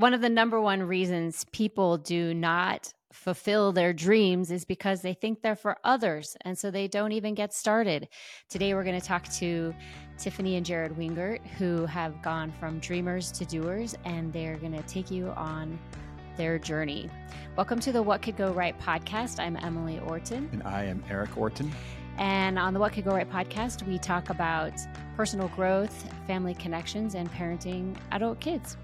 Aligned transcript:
one 0.00 0.14
of 0.14 0.22
the 0.22 0.30
number 0.30 0.58
one 0.58 0.82
reasons 0.82 1.44
people 1.52 1.98
do 1.98 2.32
not 2.32 2.90
fulfill 3.12 3.70
their 3.70 3.92
dreams 3.92 4.50
is 4.50 4.64
because 4.64 5.02
they 5.02 5.12
think 5.12 5.42
they're 5.42 5.54
for 5.54 5.76
others. 5.84 6.38
And 6.40 6.56
so 6.56 6.70
they 6.70 6.88
don't 6.88 7.12
even 7.12 7.34
get 7.34 7.52
started. 7.52 8.08
Today, 8.48 8.72
we're 8.72 8.82
going 8.82 8.98
to 8.98 9.06
talk 9.06 9.28
to 9.34 9.74
Tiffani 10.16 10.56
and 10.56 10.64
Jared 10.64 10.96
Wingert, 10.96 11.46
who 11.58 11.84
have 11.84 12.22
gone 12.22 12.50
from 12.58 12.78
dreamers 12.78 13.30
to 13.32 13.44
doers, 13.44 13.94
and 14.06 14.32
they're 14.32 14.56
going 14.56 14.72
to 14.72 14.82
take 14.84 15.10
you 15.10 15.28
on 15.36 15.78
their 16.38 16.58
journey. 16.58 17.10
Welcome 17.58 17.78
to 17.80 17.92
the 17.92 18.02
What 18.02 18.22
Could 18.22 18.38
Go 18.38 18.52
Right 18.52 18.78
podcast. 18.80 19.38
I'm 19.38 19.58
Emily 19.58 19.98
Orton. 19.98 20.48
And 20.50 20.62
I 20.62 20.84
am 20.84 21.04
Erik 21.10 21.36
Orton. 21.36 21.70
And 22.16 22.58
on 22.58 22.72
the 22.72 22.80
What 22.80 22.94
Could 22.94 23.04
Go 23.04 23.10
Right 23.10 23.30
podcast, 23.30 23.86
we 23.86 23.98
talk 23.98 24.30
about 24.30 24.72
personal 25.14 25.48
growth, 25.48 26.10
family 26.26 26.54
connections, 26.54 27.14
and 27.14 27.30
parenting 27.30 27.94
adult 28.12 28.40
kids. 28.40 28.78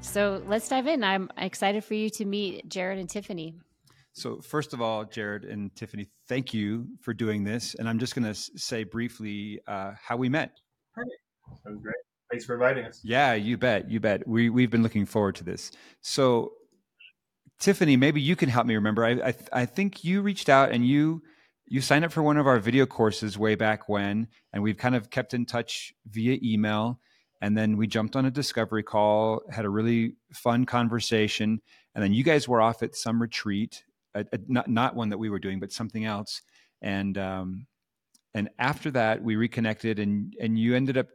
So 0.00 0.42
let's 0.46 0.68
dive 0.68 0.86
in. 0.86 1.04
I'm 1.04 1.30
excited 1.36 1.84
for 1.84 1.94
you 1.94 2.10
to 2.10 2.24
meet 2.24 2.68
Jared 2.68 2.98
and 2.98 3.08
Tiffani. 3.08 3.54
So, 4.12 4.40
first 4.40 4.72
of 4.72 4.80
all, 4.80 5.04
Jared 5.04 5.44
and 5.44 5.72
Tiffani, 5.74 6.08
thank 6.28 6.52
you 6.52 6.88
for 7.00 7.14
doing 7.14 7.44
this. 7.44 7.74
And 7.74 7.88
I'm 7.88 7.98
just 7.98 8.16
going 8.16 8.24
to 8.24 8.34
say 8.34 8.82
briefly 8.82 9.60
uh, 9.68 9.92
how 10.02 10.16
we 10.16 10.28
met. 10.28 10.52
Perfect. 10.92 11.14
Sounds 11.64 11.82
great. 11.82 11.94
Thanks 12.30 12.44
for 12.44 12.54
inviting 12.54 12.84
us. 12.84 13.00
Yeah, 13.04 13.34
you 13.34 13.56
bet. 13.56 13.88
You 13.90 14.00
bet. 14.00 14.26
We, 14.26 14.50
we've 14.50 14.70
been 14.70 14.82
looking 14.82 15.06
forward 15.06 15.36
to 15.36 15.44
this. 15.44 15.70
So, 16.00 16.52
Tiffani, 17.60 17.98
maybe 17.98 18.20
you 18.20 18.34
can 18.34 18.48
help 18.48 18.66
me 18.66 18.74
remember. 18.74 19.04
I, 19.04 19.10
I, 19.10 19.34
I 19.52 19.66
think 19.66 20.04
you 20.04 20.22
reached 20.22 20.48
out 20.48 20.72
and 20.72 20.86
you 20.86 21.22
you 21.70 21.80
signed 21.80 22.04
up 22.04 22.12
for 22.12 22.22
one 22.22 22.38
of 22.38 22.46
our 22.46 22.58
video 22.58 22.86
courses 22.86 23.38
way 23.38 23.54
back 23.54 23.88
when, 23.88 24.28
and 24.52 24.62
we've 24.62 24.78
kind 24.78 24.94
of 24.94 25.10
kept 25.10 25.34
in 25.34 25.44
touch 25.44 25.92
via 26.06 26.38
email. 26.42 26.98
And 27.40 27.56
then 27.56 27.76
we 27.76 27.86
jumped 27.86 28.16
on 28.16 28.24
a 28.24 28.30
discovery 28.30 28.82
call, 28.82 29.42
had 29.50 29.64
a 29.64 29.70
really 29.70 30.14
fun 30.32 30.66
conversation, 30.66 31.60
and 31.94 32.02
then 32.02 32.12
you 32.12 32.24
guys 32.24 32.48
were 32.48 32.60
off 32.60 32.82
at 32.82 32.96
some 32.96 33.20
retreat, 33.20 33.84
a, 34.14 34.24
a, 34.32 34.38
not 34.48 34.68
not 34.68 34.96
one 34.96 35.10
that 35.10 35.18
we 35.18 35.30
were 35.30 35.38
doing, 35.38 35.60
but 35.60 35.72
something 35.72 36.04
else. 36.04 36.42
And 36.82 37.16
um, 37.16 37.66
and 38.34 38.50
after 38.58 38.90
that, 38.92 39.22
we 39.22 39.36
reconnected, 39.36 39.98
and 39.98 40.34
and 40.40 40.58
you 40.58 40.74
ended 40.74 40.96
up 40.96 41.06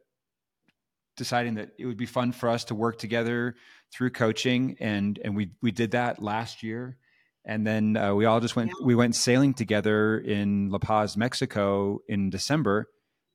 deciding 1.17 1.55
that 1.55 1.71
it 1.77 1.85
would 1.85 1.97
be 1.97 2.05
fun 2.05 2.31
for 2.31 2.49
us 2.49 2.65
to 2.65 2.75
work 2.75 2.97
together 2.97 3.55
through 3.93 4.11
coaching, 4.11 4.77
and 4.79 5.19
and 5.23 5.35
we 5.35 5.51
we 5.61 5.71
did 5.71 5.91
that 5.91 6.21
last 6.21 6.63
year. 6.63 6.97
And 7.45 7.67
then 7.67 7.97
uh, 7.97 8.15
we 8.15 8.23
all 8.23 8.39
just 8.39 8.55
went 8.55 8.71
we 8.81 8.95
went 8.95 9.15
sailing 9.15 9.53
together 9.53 10.17
in 10.17 10.69
La 10.69 10.77
Paz, 10.77 11.17
Mexico, 11.17 11.99
in 12.07 12.29
December 12.29 12.87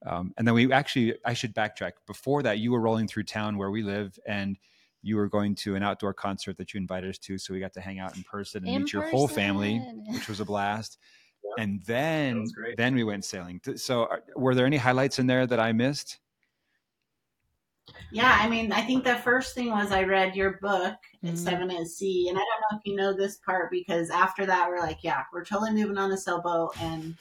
um, 0.06 0.32
and 0.36 0.46
then 0.46 0.54
we 0.54 0.72
actually, 0.72 1.14
I 1.24 1.34
should 1.34 1.54
backtrack. 1.54 1.92
Before 2.06 2.42
that, 2.42 2.58
you 2.58 2.72
were 2.72 2.80
rolling 2.80 3.08
through 3.08 3.24
town 3.24 3.58
where 3.58 3.70
we 3.70 3.82
live, 3.82 4.18
and 4.26 4.56
you 5.02 5.16
were 5.16 5.28
going 5.28 5.54
to 5.56 5.74
an 5.74 5.82
outdoor 5.82 6.12
concert 6.12 6.56
that 6.58 6.74
you 6.74 6.78
invited 6.78 7.10
us 7.10 7.18
to. 7.18 7.38
So 7.38 7.54
we 7.54 7.60
got 7.60 7.72
to 7.74 7.80
hang 7.80 7.98
out 7.98 8.16
in 8.16 8.22
person 8.22 8.64
and 8.64 8.68
in 8.68 8.82
meet 8.82 8.92
person. 8.92 9.00
your 9.00 9.10
whole 9.10 9.28
family, 9.28 9.78
which 10.08 10.28
was 10.28 10.40
a 10.40 10.44
blast. 10.44 10.98
Yeah. 11.44 11.62
And 11.62 11.82
then, 11.84 12.46
then 12.76 12.94
we 12.94 13.04
went 13.04 13.24
sailing. 13.24 13.60
So, 13.76 14.04
uh, 14.04 14.16
were 14.36 14.54
there 14.54 14.66
any 14.66 14.76
highlights 14.76 15.18
in 15.18 15.26
there 15.26 15.46
that 15.46 15.60
I 15.60 15.72
missed? 15.72 16.18
Yeah, 18.10 18.38
I 18.40 18.48
mean, 18.48 18.72
I 18.72 18.82
think 18.82 19.04
the 19.04 19.16
first 19.16 19.54
thing 19.54 19.70
was 19.70 19.92
I 19.92 20.02
read 20.04 20.36
your 20.36 20.58
book 20.60 20.96
mm-hmm. 21.24 21.28
at 21.28 21.38
Seven 21.38 21.70
at 21.70 21.86
Sea, 21.86 22.28
and 22.28 22.38
I 22.38 22.40
don't 22.40 22.60
know 22.72 22.78
if 22.78 22.82
you 22.84 22.96
know 22.96 23.14
this 23.14 23.36
part 23.36 23.70
because 23.70 24.10
after 24.10 24.46
that 24.46 24.68
we're 24.68 24.80
like, 24.80 24.98
yeah, 25.02 25.22
we're 25.32 25.44
totally 25.44 25.72
moving 25.72 25.98
on 25.98 26.12
a 26.12 26.16
sailboat, 26.16 26.74
and 26.80 27.16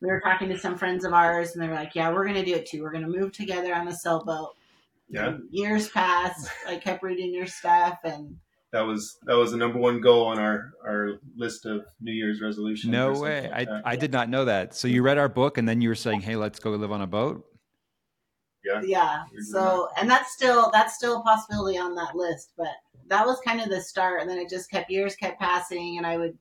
we 0.00 0.08
were 0.08 0.20
talking 0.20 0.48
to 0.48 0.58
some 0.58 0.76
friends 0.76 1.04
of 1.04 1.12
ours, 1.12 1.52
and 1.52 1.62
they 1.62 1.68
were 1.68 1.74
like, 1.74 1.94
"Yeah, 1.94 2.12
we're 2.12 2.24
going 2.24 2.36
to 2.36 2.44
do 2.44 2.54
it 2.54 2.66
too. 2.66 2.82
We're 2.82 2.92
going 2.92 3.04
to 3.04 3.18
move 3.18 3.32
together 3.32 3.74
on 3.74 3.88
a 3.88 3.94
sailboat." 3.94 4.56
Yeah. 5.08 5.28
And 5.28 5.42
years 5.50 5.88
passed. 5.88 6.48
I 6.66 6.76
kept 6.76 7.02
reading 7.02 7.32
your 7.32 7.46
stuff, 7.46 7.98
and 8.04 8.36
that 8.72 8.82
was 8.82 9.18
that 9.24 9.34
was 9.34 9.52
the 9.52 9.56
number 9.56 9.78
one 9.78 10.00
goal 10.00 10.26
on 10.26 10.38
our 10.38 10.72
our 10.84 11.12
list 11.36 11.66
of 11.66 11.86
New 12.00 12.12
Year's 12.12 12.40
resolutions. 12.40 12.92
No 12.92 13.12
way! 13.12 13.48
Like 13.50 13.68
I 13.68 13.92
I 13.92 13.96
did 13.96 14.12
not 14.12 14.28
know 14.28 14.44
that. 14.44 14.74
So 14.74 14.88
you 14.88 15.02
read 15.02 15.18
our 15.18 15.28
book, 15.28 15.58
and 15.58 15.68
then 15.68 15.80
you 15.80 15.88
were 15.88 15.94
saying, 15.94 16.20
"Hey, 16.20 16.36
let's 16.36 16.58
go 16.58 16.70
live 16.70 16.92
on 16.92 17.02
a 17.02 17.06
boat." 17.06 17.44
Yeah. 18.64 18.82
Yeah. 18.84 19.22
So, 19.50 19.88
and 19.96 20.10
that's 20.10 20.32
still 20.32 20.70
that's 20.72 20.94
still 20.94 21.20
a 21.20 21.22
possibility 21.22 21.78
on 21.78 21.94
that 21.94 22.14
list, 22.14 22.52
but 22.56 22.68
that 23.06 23.24
was 23.26 23.40
kind 23.40 23.60
of 23.60 23.70
the 23.70 23.80
start, 23.80 24.20
and 24.20 24.28
then 24.28 24.38
it 24.38 24.50
just 24.50 24.70
kept 24.70 24.90
years 24.90 25.16
kept 25.16 25.40
passing, 25.40 25.96
and 25.96 26.06
I 26.06 26.18
would 26.18 26.36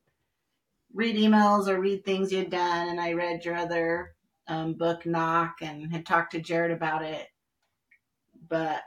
read 0.97 1.15
emails 1.15 1.67
or 1.67 1.79
read 1.79 2.03
things 2.03 2.33
you'd 2.33 2.49
done, 2.49 2.89
and 2.89 2.99
I 2.99 3.13
read 3.13 3.45
your 3.45 3.55
other 3.55 4.15
um, 4.47 4.73
book, 4.73 5.05
Knock, 5.05 5.57
and 5.61 5.91
had 5.93 6.05
talked 6.05 6.31
to 6.31 6.41
Jared 6.41 6.71
about 6.71 7.03
it. 7.03 7.27
But 8.49 8.81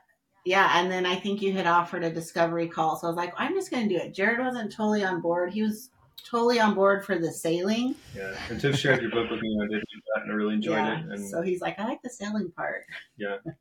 yeah, 0.44 0.72
and 0.75 0.91
then 0.91 1.06
I 1.06 1.15
think 1.15 1.41
you 1.41 1.53
had 1.53 1.69
offered 1.69 2.03
a 2.03 2.12
discovery 2.12 2.66
call, 2.66 2.97
so 2.97 3.06
I 3.06 3.10
was 3.10 3.16
like, 3.16 3.32
I'm 3.37 3.54
just 3.54 3.71
going 3.71 3.88
to 3.88 3.94
do 3.94 4.00
it. 4.00 4.12
Jared 4.12 4.41
wasn't 4.41 4.72
totally 4.72 5.04
on 5.04 5.21
board; 5.21 5.53
he 5.53 5.62
was 5.62 5.91
totally 6.28 6.59
on 6.59 6.75
board 6.75 7.04
for 7.04 7.16
the 7.16 7.31
sailing. 7.31 7.94
Yeah, 8.16 8.34
and 8.48 8.60
Tiff 8.60 8.77
shared 8.77 9.03
your 9.03 9.12
book 9.12 9.31
with 9.31 9.41
me, 9.41 9.53
and 9.53 9.62
I 9.62 9.66
did 9.69 9.82
that, 10.15 10.22
and 10.25 10.32
I 10.32 10.34
really 10.34 10.54
enjoyed 10.54 10.78
yeah, 10.78 10.98
it. 10.98 11.06
And 11.06 11.25
so 11.25 11.42
he's 11.42 11.60
like, 11.60 11.78
I 11.78 11.84
like 11.84 12.03
the 12.03 12.10
sailing 12.10 12.50
part. 12.50 12.82
Yeah. 13.16 13.37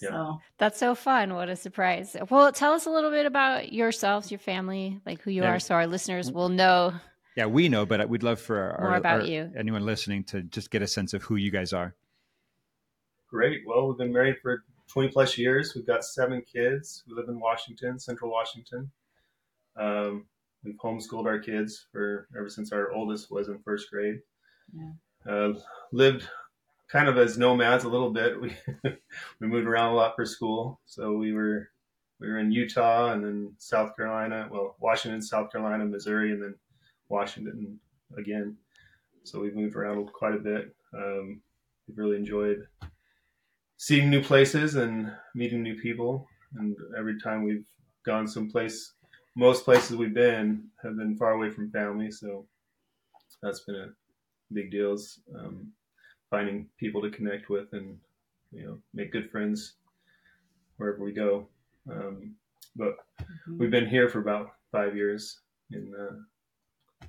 Yeah. 0.00 0.08
So 0.08 0.40
that's 0.58 0.80
so 0.80 0.96
fun. 0.96 1.32
What 1.34 1.48
a 1.48 1.54
surprise. 1.54 2.16
Well, 2.28 2.50
tell 2.50 2.72
us 2.72 2.86
a 2.86 2.90
little 2.90 3.12
bit 3.12 3.24
about 3.24 3.72
yourselves, 3.72 4.32
your 4.32 4.40
family, 4.40 4.98
like 5.06 5.22
who 5.22 5.30
you 5.30 5.42
yeah. 5.42 5.52
are, 5.52 5.60
so 5.60 5.76
our 5.76 5.86
listeners 5.86 6.32
will 6.32 6.48
know 6.48 6.92
yeah, 7.36 7.46
we 7.46 7.68
know, 7.68 7.86
but 7.86 8.08
we'd 8.08 8.22
love 8.22 8.40
for 8.40 8.72
our, 8.72 8.88
more 8.88 8.96
about 8.96 9.20
our, 9.20 9.26
you. 9.26 9.50
Anyone 9.56 9.86
listening 9.86 10.24
to 10.24 10.42
just 10.42 10.70
get 10.70 10.82
a 10.82 10.86
sense 10.86 11.14
of 11.14 11.22
who 11.22 11.36
you 11.36 11.50
guys 11.50 11.72
are. 11.72 11.94
Great. 13.28 13.62
Well, 13.66 13.88
we've 13.88 13.98
been 13.98 14.12
married 14.12 14.36
for 14.42 14.64
20 14.88 15.08
plus 15.08 15.38
years. 15.38 15.74
We've 15.74 15.86
got 15.86 16.04
seven 16.04 16.42
kids. 16.42 17.02
We 17.08 17.14
live 17.14 17.28
in 17.28 17.40
Washington, 17.40 17.98
Central 17.98 18.30
Washington. 18.30 18.90
Um, 19.76 20.26
we've 20.62 20.76
homeschooled 20.76 21.24
our 21.26 21.38
kids 21.38 21.86
for 21.90 22.28
ever 22.36 22.50
since 22.50 22.72
our 22.72 22.92
oldest 22.92 23.30
was 23.30 23.48
in 23.48 23.58
first 23.60 23.90
grade. 23.90 24.20
Yeah. 24.74 25.32
Uh, 25.32 25.52
lived 25.92 26.28
kind 26.90 27.08
of 27.08 27.16
as 27.16 27.38
nomads 27.38 27.84
a 27.84 27.88
little 27.88 28.10
bit. 28.10 28.36
We 28.84 28.98
we 29.40 29.46
moved 29.46 29.66
around 29.66 29.92
a 29.92 29.94
lot 29.94 30.14
for 30.14 30.26
school. 30.26 30.80
So 30.84 31.12
we 31.14 31.32
were 31.32 31.70
we 32.20 32.28
were 32.28 32.38
in 32.38 32.52
Utah 32.52 33.12
and 33.12 33.24
then 33.24 33.52
South 33.58 33.96
Carolina, 33.96 34.48
well, 34.50 34.76
Washington, 34.78 35.22
South 35.22 35.50
Carolina, 35.50 35.84
Missouri, 35.84 36.32
and 36.32 36.42
then 36.42 36.54
Washington 37.12 37.78
again. 38.18 38.56
So 39.24 39.40
we've 39.40 39.54
moved 39.54 39.76
around 39.76 40.12
quite 40.12 40.34
a 40.34 40.38
bit. 40.38 40.74
Um, 40.94 41.42
we've 41.86 41.98
really 41.98 42.16
enjoyed 42.16 42.66
seeing 43.76 44.10
new 44.10 44.22
places 44.22 44.74
and 44.74 45.12
meeting 45.34 45.62
new 45.62 45.78
people. 45.80 46.26
And 46.56 46.76
every 46.98 47.20
time 47.20 47.44
we've 47.44 47.66
gone 48.04 48.26
someplace, 48.26 48.94
most 49.36 49.64
places 49.64 49.96
we've 49.96 50.14
been 50.14 50.64
have 50.82 50.96
been 50.96 51.16
far 51.16 51.32
away 51.32 51.50
from 51.50 51.70
family. 51.70 52.10
So 52.10 52.46
that's 53.42 53.60
been 53.60 53.76
a 53.76 53.88
big 54.52 54.70
deal. 54.70 54.94
Is, 54.94 55.20
um, 55.38 55.72
finding 56.30 56.66
people 56.78 57.02
to 57.02 57.10
connect 57.10 57.50
with 57.50 57.68
and 57.72 57.98
you 58.52 58.64
know 58.64 58.78
make 58.94 59.12
good 59.12 59.30
friends 59.30 59.74
wherever 60.78 61.04
we 61.04 61.12
go. 61.12 61.46
Um, 61.90 62.34
but 62.74 62.94
mm-hmm. 63.20 63.58
we've 63.58 63.70
been 63.70 63.88
here 63.88 64.08
for 64.08 64.20
about 64.20 64.52
five 64.70 64.96
years 64.96 65.40
in 65.72 65.92
uh, 65.98 66.14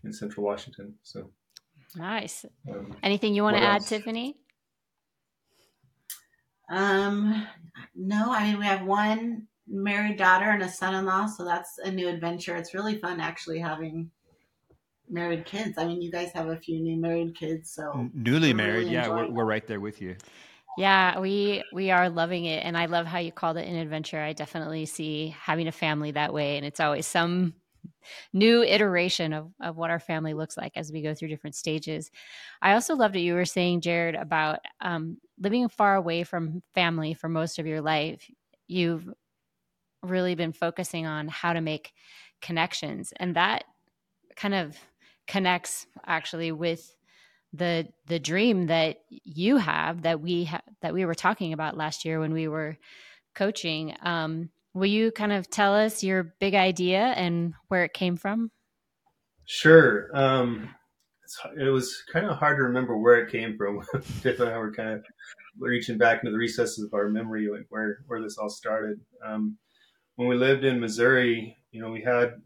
in 0.03 0.13
Central 0.13 0.45
Washington. 0.45 0.95
So 1.03 1.29
nice. 1.95 2.45
Um, 2.69 2.95
Anything 3.03 3.35
you 3.35 3.43
want 3.43 3.57
to 3.57 3.63
add, 3.63 3.81
else? 3.81 3.89
Tiffani? 3.89 4.35
Um, 6.69 7.47
no. 7.95 8.31
I 8.31 8.49
mean, 8.49 8.59
we 8.59 8.65
have 8.65 8.85
one 8.85 9.47
married 9.67 10.17
daughter 10.17 10.49
and 10.49 10.63
a 10.63 10.69
son-in-law, 10.69 11.27
so 11.27 11.45
that's 11.45 11.77
a 11.83 11.91
new 11.91 12.07
adventure. 12.09 12.55
It's 12.55 12.73
really 12.73 12.97
fun 12.99 13.19
actually 13.19 13.59
having 13.59 14.11
married 15.09 15.45
kids. 15.45 15.77
I 15.77 15.85
mean, 15.85 16.01
you 16.01 16.11
guys 16.11 16.31
have 16.33 16.47
a 16.47 16.57
few 16.57 16.79
new 16.79 16.97
married 16.97 17.35
kids, 17.35 17.71
so 17.71 18.09
newly 18.13 18.53
married. 18.53 18.85
Really 18.85 18.93
yeah, 18.93 19.09
we're, 19.09 19.29
we're 19.29 19.45
right 19.45 19.65
there 19.67 19.79
with 19.79 20.01
you. 20.01 20.15
Yeah, 20.77 21.19
we 21.19 21.63
we 21.71 21.91
are 21.91 22.09
loving 22.09 22.45
it, 22.45 22.65
and 22.65 22.75
I 22.77 22.87
love 22.87 23.05
how 23.05 23.19
you 23.19 23.31
called 23.31 23.57
it 23.57 23.67
an 23.67 23.75
adventure. 23.75 24.19
I 24.19 24.33
definitely 24.33 24.85
see 24.85 25.35
having 25.39 25.67
a 25.67 25.71
family 25.71 26.11
that 26.11 26.33
way, 26.33 26.57
and 26.57 26.65
it's 26.65 26.79
always 26.79 27.05
some 27.05 27.53
new 28.33 28.63
iteration 28.63 29.33
of, 29.33 29.51
of 29.61 29.77
what 29.77 29.89
our 29.89 29.99
family 29.99 30.33
looks 30.33 30.57
like 30.57 30.73
as 30.75 30.91
we 30.91 31.01
go 31.01 31.13
through 31.13 31.29
different 31.29 31.55
stages. 31.55 32.11
I 32.61 32.73
also 32.73 32.95
loved 32.95 33.15
what 33.15 33.21
you 33.21 33.33
were 33.33 33.45
saying, 33.45 33.81
Jared, 33.81 34.15
about 34.15 34.59
um, 34.81 35.17
living 35.39 35.69
far 35.69 35.95
away 35.95 36.23
from 36.23 36.61
family 36.73 37.13
for 37.13 37.29
most 37.29 37.59
of 37.59 37.67
your 37.67 37.81
life. 37.81 38.29
You've 38.67 39.09
really 40.01 40.35
been 40.35 40.53
focusing 40.53 41.05
on 41.05 41.27
how 41.27 41.53
to 41.53 41.61
make 41.61 41.93
connections, 42.41 43.13
and 43.17 43.35
that 43.35 43.63
kind 44.35 44.53
of 44.53 44.77
connects 45.27 45.87
actually 46.05 46.51
with 46.51 46.95
the 47.53 47.87
the 48.07 48.19
dream 48.19 48.67
that 48.67 48.97
you 49.09 49.57
have 49.57 50.01
that 50.01 50.19
we 50.21 50.45
ha- 50.45 50.61
that 50.81 50.93
we 50.93 51.05
were 51.05 51.15
talking 51.15 51.53
about 51.53 51.77
last 51.77 52.03
year 52.03 52.19
when 52.19 52.33
we 52.33 52.47
were 52.47 52.77
coaching 53.35 53.95
um, 54.01 54.49
Will 54.73 54.87
you 54.87 55.11
kind 55.11 55.31
of 55.31 55.49
tell 55.49 55.75
us 55.75 56.03
your 56.03 56.35
big 56.39 56.55
idea 56.55 57.13
and 57.15 57.53
where 57.67 57.83
it 57.83 57.93
came 57.93 58.17
from? 58.17 58.51
Sure. 59.45 60.09
Um, 60.13 60.73
it 61.57 61.69
was 61.69 62.03
kind 62.11 62.25
of 62.25 62.37
hard 62.37 62.57
to 62.57 62.63
remember 62.63 62.97
where 62.97 63.19
it 63.19 63.31
came 63.31 63.57
from. 63.57 63.81
Tiff 64.21 64.39
and 64.39 64.49
I 64.49 64.57
were 64.57 64.73
kind 64.73 64.89
of 64.89 65.05
reaching 65.59 65.97
back 65.97 66.19
into 66.19 66.31
the 66.31 66.37
recesses 66.37 66.83
of 66.83 66.93
our 66.93 67.09
memory, 67.09 67.49
like 67.49 67.65
where 67.69 67.99
where 68.07 68.21
this 68.21 68.37
all 68.37 68.49
started. 68.49 68.99
Um, 69.25 69.57
when 70.15 70.27
we 70.27 70.35
lived 70.35 70.63
in 70.63 70.79
Missouri, 70.79 71.57
you 71.71 71.81
know, 71.81 71.91
we 71.91 72.01
had 72.01 72.41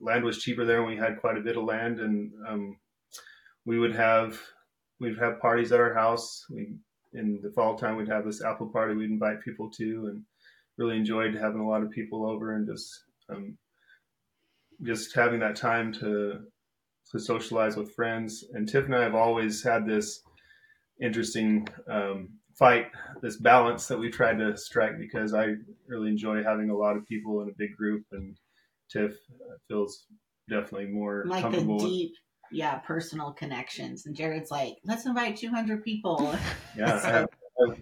land 0.00 0.24
was 0.24 0.42
cheaper 0.42 0.64
there, 0.64 0.78
and 0.78 0.86
we 0.86 0.96
had 0.96 1.20
quite 1.20 1.38
a 1.38 1.42
bit 1.42 1.56
of 1.56 1.64
land, 1.64 2.00
and 2.00 2.32
um, 2.46 2.76
we 3.64 3.78
would 3.78 3.94
have 3.94 4.40
we'd 5.00 5.18
have 5.18 5.40
parties 5.40 5.72
at 5.72 5.80
our 5.80 5.94
house. 5.94 6.44
We 6.50 6.76
in 7.14 7.40
the 7.42 7.50
fall 7.50 7.76
time 7.76 7.96
we'd 7.96 8.08
have 8.08 8.24
this 8.24 8.44
apple 8.44 8.68
party. 8.68 8.94
We'd 8.94 9.10
invite 9.10 9.42
people 9.42 9.70
to, 9.70 10.06
and 10.12 10.22
really 10.78 10.96
enjoyed 10.96 11.34
having 11.34 11.60
a 11.60 11.68
lot 11.68 11.82
of 11.82 11.90
people 11.90 12.28
over 12.28 12.54
and 12.54 12.66
just 12.66 13.04
um, 13.28 13.58
just 14.82 15.14
having 15.14 15.40
that 15.40 15.56
time 15.56 15.92
to 15.94 16.40
to 17.10 17.18
socialize 17.18 17.76
with 17.76 17.94
friends. 17.94 18.44
And 18.52 18.68
Tiff 18.68 18.84
and 18.84 18.94
I 18.94 19.02
have 19.02 19.14
always 19.14 19.62
had 19.62 19.86
this 19.86 20.22
interesting 21.00 21.66
um, 21.90 22.28
fight, 22.58 22.86
this 23.22 23.36
balance 23.36 23.86
that 23.88 23.98
we 23.98 24.10
tried 24.10 24.38
to 24.38 24.56
strike 24.56 24.98
because 24.98 25.32
I 25.34 25.54
really 25.86 26.08
enjoy 26.08 26.42
having 26.42 26.70
a 26.70 26.76
lot 26.76 26.96
of 26.96 27.06
people 27.06 27.40
in 27.42 27.48
a 27.48 27.56
big 27.56 27.74
group, 27.76 28.04
and 28.12 28.36
Tiff 28.90 29.16
feels 29.68 30.06
definitely 30.48 30.88
more 30.88 31.24
like 31.26 31.42
comfortable. 31.42 31.78
the 31.78 31.88
deep, 31.88 32.12
yeah, 32.50 32.78
personal 32.78 33.32
connections. 33.32 34.06
And 34.06 34.14
Jared's 34.14 34.50
like, 34.50 34.76
let's 34.84 35.06
invite 35.06 35.36
200 35.36 35.82
people. 35.82 36.36
Yeah, 36.76 36.86
I 36.86 36.88
have, 36.90 37.04
I 37.06 37.68
have, 37.68 37.78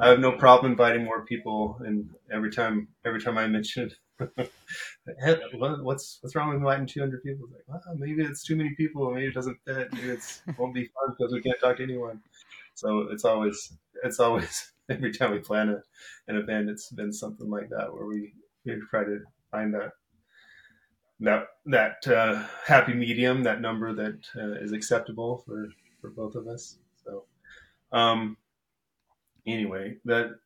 I 0.00 0.08
have 0.08 0.20
no 0.20 0.32
problem 0.32 0.72
inviting 0.72 1.04
more 1.04 1.24
people, 1.24 1.78
and 1.84 2.10
every 2.32 2.50
time 2.50 2.88
every 3.04 3.20
time 3.20 3.38
I 3.38 3.46
mention 3.46 3.90
hey, 5.24 5.36
what's 5.54 6.18
what's 6.20 6.34
wrong 6.34 6.48
with 6.48 6.58
inviting 6.58 6.86
200 6.86 7.22
people? 7.22 7.48
Like, 7.52 7.62
well, 7.68 7.96
maybe 7.96 8.22
it's 8.22 8.44
too 8.44 8.56
many 8.56 8.74
people. 8.74 9.10
Maybe 9.12 9.26
it 9.26 9.34
doesn't 9.34 9.58
fit. 9.66 9.92
Maybe 9.92 10.10
it 10.10 10.42
won't 10.58 10.74
be 10.74 10.86
fun 10.86 11.14
because 11.16 11.32
we 11.32 11.42
can't 11.42 11.58
talk 11.60 11.76
to 11.78 11.82
anyone. 11.82 12.20
So 12.74 13.08
it's 13.10 13.24
always 13.24 13.72
it's 14.04 14.20
always 14.20 14.72
every 14.88 15.12
time 15.12 15.32
we 15.32 15.38
plan 15.40 15.68
a, 15.70 15.82
an 16.28 16.36
event, 16.36 16.70
it's 16.70 16.90
been 16.90 17.12
something 17.12 17.50
like 17.50 17.68
that 17.70 17.92
where 17.92 18.06
we, 18.06 18.32
we 18.64 18.80
try 18.90 19.04
to 19.04 19.20
find 19.50 19.74
that 19.74 19.92
that 21.20 21.46
that 21.66 22.06
uh, 22.08 22.44
happy 22.66 22.94
medium, 22.94 23.42
that 23.44 23.60
number 23.60 23.92
that 23.94 24.18
uh, 24.36 24.52
is 24.54 24.72
acceptable 24.72 25.38
for 25.46 25.68
for 26.00 26.10
both 26.10 26.34
of 26.34 26.48
us. 26.48 26.78
So, 27.04 27.24
um, 27.92 28.36
anyway, 29.46 29.96
that 30.04 30.36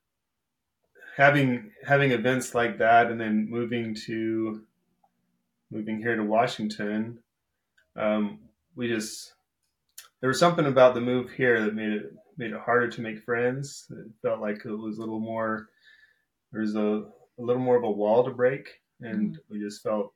having 1.16 1.70
having 1.84 2.12
events 2.12 2.54
like 2.54 2.78
that, 2.78 3.10
and 3.10 3.20
then 3.20 3.48
moving 3.50 3.94
to 4.06 4.62
moving 5.70 5.98
here 5.98 6.16
to 6.16 6.22
Washington, 6.22 7.18
um, 7.96 8.40
we 8.74 8.88
just 8.88 9.34
there 10.20 10.28
was 10.28 10.38
something 10.38 10.66
about 10.66 10.94
the 10.94 11.00
move 11.00 11.30
here 11.30 11.64
that 11.64 11.74
made 11.74 11.92
it 11.92 12.12
made 12.36 12.52
it 12.52 12.60
harder 12.60 12.88
to 12.88 13.00
make 13.00 13.24
friends. 13.24 13.86
It 13.90 14.06
felt 14.22 14.40
like 14.40 14.64
it 14.64 14.70
was 14.70 14.98
a 14.98 15.00
little 15.00 15.20
more 15.20 15.68
there's 16.52 16.74
a, 16.74 17.04
a 17.38 17.42
little 17.42 17.62
more 17.62 17.76
of 17.76 17.84
a 17.84 17.90
wall 17.90 18.24
to 18.24 18.30
break, 18.30 18.80
and 19.00 19.36
mm. 19.36 19.40
we 19.50 19.58
just 19.60 19.82
felt 19.82 20.12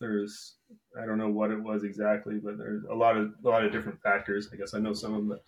there's 0.00 0.56
I 1.00 1.06
don't 1.06 1.18
know 1.18 1.30
what 1.30 1.50
it 1.50 1.62
was 1.62 1.84
exactly, 1.84 2.38
but 2.42 2.58
there's 2.58 2.84
a 2.84 2.94
lot 2.94 3.16
of 3.16 3.32
a 3.44 3.48
lot 3.48 3.64
of 3.64 3.72
different 3.72 4.02
factors. 4.02 4.48
I 4.52 4.56
guess 4.56 4.74
I 4.74 4.78
know 4.78 4.92
some 4.92 5.14
of 5.14 5.20
them. 5.20 5.28
But 5.28 5.44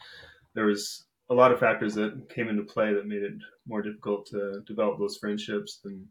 there 0.54 0.66
was 0.66 1.04
a 1.30 1.34
lot 1.34 1.52
of 1.52 1.60
factors 1.60 1.94
that 1.94 2.28
came 2.28 2.48
into 2.48 2.62
play 2.62 2.94
that 2.94 3.06
made 3.06 3.22
it 3.22 3.34
more 3.66 3.82
difficult 3.82 4.26
to 4.26 4.62
develop 4.66 4.98
those 4.98 5.16
friendships, 5.16 5.80
and 5.84 6.06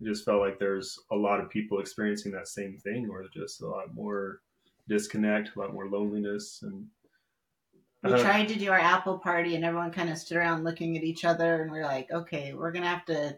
it 0.00 0.04
just 0.04 0.24
felt 0.24 0.40
like 0.40 0.58
there's 0.58 0.98
a 1.10 1.16
lot 1.16 1.40
of 1.40 1.50
people 1.50 1.80
experiencing 1.80 2.32
that 2.32 2.48
same 2.48 2.76
thing, 2.76 3.08
or 3.10 3.24
just 3.32 3.62
a 3.62 3.66
lot 3.66 3.94
more 3.94 4.40
disconnect, 4.88 5.50
a 5.56 5.58
lot 5.58 5.72
more 5.72 5.88
loneliness, 5.88 6.60
and 6.62 6.86
we 8.02 8.12
uh, 8.12 8.22
tried 8.22 8.48
to 8.48 8.58
do 8.58 8.70
our 8.70 8.78
apple 8.78 9.18
party 9.18 9.56
and 9.56 9.64
everyone 9.64 9.90
kind 9.90 10.08
of 10.08 10.16
stood 10.16 10.38
around 10.38 10.64
looking 10.64 10.96
at 10.96 11.04
each 11.04 11.24
other 11.24 11.62
and 11.62 11.70
we're 11.70 11.84
like 11.84 12.10
okay 12.10 12.54
we're 12.54 12.72
gonna 12.72 12.88
have 12.88 13.04
to 13.06 13.36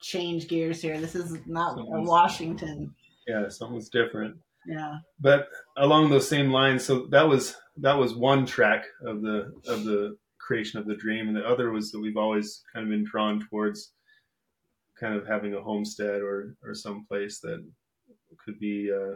change 0.00 0.48
gears 0.48 0.80
here. 0.80 0.98
This 1.00 1.14
is 1.14 1.36
not 1.46 1.76
washington. 1.76 2.94
Yeah 3.26 3.48
something's 3.48 3.88
different. 3.88 4.36
Yeah. 4.66 4.98
But 5.18 5.48
along 5.76 6.10
those 6.10 6.28
same 6.28 6.50
lines 6.50 6.84
so 6.84 7.06
that 7.06 7.28
was 7.28 7.56
that 7.78 7.98
was 7.98 8.14
one 8.14 8.46
track 8.46 8.84
of 9.04 9.22
the 9.22 9.52
of 9.66 9.84
the 9.84 10.16
creation 10.50 10.80
of 10.80 10.86
the 10.86 10.96
dream 10.96 11.28
and 11.28 11.36
the 11.36 11.46
other 11.46 11.70
was 11.70 11.92
that 11.92 12.00
we've 12.00 12.16
always 12.16 12.64
kind 12.72 12.82
of 12.82 12.90
been 12.90 13.04
drawn 13.04 13.38
towards 13.48 13.92
kind 14.98 15.14
of 15.14 15.24
having 15.24 15.54
a 15.54 15.62
homestead 15.62 16.20
or 16.22 16.56
or 16.64 16.74
some 16.74 17.06
place 17.06 17.38
that 17.38 17.64
could 18.44 18.58
be 18.58 18.90
uh, 18.92 19.14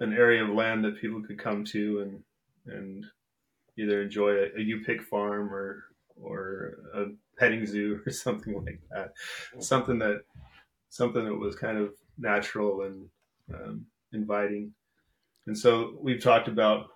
an 0.00 0.12
area 0.12 0.44
of 0.44 0.50
land 0.50 0.84
that 0.84 1.00
people 1.00 1.22
could 1.22 1.38
come 1.38 1.64
to 1.64 2.00
and 2.00 2.76
and 2.76 3.06
either 3.78 4.02
enjoy 4.02 4.32
a, 4.32 4.48
a 4.58 4.60
U 4.60 4.84
pick 4.84 5.00
farm 5.00 5.50
or 5.50 5.84
or 6.20 6.74
a 6.94 7.04
petting 7.38 7.64
zoo 7.64 8.02
or 8.06 8.12
something 8.12 8.62
like 8.62 8.82
that. 8.90 9.14
Something 9.60 9.98
that 10.00 10.20
something 10.90 11.24
that 11.24 11.34
was 11.34 11.56
kind 11.56 11.78
of 11.78 11.94
natural 12.18 12.82
and 12.82 13.08
um, 13.54 13.86
inviting. 14.12 14.74
And 15.46 15.56
so 15.56 15.96
we've 16.02 16.22
talked 16.22 16.48
about 16.48 16.88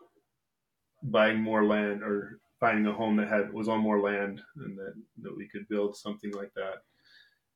buying 1.03 1.41
more 1.41 1.65
land 1.65 2.03
or 2.03 2.41
finding 2.65 2.87
a 2.87 2.93
home 2.95 3.15
that 3.17 3.29
had 3.29 3.53
was 3.53 3.69
on 3.69 3.79
more 3.79 4.01
land 4.01 4.41
and 4.57 4.79
that 4.79 4.95
that 5.21 5.37
we 5.37 5.47
could 5.47 5.69
build 5.69 5.95
something 5.95 6.33
like 6.33 6.51
that. 6.55 6.77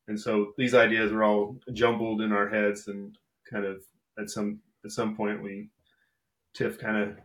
And 0.07 0.21
so 0.21 0.53
these 0.59 0.75
ideas 0.75 1.13
were 1.13 1.25
all 1.25 1.57
jumbled 1.73 2.21
in 2.21 2.31
our 2.31 2.47
heads 2.47 2.89
and 2.89 3.17
kind 3.51 3.65
of 3.65 3.81
at 4.19 4.29
some 4.29 4.61
at 4.85 4.91
some 4.91 5.17
point 5.17 5.43
we 5.43 5.71
Tiff 6.53 6.79
kind 6.79 7.17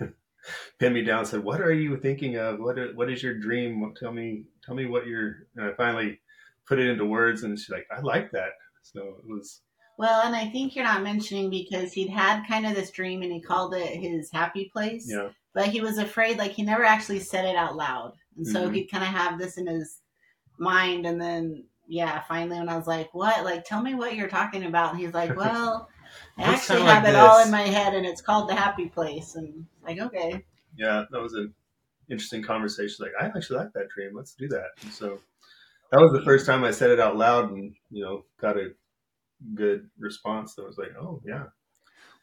of 0.00 0.10
pinned 0.78 0.94
me 0.94 1.02
down 1.02 1.20
and 1.20 1.28
said, 1.28 1.42
"What 1.42 1.62
are 1.62 1.72
you 1.72 1.96
thinking 1.96 2.36
of? 2.36 2.60
What 2.60 2.78
is, 2.78 2.94
what 2.94 3.10
is 3.10 3.22
your 3.22 3.38
dream? 3.38 3.94
Tell 3.98 4.12
me, 4.12 4.44
tell 4.62 4.74
me 4.74 4.84
what 4.84 5.06
you're." 5.06 5.46
And 5.56 5.64
I 5.64 5.72
finally 5.72 6.20
put 6.66 6.78
it 6.78 6.90
into 6.90 7.06
words, 7.06 7.42
and 7.42 7.58
she's 7.58 7.70
like, 7.70 7.86
"I 7.90 8.00
like 8.00 8.32
that." 8.32 8.50
So 8.82 9.00
it 9.18 9.26
was. 9.26 9.62
Well, 9.96 10.22
and 10.26 10.36
I 10.36 10.50
think 10.50 10.76
you're 10.76 10.84
not 10.84 11.02
mentioning 11.02 11.48
because 11.50 11.92
he'd 11.92 12.10
had 12.10 12.46
kind 12.46 12.66
of 12.66 12.74
this 12.74 12.90
dream, 12.90 13.22
and 13.22 13.32
he 13.32 13.40
called 13.40 13.74
it 13.74 13.96
his 13.96 14.30
happy 14.30 14.70
place. 14.72 15.06
Yeah. 15.08 15.30
But 15.54 15.68
he 15.68 15.80
was 15.80 15.98
afraid, 15.98 16.38
like 16.38 16.52
he 16.52 16.62
never 16.62 16.84
actually 16.84 17.20
said 17.20 17.44
it 17.44 17.56
out 17.56 17.76
loud, 17.76 18.14
and 18.36 18.46
so 18.46 18.64
mm-hmm. 18.64 18.74
he'd 18.74 18.90
kind 18.90 19.04
of 19.04 19.10
have 19.10 19.38
this 19.38 19.58
in 19.58 19.66
his 19.66 20.00
mind, 20.58 21.06
and 21.06 21.20
then 21.20 21.64
yeah, 21.88 22.20
finally 22.28 22.58
when 22.58 22.68
I 22.68 22.76
was 22.76 22.86
like, 22.86 23.12
"What? 23.14 23.44
Like, 23.44 23.64
tell 23.64 23.82
me 23.82 23.94
what 23.94 24.14
you're 24.14 24.28
talking 24.28 24.64
about," 24.64 24.92
and 24.92 25.00
he's 25.00 25.14
like, 25.14 25.36
"Well." 25.36 25.88
I 26.38 26.42
actually 26.44 26.82
have 26.82 27.02
like 27.02 27.10
it 27.10 27.12
this. 27.12 27.20
all 27.20 27.44
in 27.44 27.50
my 27.50 27.62
head, 27.62 27.94
and 27.94 28.06
it's 28.06 28.22
called 28.22 28.48
the 28.48 28.54
happy 28.54 28.88
place. 28.88 29.34
And 29.34 29.66
like, 29.84 29.98
okay. 29.98 30.44
Yeah, 30.76 31.04
that 31.10 31.20
was 31.20 31.34
an 31.34 31.52
interesting 32.10 32.42
conversation. 32.42 33.04
Like, 33.04 33.12
I 33.20 33.26
actually 33.26 33.58
like 33.58 33.72
that 33.74 33.88
dream. 33.88 34.12
Let's 34.14 34.34
do 34.34 34.48
that. 34.48 34.68
And 34.82 34.92
so 34.92 35.18
that 35.90 36.00
was 36.00 36.12
the 36.12 36.22
first 36.22 36.46
time 36.46 36.64
I 36.64 36.70
said 36.70 36.90
it 36.90 37.00
out 37.00 37.16
loud, 37.16 37.50
and 37.50 37.74
you 37.90 38.04
know, 38.04 38.24
got 38.40 38.56
a 38.56 38.70
good 39.54 39.88
response. 39.98 40.54
That 40.54 40.66
was 40.66 40.78
like, 40.78 40.92
oh 41.00 41.20
yeah. 41.26 41.44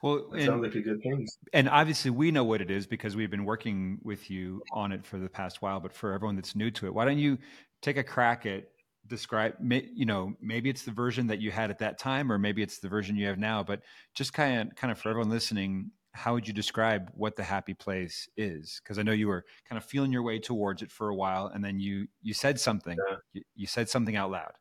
Well, 0.01 0.27
and, 0.33 0.43
sounds 0.43 0.63
like 0.63 0.75
a 0.75 0.81
good 0.81 1.01
thing. 1.01 1.27
And 1.53 1.69
obviously, 1.69 2.11
we 2.11 2.31
know 2.31 2.43
what 2.43 2.61
it 2.61 2.69
is 2.69 2.85
because 2.85 3.15
we've 3.15 3.31
been 3.31 3.45
working 3.45 3.99
with 4.03 4.29
you 4.29 4.61
on 4.71 4.91
it 4.91 5.05
for 5.05 5.17
the 5.17 5.29
past 5.29 5.61
while. 5.61 5.79
But 5.79 5.93
for 5.93 6.13
everyone 6.13 6.35
that's 6.35 6.55
new 6.55 6.69
to 6.71 6.85
it, 6.85 6.93
why 6.93 7.05
don't 7.05 7.17
you 7.17 7.37
take 7.81 7.97
a 7.97 8.03
crack 8.03 8.45
at 8.45 8.65
describe 9.07 9.53
you 9.61 10.05
know 10.05 10.33
maybe 10.41 10.69
it's 10.69 10.83
the 10.83 10.91
version 10.91 11.27
that 11.27 11.39
you 11.39 11.51
had 11.51 11.69
at 11.69 11.79
that 11.79 11.99
time 11.99 12.31
or 12.31 12.39
maybe 12.39 12.63
it's 12.63 12.79
the 12.79 12.89
version 12.89 13.15
you 13.15 13.27
have 13.27 13.37
now 13.37 13.61
but 13.61 13.81
just 14.15 14.33
kind 14.33 14.69
of 14.69 14.75
kind 14.75 14.91
of 14.91 14.97
for 14.97 15.09
everyone 15.09 15.29
listening 15.29 15.91
how 16.13 16.33
would 16.33 16.47
you 16.47 16.53
describe 16.53 17.11
what 17.13 17.35
the 17.35 17.43
happy 17.43 17.73
place 17.73 18.27
is 18.35 18.81
because 18.83 18.97
i 18.97 19.03
know 19.03 19.11
you 19.11 19.27
were 19.27 19.45
kind 19.69 19.77
of 19.77 19.85
feeling 19.85 20.11
your 20.11 20.23
way 20.23 20.39
towards 20.39 20.81
it 20.81 20.91
for 20.91 21.09
a 21.09 21.15
while 21.15 21.51
and 21.53 21.63
then 21.63 21.79
you 21.79 22.07
you 22.23 22.33
said 22.33 22.59
something 22.59 22.97
yeah. 23.09 23.17
you, 23.33 23.41
you, 23.55 23.67
said 23.67 23.87
something 23.87 24.15
out 24.15 24.31
loud 24.31 24.53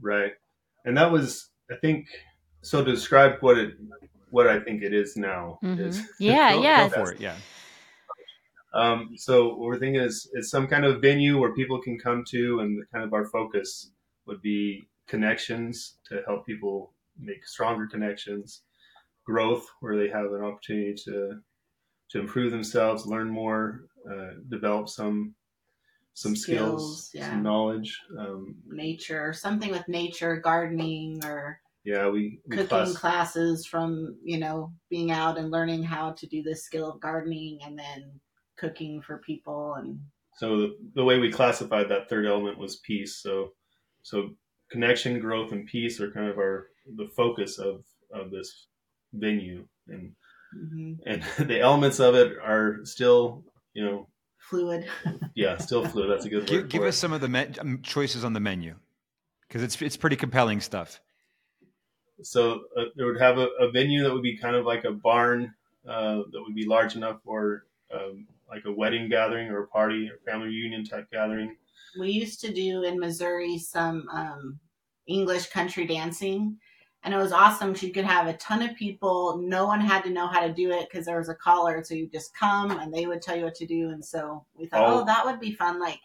right 0.00 0.34
and 0.84 0.96
that 0.96 1.10
was 1.10 1.50
i 1.70 1.74
think 1.80 2.06
so 2.66 2.84
to 2.84 2.90
describe 2.90 3.34
what 3.40 3.56
it 3.58 3.74
what 4.30 4.46
i 4.46 4.58
think 4.58 4.82
it 4.82 4.92
is 4.92 5.16
now 5.16 5.58
mm-hmm. 5.62 5.80
is 5.80 6.02
yeah 6.20 6.54
yeah 6.54 6.88
for 6.88 7.12
it 7.12 7.20
yeah 7.20 7.36
um, 8.76 9.14
so 9.16 9.48
what 9.48 9.60
we're 9.60 9.78
thinking 9.78 10.02
is 10.02 10.30
is 10.34 10.50
some 10.50 10.66
kind 10.66 10.84
of 10.84 11.00
venue 11.00 11.38
where 11.38 11.54
people 11.54 11.80
can 11.80 11.98
come 11.98 12.24
to, 12.28 12.60
and 12.60 12.84
kind 12.92 13.04
of 13.04 13.14
our 13.14 13.24
focus 13.24 13.90
would 14.26 14.42
be 14.42 14.86
connections 15.06 15.96
to 16.08 16.20
help 16.26 16.44
people 16.44 16.92
make 17.18 17.46
stronger 17.46 17.86
connections, 17.86 18.62
growth 19.24 19.66
where 19.80 19.96
they 19.96 20.08
have 20.08 20.26
an 20.26 20.44
opportunity 20.44 20.94
to 21.04 21.40
to 22.10 22.20
improve 22.20 22.52
themselves, 22.52 23.06
learn 23.06 23.30
more, 23.30 23.86
uh, 24.10 24.32
develop 24.50 24.90
some 24.90 25.34
some 26.12 26.36
skills, 26.36 27.08
skills 27.08 27.10
yeah. 27.14 27.30
some 27.30 27.42
knowledge, 27.42 27.98
um, 28.18 28.56
nature, 28.68 29.32
something 29.32 29.70
with 29.70 29.88
nature, 29.88 30.36
gardening, 30.36 31.24
or 31.24 31.60
yeah, 31.86 32.08
we, 32.08 32.40
we 32.48 32.56
cooking 32.56 32.68
class- 32.68 32.96
classes 32.96 33.64
from 33.64 34.16
you 34.22 34.38
know 34.38 34.72
being 34.90 35.12
out 35.12 35.38
and 35.38 35.50
learning 35.50 35.82
how 35.82 36.12
to 36.12 36.26
do 36.26 36.42
this 36.42 36.64
skill 36.64 36.90
of 36.90 37.00
gardening, 37.00 37.60
and 37.64 37.78
then 37.78 38.20
cooking 38.58 39.02
for 39.02 39.18
people 39.18 39.74
and 39.74 40.00
so 40.38 40.56
the, 40.56 40.76
the 40.94 41.04
way 41.04 41.18
we 41.18 41.30
classified 41.30 41.90
that 41.90 42.08
third 42.08 42.24
element 42.24 42.56
was 42.56 42.76
peace 42.76 43.16
so 43.16 43.50
so 44.02 44.30
connection 44.70 45.20
growth 45.20 45.52
and 45.52 45.66
peace 45.66 46.00
are 46.00 46.10
kind 46.10 46.26
of 46.26 46.38
our 46.38 46.68
the 46.96 47.06
focus 47.14 47.58
of 47.58 47.84
of 48.14 48.30
this 48.30 48.68
venue 49.12 49.62
and 49.88 50.10
mm-hmm. 50.56 50.94
and 51.04 51.22
the 51.48 51.60
elements 51.60 52.00
of 52.00 52.14
it 52.14 52.32
are 52.42 52.78
still 52.84 53.44
you 53.74 53.84
know 53.84 54.08
fluid 54.38 54.86
yeah 55.34 55.58
still 55.58 55.84
fluid 55.84 56.10
that's 56.10 56.24
a 56.24 56.30
good 56.30 56.38
word 56.38 56.48
give, 56.48 56.68
give 56.70 56.82
us 56.82 56.96
some 56.96 57.12
of 57.12 57.20
the 57.20 57.28
me- 57.28 57.48
um, 57.60 57.82
choices 57.82 58.24
on 58.24 58.32
the 58.32 58.40
menu 58.40 58.74
because 59.48 59.62
it's 59.62 59.80
it's 59.82 59.96
pretty 59.96 60.16
compelling 60.16 60.60
stuff. 60.60 61.00
So 62.22 62.62
uh, 62.76 62.84
it 62.96 63.04
would 63.04 63.20
have 63.20 63.38
a, 63.38 63.48
a, 63.60 63.70
venue 63.70 64.02
that 64.02 64.12
would 64.12 64.22
be 64.22 64.36
kind 64.36 64.56
of 64.56 64.64
like 64.64 64.84
a 64.84 64.92
barn 64.92 65.54
uh, 65.86 66.22
that 66.30 66.42
would 66.42 66.54
be 66.54 66.66
large 66.66 66.96
enough 66.96 67.20
for 67.24 67.66
um, 67.92 68.26
like 68.48 68.64
a 68.64 68.72
wedding 68.72 69.08
gathering 69.08 69.48
or 69.48 69.62
a 69.62 69.66
party 69.66 70.08
or 70.08 70.18
family 70.30 70.48
reunion 70.48 70.84
type 70.84 71.10
gathering. 71.10 71.56
We 71.98 72.10
used 72.10 72.40
to 72.40 72.52
do 72.52 72.82
in 72.82 72.98
Missouri 72.98 73.58
some 73.58 74.08
um, 74.12 74.58
English 75.06 75.48
country 75.48 75.86
dancing, 75.86 76.58
and 77.04 77.14
it 77.14 77.18
was 77.18 77.32
awesome. 77.32 77.74
You 77.78 77.92
could 77.92 78.04
have 78.04 78.26
a 78.26 78.36
ton 78.36 78.62
of 78.62 78.74
people. 78.76 79.38
No 79.38 79.66
one 79.66 79.80
had 79.80 80.02
to 80.04 80.10
know 80.10 80.26
how 80.26 80.40
to 80.40 80.52
do 80.52 80.70
it 80.72 80.88
because 80.90 81.06
there 81.06 81.18
was 81.18 81.28
a 81.28 81.34
caller, 81.34 81.82
so 81.84 81.94
you 81.94 82.08
just 82.08 82.34
come 82.36 82.70
and 82.72 82.92
they 82.92 83.06
would 83.06 83.22
tell 83.22 83.36
you 83.36 83.44
what 83.44 83.54
to 83.56 83.66
do. 83.66 83.90
And 83.90 84.04
so 84.04 84.44
we 84.54 84.66
thought, 84.66 84.88
oh, 84.88 85.00
oh 85.00 85.04
that 85.04 85.24
would 85.24 85.40
be 85.40 85.52
fun. 85.52 85.78
Like 85.78 86.00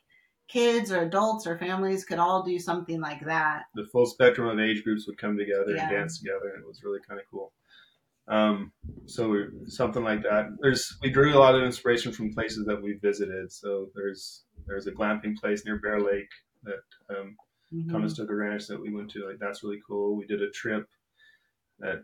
kids 0.52 0.92
or 0.92 1.02
adults 1.02 1.48
or 1.48 1.58
families 1.58 2.04
could 2.04 2.20
all 2.20 2.44
do 2.44 2.60
something 2.60 3.00
like 3.00 3.26
that. 3.26 3.64
The 3.76 3.86
full 3.92 4.06
spectrum 4.06 4.48
of 4.48 4.60
age 4.60 4.84
groups 4.84 5.08
would 5.08 5.18
come 5.18 5.38
together 5.38 5.74
yeah. 5.76 5.84
and 5.84 5.92
dance 5.92 6.20
together, 6.20 6.52
and 6.54 6.64
it 6.64 6.68
was 6.68 6.84
really 6.84 7.00
kind 7.08 7.20
of 7.20 7.26
cool. 7.30 7.54
Um, 8.28 8.72
so 9.06 9.30
we, 9.30 9.46
something 9.66 10.04
like 10.04 10.24
that. 10.24 10.48
There's 10.62 10.98
we 11.02 11.10
drew 11.10 11.34
a 11.34 11.40
lot 11.40 11.56
of 11.56 11.64
inspiration 11.64 12.12
from 12.12 12.34
places 12.34 12.66
that 12.66 12.82
we 12.82 12.94
visited. 13.02 13.52
So 13.52 13.88
there's 13.96 14.44
there's 14.68 14.88
a 14.88 14.92
glamping 14.92 15.36
place 15.36 15.66
near 15.66 15.80
Bear 15.80 16.00
Lake 16.00 16.30
that 16.64 16.84
um, 17.10 17.36
mm-hmm. 17.74 17.92
Conestoga 17.92 18.34
Ranch 18.34 18.68
that 18.68 18.82
we 18.82 18.94
went 18.94 19.12
to. 19.12 19.28
Like 19.28 19.40
that's 19.40 19.64
really 19.64 19.82
cool. 19.88 20.16
We 20.16 20.26
did 20.26 20.42
a 20.42 20.52
trip 20.52 20.88
at 21.84 22.00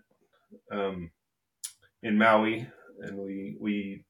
um, 0.71 1.11
in 2.03 2.17
Maui, 2.17 2.67
and 3.01 3.17
we 3.17 3.57
we 3.59 4.03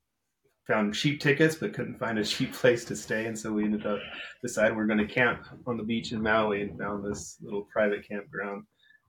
found 0.67 0.93
cheap 0.93 1.21
tickets 1.21 1.55
but 1.55 1.73
couldn't 1.73 1.97
find 1.97 2.19
a 2.19 2.23
cheap 2.23 2.53
place 2.53 2.83
to 2.85 2.95
stay, 2.95 3.25
and 3.25 3.37
so 3.37 3.51
we 3.51 3.63
ended 3.63 3.85
up 3.85 3.99
deciding 4.41 4.77
we 4.77 4.83
are 4.83 4.87
going 4.87 4.99
to 4.99 5.13
camp 5.13 5.45
on 5.65 5.77
the 5.77 5.83
beach 5.83 6.11
in 6.11 6.21
Maui 6.21 6.61
and 6.61 6.77
found 6.77 7.03
this 7.03 7.37
little 7.41 7.67
private 7.71 8.07
campground, 8.07 8.63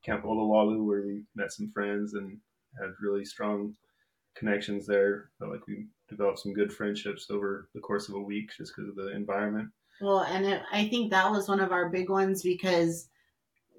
Camp 0.05 0.25
Olowalu, 0.25 0.85
where 0.87 1.03
we 1.03 1.25
met 1.35 1.53
some 1.53 1.71
friends 1.73 2.15
and 2.15 2.39
had 2.81 2.91
really 3.03 3.25
strong 3.25 3.75
connections 4.37 4.87
there. 4.87 5.31
Felt 5.39 5.51
like 5.51 5.67
we 5.67 5.87
developed 6.09 6.39
some 6.39 6.55
good 6.55 6.73
friendships 6.73 7.27
over 7.31 7.69
the 7.75 7.81
course 7.81 8.09
of 8.09 8.15
a 8.15 8.21
week 8.21 8.51
just 8.57 8.73
because 8.75 8.89
of 8.89 8.97
the 8.97 9.11
environment. 9.11 9.69
Well, 10.01 10.21
and 10.21 10.47
it, 10.47 10.63
I 10.73 10.89
think 10.89 11.11
that 11.11 11.31
was 11.31 11.49
one 11.49 11.61
of 11.61 11.73
our 11.73 11.89
big 11.89 12.09
ones 12.09 12.43
because 12.43 13.09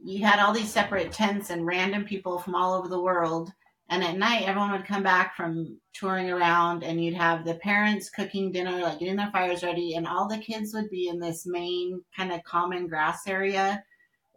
you 0.03 0.25
had 0.25 0.39
all 0.39 0.53
these 0.53 0.71
separate 0.71 1.12
tents 1.12 1.50
and 1.50 1.65
random 1.65 2.03
people 2.03 2.39
from 2.39 2.55
all 2.55 2.74
over 2.74 2.89
the 2.89 3.01
world. 3.01 3.51
And 3.89 4.03
at 4.03 4.17
night, 4.17 4.48
everyone 4.48 4.72
would 4.72 4.86
come 4.86 5.01
back 5.01 5.36
from 5.36 5.79
touring 5.93 6.29
around, 6.29 6.84
and 6.84 7.03
you'd 7.03 7.15
have 7.15 7.43
the 7.43 7.55
parents 7.55 8.10
cooking 8.10 8.51
dinner, 8.51 8.79
like 8.79 9.00
getting 9.00 9.15
their 9.15 9.31
fires 9.31 9.63
ready, 9.63 9.96
and 9.96 10.05
all 10.08 10.27
the 10.27 10.38
kids 10.38 10.74
would 10.74 10.89
be 10.91 11.08
in 11.08 11.19
this 11.19 11.48
main 11.48 12.01
kind 12.15 12.31
of 12.31 12.43
common 12.43 12.88
grass 12.88 13.25
area 13.25 13.84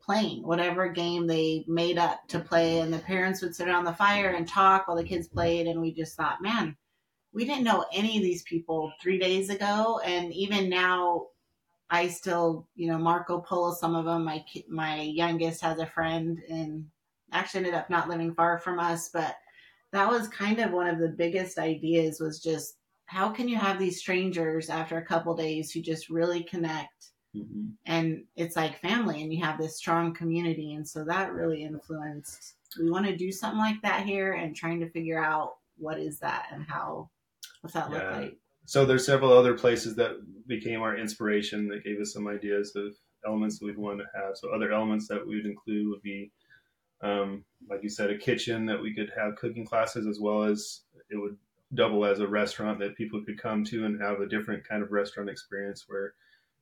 playing 0.02 0.42
whatever 0.46 0.88
game 0.88 1.26
they 1.26 1.64
made 1.68 1.98
up 1.98 2.26
to 2.28 2.40
play. 2.40 2.80
And 2.80 2.92
the 2.92 2.98
parents 2.98 3.40
would 3.42 3.54
sit 3.54 3.68
around 3.68 3.84
the 3.84 3.94
fire 3.94 4.30
and 4.30 4.48
talk 4.48 4.88
while 4.88 4.96
the 4.96 5.04
kids 5.04 5.28
played. 5.28 5.66
And 5.66 5.80
we 5.80 5.92
just 5.92 6.16
thought, 6.16 6.42
man, 6.42 6.76
we 7.32 7.44
didn't 7.44 7.64
know 7.64 7.84
any 7.92 8.16
of 8.16 8.22
these 8.22 8.42
people 8.42 8.92
three 9.00 9.18
days 9.18 9.48
ago. 9.48 10.00
And 10.04 10.32
even 10.32 10.68
now, 10.68 11.26
I 11.90 12.08
still, 12.08 12.66
you 12.74 12.88
know, 12.88 12.98
Marco 12.98 13.40
Polo, 13.40 13.74
some 13.74 13.94
of 13.94 14.06
them. 14.06 14.24
My 14.24 14.44
my 14.68 15.02
youngest 15.02 15.60
has 15.60 15.78
a 15.78 15.86
friend 15.86 16.40
and 16.48 16.86
actually 17.32 17.58
ended 17.58 17.74
up 17.74 17.90
not 17.90 18.08
living 18.08 18.34
far 18.34 18.58
from 18.58 18.78
us, 18.78 19.08
but 19.12 19.36
that 19.92 20.08
was 20.08 20.28
kind 20.28 20.58
of 20.58 20.72
one 20.72 20.88
of 20.88 20.98
the 20.98 21.08
biggest 21.08 21.58
ideas 21.58 22.20
was 22.20 22.40
just 22.40 22.76
how 23.06 23.28
can 23.28 23.48
you 23.48 23.56
have 23.56 23.78
these 23.78 23.98
strangers 23.98 24.70
after 24.70 24.96
a 24.96 25.04
couple 25.04 25.34
days 25.34 25.70
who 25.70 25.82
just 25.82 26.08
really 26.08 26.42
connect 26.44 27.10
mm-hmm. 27.36 27.66
and 27.84 28.24
it's 28.36 28.56
like 28.56 28.80
family 28.80 29.22
and 29.22 29.32
you 29.32 29.44
have 29.44 29.58
this 29.58 29.76
strong 29.76 30.14
community 30.14 30.72
and 30.72 30.88
so 30.88 31.04
that 31.04 31.32
really 31.32 31.62
influenced 31.62 32.54
we 32.80 32.90
want 32.90 33.04
to 33.04 33.14
do 33.14 33.30
something 33.30 33.58
like 33.58 33.82
that 33.82 34.06
here 34.06 34.32
and 34.32 34.56
trying 34.56 34.80
to 34.80 34.88
figure 34.88 35.22
out 35.22 35.56
what 35.76 35.98
is 35.98 36.18
that 36.20 36.46
and 36.52 36.64
how 36.66 37.10
what's 37.60 37.74
that 37.74 37.90
yeah. 37.90 37.96
look 37.98 38.16
like 38.16 38.38
so 38.64 38.86
there's 38.86 39.04
several 39.04 39.32
other 39.32 39.54
places 39.54 39.96
that 39.96 40.12
became 40.46 40.80
our 40.80 40.96
inspiration 40.96 41.68
that 41.68 41.84
gave 41.84 42.00
us 42.00 42.12
some 42.12 42.28
ideas 42.28 42.74
of 42.76 42.94
elements 43.26 43.58
that 43.58 43.66
we'd 43.66 43.78
want 43.78 43.98
to 43.98 44.06
have. 44.14 44.36
So 44.36 44.50
other 44.50 44.72
elements 44.72 45.08
that 45.08 45.26
we 45.26 45.36
would 45.36 45.46
include 45.46 45.88
would 45.88 46.02
be, 46.02 46.30
um, 47.02 47.44
like 47.68 47.82
you 47.82 47.88
said, 47.88 48.10
a 48.10 48.18
kitchen 48.18 48.66
that 48.66 48.80
we 48.80 48.94
could 48.94 49.12
have 49.16 49.36
cooking 49.36 49.66
classes 49.66 50.06
as 50.06 50.20
well 50.20 50.44
as 50.44 50.82
it 51.10 51.16
would 51.16 51.36
double 51.74 52.04
as 52.04 52.20
a 52.20 52.26
restaurant 52.26 52.78
that 52.78 52.96
people 52.96 53.22
could 53.24 53.40
come 53.40 53.64
to 53.64 53.86
and 53.86 54.00
have 54.00 54.20
a 54.20 54.26
different 54.26 54.66
kind 54.66 54.82
of 54.82 54.92
restaurant 54.92 55.28
experience 55.28 55.84
where 55.88 56.14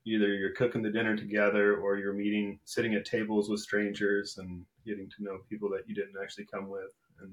either 0.06 0.28
you're 0.28 0.54
cooking 0.54 0.82
the 0.82 0.90
dinner 0.90 1.16
together 1.16 1.76
or 1.76 1.99
you're 1.99 2.12
meeting, 2.12 2.59
sitting 2.64 2.94
at 2.94 3.04
tables 3.04 3.49
with 3.50 3.61
strangers 3.61 4.38
and 4.38 4.64
getting 4.87 5.09
to 5.11 5.23
know 5.23 5.38
people 5.49 5.68
that 5.68 5.87
you 5.87 5.94
didn't 5.94 6.14
actually 6.23 6.47
come 6.47 6.68
with. 6.68 6.92
And 7.20 7.32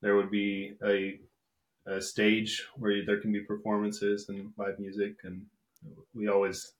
there 0.00 0.16
would 0.16 0.30
be 0.30 0.74
a 0.84 1.20
a 1.86 2.00
stage 2.00 2.66
where 2.76 3.04
there 3.04 3.20
can 3.20 3.32
be 3.32 3.40
performances 3.40 4.28
and 4.28 4.52
live 4.58 4.78
music, 4.78 5.16
and 5.24 5.44
we 6.14 6.28
always 6.28 6.72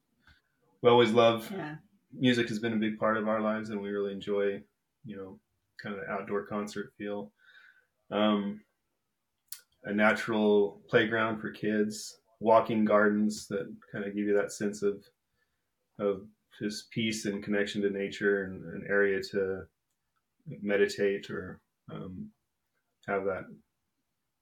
we 0.82 0.90
always 0.90 1.10
love 1.10 1.50
yeah. 1.50 1.76
music 2.12 2.48
has 2.48 2.58
been 2.58 2.74
a 2.74 2.76
big 2.76 2.98
part 2.98 3.16
of 3.16 3.28
our 3.28 3.40
lives, 3.40 3.70
and 3.70 3.80
we 3.80 3.90
really 3.90 4.12
enjoy 4.12 4.62
you 5.04 5.16
know 5.16 5.38
kind 5.82 5.96
of 5.96 6.08
outdoor 6.08 6.46
concert 6.46 6.92
feel. 6.96 7.32
Um, 8.10 8.60
a 9.84 9.92
natural 9.92 10.82
playground 10.88 11.40
for 11.40 11.50
kids, 11.50 12.20
walking 12.40 12.84
gardens 12.84 13.46
that 13.48 13.72
kind 13.90 14.04
of 14.04 14.14
give 14.14 14.26
you 14.26 14.34
that 14.34 14.52
sense 14.52 14.82
of 14.82 15.02
of 15.98 16.22
just 16.60 16.90
peace 16.90 17.24
and 17.26 17.42
connection 17.42 17.82
to 17.82 17.90
nature 17.90 18.44
and 18.44 18.64
an 18.74 18.86
area 18.88 19.20
to 19.30 19.62
meditate 20.62 21.30
or 21.30 21.60
um, 21.92 22.28
have 23.06 23.24
that 23.24 23.44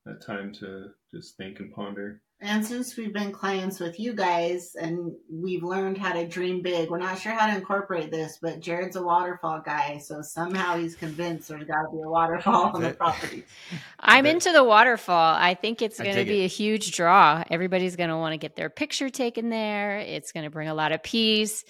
that 0.06 0.24
time 0.24 0.52
to 0.52 0.90
just 1.12 1.36
think 1.36 1.60
and 1.60 1.72
ponder. 1.72 2.20
And 2.40 2.64
since 2.64 2.96
we've 2.96 3.12
been 3.12 3.32
clients 3.32 3.80
with 3.80 3.98
you 3.98 4.14
guys 4.14 4.76
and 4.76 5.12
we've 5.28 5.64
learned 5.64 5.98
how 5.98 6.12
to 6.12 6.24
dream 6.24 6.62
big, 6.62 6.88
we're 6.88 6.98
not 6.98 7.18
sure 7.18 7.32
how 7.32 7.48
to 7.48 7.56
incorporate 7.56 8.12
this, 8.12 8.38
but 8.40 8.60
Jared's 8.60 8.94
a 8.94 9.02
waterfall 9.02 9.60
guy, 9.64 9.98
so 9.98 10.22
somehow 10.22 10.76
he's 10.76 10.94
convinced 10.94 11.48
there's 11.48 11.64
got 11.64 11.82
to 11.82 11.96
be 11.96 12.00
a 12.00 12.08
waterfall 12.08 12.70
on 12.74 12.82
the 12.82 12.90
property. 12.90 13.44
I'm 14.00 14.24
into 14.24 14.52
the 14.52 14.62
waterfall. 14.62 15.34
I 15.34 15.54
think 15.54 15.82
it's 15.82 15.98
going 15.98 16.14
to 16.14 16.24
be 16.24 16.42
it. 16.42 16.44
a 16.44 16.48
huge 16.48 16.92
draw. 16.92 17.42
Everybody's 17.50 17.96
going 17.96 18.10
to 18.10 18.16
want 18.16 18.34
to 18.34 18.38
get 18.38 18.54
their 18.54 18.70
picture 18.70 19.10
taken 19.10 19.48
there. 19.48 19.98
It's 19.98 20.30
going 20.30 20.44
to 20.44 20.50
bring 20.50 20.68
a 20.68 20.74
lot 20.74 20.92
of 20.92 21.02
peace. 21.02 21.64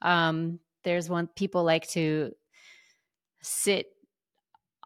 Um, 0.00 0.58
there's 0.84 1.10
one 1.10 1.26
people 1.26 1.64
like 1.64 1.86
to 1.88 2.32
sit 3.42 3.88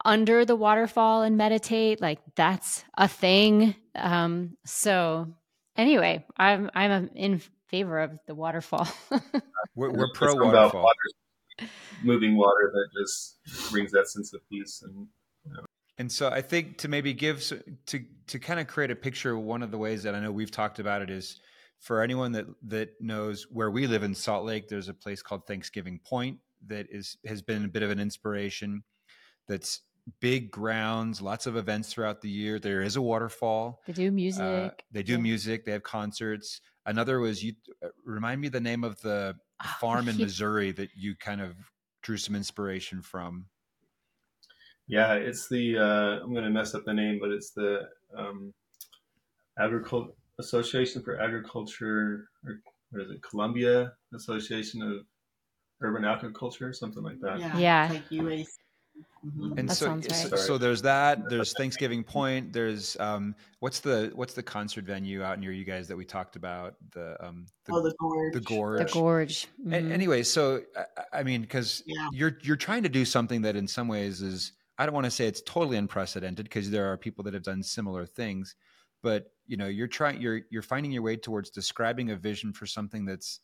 under 0.05 0.45
the 0.45 0.57
waterfall 0.57 1.23
and 1.23 1.37
meditate 1.37 2.01
like 2.01 2.19
that's 2.37 2.85
a 2.97 3.09
thing. 3.09 3.75
Um 3.95 4.57
so 4.65 5.29
anyway 5.77 6.27
i'm 6.37 6.71
i'm 6.75 7.09
in 7.15 7.41
favor 7.69 8.01
of 8.01 8.19
the 8.27 8.35
waterfall. 8.35 8.89
We're, 9.75 9.91
we're 9.93 10.13
pro 10.13 10.35
waterfall. 10.35 10.83
water, 10.83 11.71
moving 12.03 12.37
water 12.37 12.73
that 12.73 13.01
just 13.01 13.71
brings 13.71 13.93
that 13.93 14.09
sense 14.09 14.33
of 14.33 14.41
peace 14.51 14.83
and 14.83 15.07
you 15.45 15.53
know. 15.53 15.65
and 15.99 16.11
so 16.11 16.29
i 16.29 16.41
think 16.43 16.79
to 16.79 16.89
maybe 16.89 17.13
give 17.13 17.45
to 17.87 18.03
to 18.27 18.39
kind 18.41 18.59
of 18.59 18.67
create 18.67 18.91
a 18.91 18.97
picture 18.97 19.39
one 19.39 19.63
of 19.63 19.71
the 19.71 19.79
ways 19.79 20.03
that 20.03 20.17
i 20.17 20.21
know 20.21 20.33
we've 20.33 20.51
talked 20.51 20.81
about 20.81 21.01
it 21.03 21.11
is 21.11 21.41
for 21.79 22.03
anyone 22.03 22.33
that 22.33 22.47
that 22.63 22.91
knows 23.01 23.47
where 23.53 23.71
we 23.71 23.87
live 23.87 24.03
in 24.03 24.15
salt 24.15 24.45
lake 24.45 24.67
there's 24.69 24.89
a 24.89 24.95
place 24.95 25.23
called 25.23 25.47
thanksgiving 25.47 26.01
point 26.05 26.39
that 26.67 26.87
is 26.91 27.17
has 27.25 27.41
been 27.41 27.65
a 27.65 27.69
bit 27.69 27.85
of 27.85 27.91
an 27.91 28.01
inspiration 28.01 28.83
that's 29.47 29.83
big 30.21 30.51
grounds, 30.51 31.21
lots 31.21 31.47
of 31.47 31.57
events 31.57 31.93
throughout 31.93 32.21
the 32.21 32.29
year. 32.29 32.59
There 32.59 32.83
is 32.83 32.97
a 32.97 33.03
waterfall. 33.03 33.83
They 33.87 33.93
do 33.93 34.11
music. 34.11 34.43
Uh, 34.43 34.71
they 34.93 35.03
do 35.03 35.13
yeah. 35.13 35.19
music. 35.19 35.65
They 35.65 35.73
have 35.73 35.83
concerts. 35.83 36.61
Another 36.87 37.21
was 37.21 37.43
you 37.43 37.55
uh, 37.85 37.89
remind 38.05 38.41
me 38.41 38.49
the 38.49 38.61
name 38.61 38.85
of 38.85 39.01
the 39.01 39.35
oh, 39.63 39.75
farm 39.81 40.09
in 40.09 40.17
Missouri 40.17 40.73
that 40.73 40.91
you 40.97 41.15
kind 41.17 41.41
of 41.41 41.55
drew 42.03 42.17
some 42.17 42.35
inspiration 42.35 43.03
from. 43.03 43.47
Yeah, 44.87 45.15
it's 45.15 45.49
the 45.49 45.77
uh, 45.77 46.25
I'm 46.25 46.33
going 46.33 46.45
to 46.45 46.51
mess 46.51 46.75
up 46.75 46.85
the 46.85 46.95
name, 46.95 47.19
but 47.21 47.31
it's 47.31 47.51
the 47.51 47.83
um, 48.17 48.55
Agriculture 49.59 50.13
Association 50.41 51.03
for 51.03 51.21
Agriculture, 51.21 52.29
or 52.47 52.61
what 52.91 53.03
is 53.03 53.11
it? 53.11 53.23
Columbia 53.23 53.93
Association 54.15 54.81
of 54.81 55.05
Urban 55.83 56.05
Agriculture, 56.05 56.73
something 56.73 57.03
like 57.03 57.21
that. 57.21 57.39
Yeah, 57.39 57.59
yeah. 57.59 57.89
like 57.91 58.09
UAC. 58.09 58.47
Mm-hmm. 59.27 59.59
And 59.59 59.69
that 59.69 59.75
so, 59.75 59.91
right. 59.91 60.39
so 60.39 60.59
there's 60.59 60.83
that. 60.83 61.29
There's 61.29 61.53
Thanksgiving 61.53 62.05
Point. 62.05 62.53
There's 62.53 62.97
um, 63.01 63.35
what's 63.59 63.81
the 63.81 64.13
what's 64.15 64.33
the 64.33 64.43
concert 64.43 64.85
venue 64.85 65.23
out 65.23 65.41
near 65.41 65.51
you 65.51 65.65
guys 65.65 65.89
that 65.89 65.97
we 65.97 66.05
talked 66.05 66.37
about? 66.37 66.77
The 66.93 67.17
um, 67.25 67.47
the, 67.65 67.73
oh, 67.75 67.83
the 67.83 67.95
gorge. 67.99 68.35
The 68.35 68.41
gorge. 68.41 68.79
The 68.79 68.93
gorge. 68.93 69.47
Mm-hmm. 69.67 69.93
anyway, 69.93 70.23
so 70.23 70.63
I, 70.77 71.19
I 71.21 71.23
mean, 71.25 71.41
because 71.41 71.83
yeah. 71.87 72.09
you're 72.13 72.39
you're 72.43 72.57
trying 72.57 72.85
to 72.85 72.89
do 72.89 73.05
something 73.05 73.43
that 73.43 73.57
in 73.57 73.67
some 73.67 73.89
ways 73.89 74.23
is 74.23 74.53
I 74.79 74.87
don't 74.87 74.95
want 74.95 75.07
to 75.07 75.11
say 75.11 75.27
it's 75.27 75.43
totally 75.43 75.77
unprecedented 75.77 76.45
because 76.45 76.71
there 76.71 76.91
are 76.91 76.97
people 76.97 77.25
that 77.25 77.35
have 77.35 77.43
done 77.43 77.63
similar 77.63 78.07
things, 78.07 78.55
but 79.03 79.33
you 79.49 79.57
know 79.57 79.67
you're 79.67 79.89
trying 79.89 80.21
you're 80.21 80.43
you're 80.51 80.63
finding 80.63 80.93
your 80.93 81.03
way 81.03 81.17
towards 81.17 81.51
describing 81.51 82.11
a 82.11 82.17
vision 82.17 82.53
for 82.53 82.67
something 82.67 83.05
that's 83.05 83.41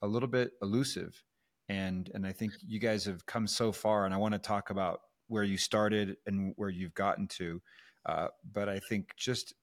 a 0.00 0.06
little 0.06 0.28
bit 0.28 0.52
elusive 0.62 1.22
and 1.70 2.10
and 2.14 2.26
I 2.26 2.32
think 2.32 2.52
you 2.66 2.80
guys 2.80 3.04
have 3.04 3.24
come 3.26 3.46
so 3.46 3.70
far, 3.70 4.04
and 4.04 4.12
I 4.12 4.16
want 4.16 4.34
to 4.34 4.40
talk 4.40 4.70
about 4.70 5.02
where 5.28 5.44
you 5.44 5.56
started 5.56 6.16
and 6.26 6.52
where 6.56 6.68
you've 6.68 6.94
gotten 6.94 7.28
to. 7.28 7.62
Uh, 8.04 8.26
but 8.52 8.68
I 8.68 8.80
think 8.80 9.14
just 9.16 9.54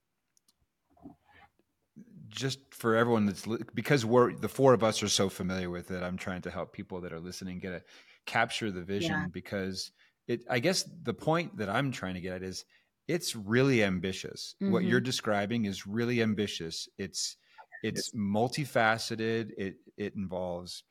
just 2.29 2.59
for 2.71 2.95
everyone 2.95 3.25
that's 3.25 3.45
because 3.73 4.05
we're 4.05 4.33
the 4.33 4.47
four 4.47 4.73
of 4.73 4.83
us 4.83 5.03
are 5.03 5.07
so 5.07 5.29
familiar 5.29 5.69
with 5.69 5.91
it 5.91 6.03
i'm 6.03 6.17
trying 6.17 6.41
to 6.41 6.51
help 6.51 6.73
people 6.73 6.99
that 6.99 7.13
are 7.13 7.21
listening 7.21 7.57
get 7.57 7.71
a 7.71 7.81
capture 8.25 8.69
the 8.69 8.81
vision 8.81 9.11
yeah. 9.11 9.25
because 9.31 9.91
it 10.27 10.43
i 10.49 10.59
guess 10.59 10.83
the 11.03 11.13
point 11.13 11.55
that 11.57 11.69
i'm 11.69 11.89
trying 11.89 12.13
to 12.13 12.19
get 12.19 12.33
at 12.33 12.43
is 12.43 12.65
it's 13.07 13.33
really 13.33 13.81
ambitious 13.81 14.55
mm-hmm. 14.61 14.73
what 14.73 14.83
you're 14.83 14.99
mm-hmm. 14.99 15.05
describing 15.05 15.65
is 15.65 15.87
really 15.87 16.21
ambitious 16.21 16.89
it's 16.97 17.37
it's 17.81 18.11
multifaceted 18.11 19.51
it 19.57 19.75
it 19.95 20.13
involves 20.15 20.83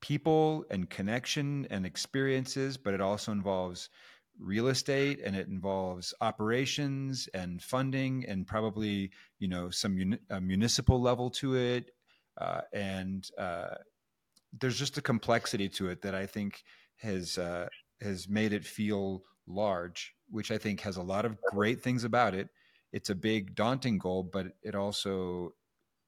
people 0.00 0.64
and 0.70 0.88
connection 0.90 1.66
and 1.70 1.84
experiences 1.86 2.76
but 2.76 2.94
it 2.94 3.00
also 3.00 3.32
involves 3.32 3.90
real 4.38 4.68
estate 4.68 5.20
and 5.24 5.34
it 5.34 5.48
involves 5.48 6.14
operations 6.20 7.28
and 7.34 7.62
funding 7.62 8.24
and 8.26 8.46
probably 8.46 9.10
you 9.38 9.48
know 9.48 9.70
some 9.70 9.98
uni- 9.98 10.18
municipal 10.40 11.00
level 11.00 11.28
to 11.30 11.56
it 11.56 11.90
uh, 12.40 12.60
and 12.72 13.30
uh, 13.38 13.74
there's 14.52 14.78
just 14.78 14.98
a 14.98 15.02
complexity 15.02 15.68
to 15.68 15.88
it 15.88 16.02
that 16.02 16.14
I 16.14 16.26
think 16.26 16.64
has 16.96 17.38
uh, 17.38 17.68
has 18.00 18.28
made 18.28 18.52
it 18.52 18.64
feel 18.64 19.22
large, 19.46 20.14
which 20.28 20.50
I 20.50 20.58
think 20.58 20.80
has 20.80 20.96
a 20.96 21.02
lot 21.02 21.24
of 21.24 21.40
great 21.42 21.82
things 21.82 22.04
about 22.04 22.34
it. 22.34 22.48
It's 22.92 23.10
a 23.10 23.14
big, 23.14 23.54
daunting 23.54 23.98
goal, 23.98 24.22
but 24.22 24.52
it 24.62 24.74
also 24.74 25.50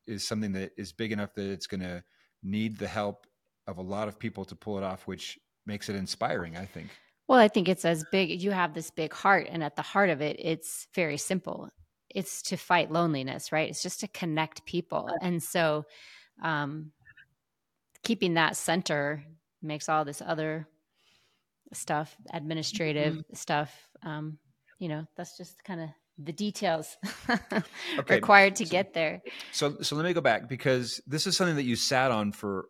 is 0.07 0.27
something 0.27 0.53
that 0.53 0.73
is 0.77 0.93
big 0.93 1.13
enough 1.13 1.35
that 1.35 1.51
it's 1.51 1.67
going 1.67 1.81
to 1.83 2.05
need 2.43 2.79
the 2.79 2.89
help 2.89 3.27
of 3.67 3.79
a 3.79 3.83
lot 3.83 4.09
of 4.09 4.19
people 4.19 4.45
to 4.47 4.57
pull 4.57 4.79
it 4.79 4.85
off, 4.85 5.07
which 5.07 5.39
makes 5.67 5.89
it 5.89 5.97
inspiring. 5.97 6.57
I 6.57 6.65
think. 6.65 6.91
Well, 7.31 7.39
I 7.39 7.47
think 7.47 7.69
it's 7.69 7.85
as 7.85 8.05
big, 8.11 8.43
you 8.43 8.51
have 8.51 8.75
this 8.75 8.91
big 8.91 9.13
heart, 9.13 9.47
and 9.49 9.63
at 9.63 9.77
the 9.77 9.83
heart 9.83 10.11
of 10.11 10.21
it, 10.21 10.35
it's 10.41 10.89
very 10.97 11.17
simple. 11.17 11.69
It's 12.13 12.43
to 12.43 12.57
fight 12.57 12.91
loneliness, 12.91 13.53
right? 13.53 13.71
It's 13.71 13.85
just 13.85 14.01
to 14.01 14.09
connect 14.09 14.67
people. 14.67 15.09
And 15.23 15.41
so, 15.41 15.85
um, 16.43 16.91
keeping 18.03 18.35
that 18.35 18.57
center 18.57 19.23
makes 19.63 19.89
all 19.89 20.05
this 20.05 20.21
other 20.21 20.67
stuff, 21.73 22.17
administrative 22.33 23.15
mm-hmm. 23.15 23.35
stuff, 23.37 23.73
um, 24.03 24.39
you 24.81 24.89
know, 24.89 25.07
that's 25.17 25.37
just 25.37 25.63
kind 25.63 25.83
of 25.83 25.89
the 26.19 26.33
details 26.33 26.97
okay. 27.31 28.17
required 28.17 28.57
to 28.57 28.67
so, 28.67 28.73
get 28.73 28.93
there. 28.93 29.23
So, 29.53 29.77
so 29.83 29.95
let 29.95 30.05
me 30.05 30.13
go 30.15 30.21
back 30.21 30.49
because 30.49 31.01
this 31.07 31.29
is 31.29 31.37
something 31.37 31.55
that 31.55 31.63
you 31.63 31.77
sat 31.77 32.11
on 32.11 32.33
for 32.33 32.67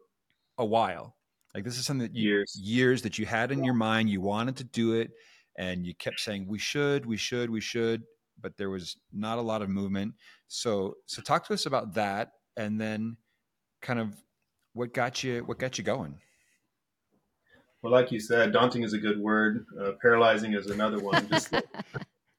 a 0.61 0.64
while. 0.64 1.17
Like 1.55 1.64
this 1.64 1.79
is 1.79 1.87
something 1.87 2.07
that 2.07 2.17
you, 2.17 2.29
years 2.29 2.57
years 2.61 3.02
that 3.02 3.19
you 3.19 3.26
had 3.26 3.50
in 3.50 3.59
yeah. 3.59 3.67
your 3.67 3.75
mind. 3.75 4.09
You 4.09 4.21
wanted 4.21 4.57
to 4.59 4.64
do 4.64 4.95
it, 4.95 5.11
and 5.59 5.85
you 5.85 5.95
kept 5.95 6.21
saying 6.21 6.47
we 6.47 6.59
should, 6.59 7.05
we 7.07 7.17
should, 7.17 7.50
we 7.50 7.61
should, 7.61 8.02
but 8.40 8.57
there 8.57 8.71
was 8.71 8.97
not 9.12 9.38
a 9.38 9.43
lot 9.43 9.62
of 9.62 9.69
movement. 9.69 10.14
So 10.47 10.95
so 11.07 11.23
talk 11.23 11.47
to 11.49 11.55
us 11.55 11.67
about 11.67 11.95
that, 11.95 12.33
and 12.57 12.81
then 12.81 13.17
kind 13.83 13.99
of 13.99 14.14
what 14.75 14.95
got 14.95 15.25
you 15.25 15.43
what 15.45 15.59
got 15.59 15.79
you 15.79 15.83
going. 15.83 16.21
Well, 17.83 17.93
like 17.93 18.12
you 18.12 18.21
said, 18.21 18.52
daunting 18.52 18.83
is 18.83 18.93
a 18.93 18.99
good 18.99 19.19
word. 19.19 19.64
Uh, 19.81 19.93
paralyzing 20.02 20.52
is 20.52 20.67
another 20.67 20.99
one. 20.99 21.26
Just 21.31 21.50
like... 21.50 21.64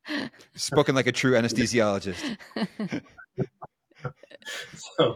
Spoken 0.56 0.94
like 0.94 1.08
a 1.08 1.12
true 1.12 1.32
anesthesiologist. 1.32 2.38
so, 4.76 5.16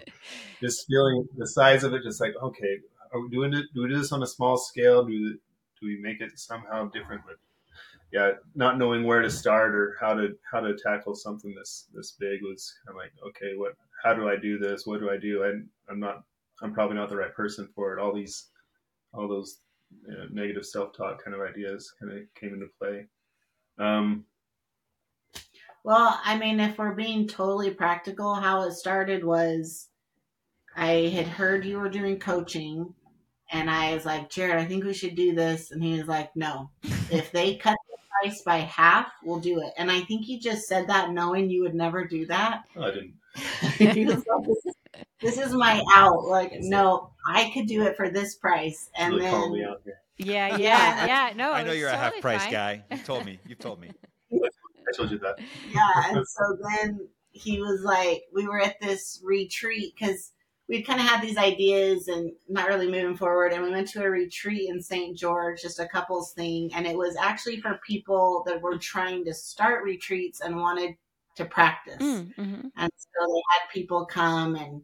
just 0.62 0.88
feeling 0.88 1.28
the 1.38 1.48
size 1.48 1.84
of 1.84 1.94
it, 1.94 2.02
just 2.04 2.20
like 2.20 2.34
okay, 2.42 2.80
are 3.16 3.22
we 3.22 3.30
doing 3.30 3.54
it? 3.54 3.66
Do 3.74 3.84
we 3.84 3.90
do 3.90 3.98
this 3.98 4.12
on 4.12 4.24
a 4.24 4.28
small 4.28 4.58
scale? 4.58 5.04
Do 5.04 5.12
we, 5.12 5.38
do 5.80 5.88
we 5.88 5.98
make 6.02 6.22
it 6.22 6.38
somehow 6.38 6.90
different? 6.90 7.22
But 7.26 7.38
yeah, 8.12 8.32
not 8.56 8.78
knowing 8.78 9.04
where 9.04 9.22
to 9.22 9.30
start 9.30 9.74
or 9.74 9.96
how 10.00 10.14
to 10.14 10.30
how 10.52 10.60
to 10.60 10.76
tackle 10.78 11.16
something 11.16 11.56
this 11.56 11.88
this 11.94 12.12
big 12.20 12.42
was 12.44 12.74
kind 12.86 12.98
of 12.98 13.02
like 13.02 13.12
okay, 13.30 13.56
what? 13.56 13.74
How 14.04 14.14
do 14.14 14.28
I 14.28 14.36
do 14.36 14.58
this? 14.58 14.86
What 14.86 15.00
do 15.00 15.10
I 15.10 15.18
do? 15.18 15.44
I, 15.44 15.92
I'm 15.92 16.00
not. 16.00 16.24
I'm 16.62 16.74
probably 16.74 16.96
not 16.96 17.10
the 17.10 17.18
right 17.18 17.34
person 17.34 17.68
for 17.76 17.94
it. 17.94 18.02
All 18.02 18.14
these, 18.14 18.48
all 19.14 19.28
those 19.28 19.60
you 20.08 20.14
know, 20.14 20.28
negative 20.32 20.66
self 20.66 20.96
talk 20.96 21.24
kind 21.24 21.36
of 21.36 21.42
ideas 21.42 21.94
kind 22.00 22.12
of 22.12 22.20
came 22.40 22.54
into 22.54 22.68
play. 22.80 23.08
Um, 23.78 24.26
well, 25.84 26.20
I 26.24 26.38
mean, 26.38 26.60
if 26.60 26.78
we're 26.78 26.96
being 26.96 27.28
totally 27.28 27.72
practical, 27.72 28.34
how 28.36 28.64
it 28.64 28.74
started 28.74 29.24
was 29.24 29.90
I 30.76 31.12
had 31.14 31.28
heard 31.28 31.66
you 31.66 31.80
were 31.80 31.90
doing 31.90 32.20
coaching 32.20 32.94
and 33.56 33.70
I 33.70 33.94
was 33.94 34.06
like, 34.06 34.30
Jared, 34.30 34.58
I 34.58 34.66
think 34.66 34.84
we 34.84 34.94
should 34.94 35.16
do 35.16 35.34
this. 35.34 35.72
And 35.72 35.82
he 35.82 35.98
was 35.98 36.08
like, 36.08 36.36
no, 36.36 36.70
if 37.10 37.32
they 37.32 37.56
cut 37.62 37.78
the 37.90 37.98
price 38.22 38.42
by 38.42 38.58
half, 38.58 39.08
we'll 39.24 39.40
do 39.40 39.62
it. 39.62 39.74
And 39.78 39.90
I 39.90 40.02
think 40.02 40.26
he 40.26 40.40
just 40.40 40.68
said 40.68 40.88
that 40.88 41.12
knowing 41.12 41.50
you 41.50 41.62
would 41.62 41.74
never 41.74 42.06
do 42.06 42.26
that. 42.28 42.64
I 42.80 42.92
didn't. 42.92 43.14
he 43.78 44.06
was 44.06 44.16
like, 44.16 44.46
this 44.46 44.66
is, 44.66 44.76
this 45.22 45.38
is 45.38 45.54
my 45.54 45.82
out. 45.94 46.26
Like, 46.26 46.54
no, 46.60 47.12
I 47.28 47.50
could 47.54 47.68
do 47.68 47.84
it 47.84 47.96
for 47.96 48.10
this 48.10 48.36
price. 48.36 48.90
And 48.98 49.16
really 49.16 49.62
then. 49.62 49.76
Yeah, 50.18 50.56
yeah, 50.56 51.06
yeah. 51.06 51.34
No, 51.36 51.52
I 51.52 51.64
know 51.64 51.74
you're 51.74 51.90
totally 51.90 52.08
a 52.10 52.14
half 52.14 52.22
price 52.22 52.44
fine. 52.44 52.52
guy. 52.52 52.84
You 52.90 52.98
told 53.00 53.26
me. 53.26 53.38
You've 53.46 53.60
told 53.60 53.82
me. 53.82 53.92
I 54.32 54.96
told 54.96 55.12
you 55.12 55.20
that. 55.20 55.40
Yeah. 55.74 56.18
And 56.18 56.26
so 56.26 56.58
then 56.70 57.10
he 57.32 57.60
was 57.60 57.82
like, 57.84 58.24
we 58.34 58.48
were 58.48 58.62
at 58.62 58.80
this 58.80 59.20
retreat 59.26 59.94
because 59.94 60.32
we'd 60.68 60.84
kind 60.84 61.00
of 61.00 61.06
had 61.06 61.22
these 61.22 61.38
ideas 61.38 62.08
and 62.08 62.32
not 62.50 62.68
really 62.68 62.90
moving 62.90 63.16
forward. 63.16 63.54
And 63.54 63.64
we 63.64 63.72
went 63.72 63.88
to 63.90 64.04
a 64.04 64.10
retreat 64.10 64.70
in 64.70 64.82
St. 64.82 65.18
George, 65.18 65.62
just 65.62 65.80
a 65.80 65.88
couples 65.88 66.34
thing. 66.34 66.72
And 66.74 66.88
it 66.88 66.98
was 66.98 67.16
actually 67.16 67.62
for 67.62 67.80
people 67.86 68.44
that 68.48 68.62
were 68.62 68.78
trying 68.78 69.26
to 69.26 69.34
start 69.34 69.84
retreats 69.84 70.42
and 70.42 70.58
wanted 70.58 70.96
to 71.36 71.46
practice. 71.46 72.02
Mm, 72.02 72.36
mm-hmm. 72.36 72.68
And 72.78 72.92
so 72.98 73.26
they 73.28 73.42
had 73.52 73.70
people 73.72 74.06
come 74.06 74.56
and 74.56 74.82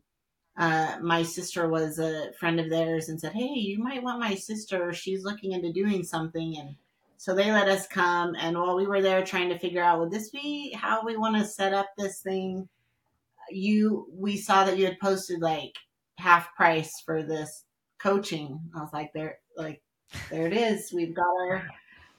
uh, 0.58 0.98
my 1.02 1.24
sister 1.24 1.70
was 1.70 1.98
a 1.98 2.32
friend 2.34 2.60
of 2.60 2.70
theirs 2.70 3.10
and 3.10 3.20
said, 3.20 3.34
Hey, 3.34 3.54
you 3.54 3.80
might 3.80 4.04
want 4.04 4.20
my 4.20 4.36
sister. 4.36 4.94
She's 4.94 5.24
looking 5.24 5.54
into 5.54 5.72
doing 5.72 6.04
something. 6.04 6.58
And 6.58 6.76
so 7.18 7.34
they 7.34 7.52
let 7.52 7.70
us 7.70 7.88
come. 7.88 8.36
And 8.38 8.58
while 8.58 8.76
we 8.76 8.86
were 8.86 9.02
there 9.02 9.24
trying 9.24 9.50
to 9.50 9.60
figure 9.60 9.82
out, 9.82 10.00
would 10.00 10.12
this 10.12 10.30
be 10.30 10.74
how 10.74 11.04
we 11.04 11.18
want 11.18 11.38
to 11.38 11.46
set 11.46 11.74
up 11.74 11.88
this 11.98 12.20
thing? 12.20 12.68
You 13.56 14.08
we 14.14 14.38
saw 14.38 14.64
that 14.64 14.78
you 14.78 14.86
had 14.86 15.00
posted 15.00 15.42
like 15.42 15.74
half 16.18 16.54
price 16.56 16.92
for 17.06 17.24
this 17.24 17.66
coaching. 18.02 18.60
I 18.76 18.82
was 18.82 18.94
like, 18.94 19.12
there, 19.14 19.38
like, 19.58 19.82
there 20.30 20.48
it 20.48 20.54
is. 20.54 20.92
We've 20.94 21.16
got 21.16 21.26
our 21.48 21.68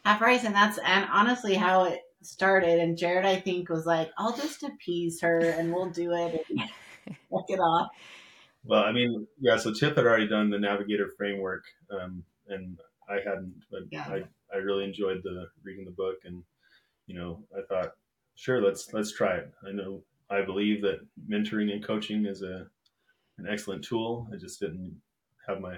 half 0.04 0.18
price, 0.18 0.44
and 0.44 0.54
that's 0.54 0.78
and 0.78 1.06
honestly 1.12 1.54
how 1.54 1.84
it 1.84 2.00
started. 2.22 2.78
And 2.78 2.96
Jared, 2.96 3.26
I 3.26 3.40
think, 3.40 3.68
was 3.68 3.86
like, 3.86 4.10
I'll 4.18 4.36
just 4.36 4.62
appease 4.62 5.20
her, 5.22 5.38
and 5.38 5.72
we'll 5.72 5.90
do 5.90 6.12
it 6.12 6.44
and 6.50 6.60
look 7.30 7.46
it 7.48 7.60
off. 7.60 7.88
Well, 8.64 8.84
I 8.84 8.92
mean, 8.92 9.26
yeah. 9.40 9.56
So 9.56 9.72
Tiff 9.72 9.96
had 9.96 10.06
already 10.06 10.28
done 10.28 10.50
the 10.50 10.58
Navigator 10.58 11.10
framework, 11.16 11.64
um, 11.90 12.22
and 12.48 12.78
I 13.08 13.16
hadn't, 13.16 13.54
but 13.70 13.82
yeah. 13.90 14.06
I 14.08 14.22
I 14.54 14.58
really 14.58 14.84
enjoyed 14.84 15.20
the 15.24 15.46
reading 15.64 15.84
the 15.84 15.90
book, 15.90 16.16
and 16.24 16.42
you 17.06 17.16
know, 17.16 17.42
I 17.56 17.62
thought, 17.68 17.92
sure, 18.36 18.62
let's 18.62 18.92
let's 18.92 19.12
try 19.12 19.36
it. 19.36 19.52
I 19.66 19.72
know 19.72 20.02
I 20.32 20.42
believe 20.42 20.82
that 20.82 21.00
mentoring 21.28 21.72
and 21.72 21.84
coaching 21.84 22.26
is 22.26 22.42
a 22.42 22.66
an 23.38 23.46
excellent 23.48 23.84
tool. 23.84 24.28
I 24.32 24.36
just 24.36 24.60
didn't 24.60 25.00
have 25.46 25.60
my 25.60 25.76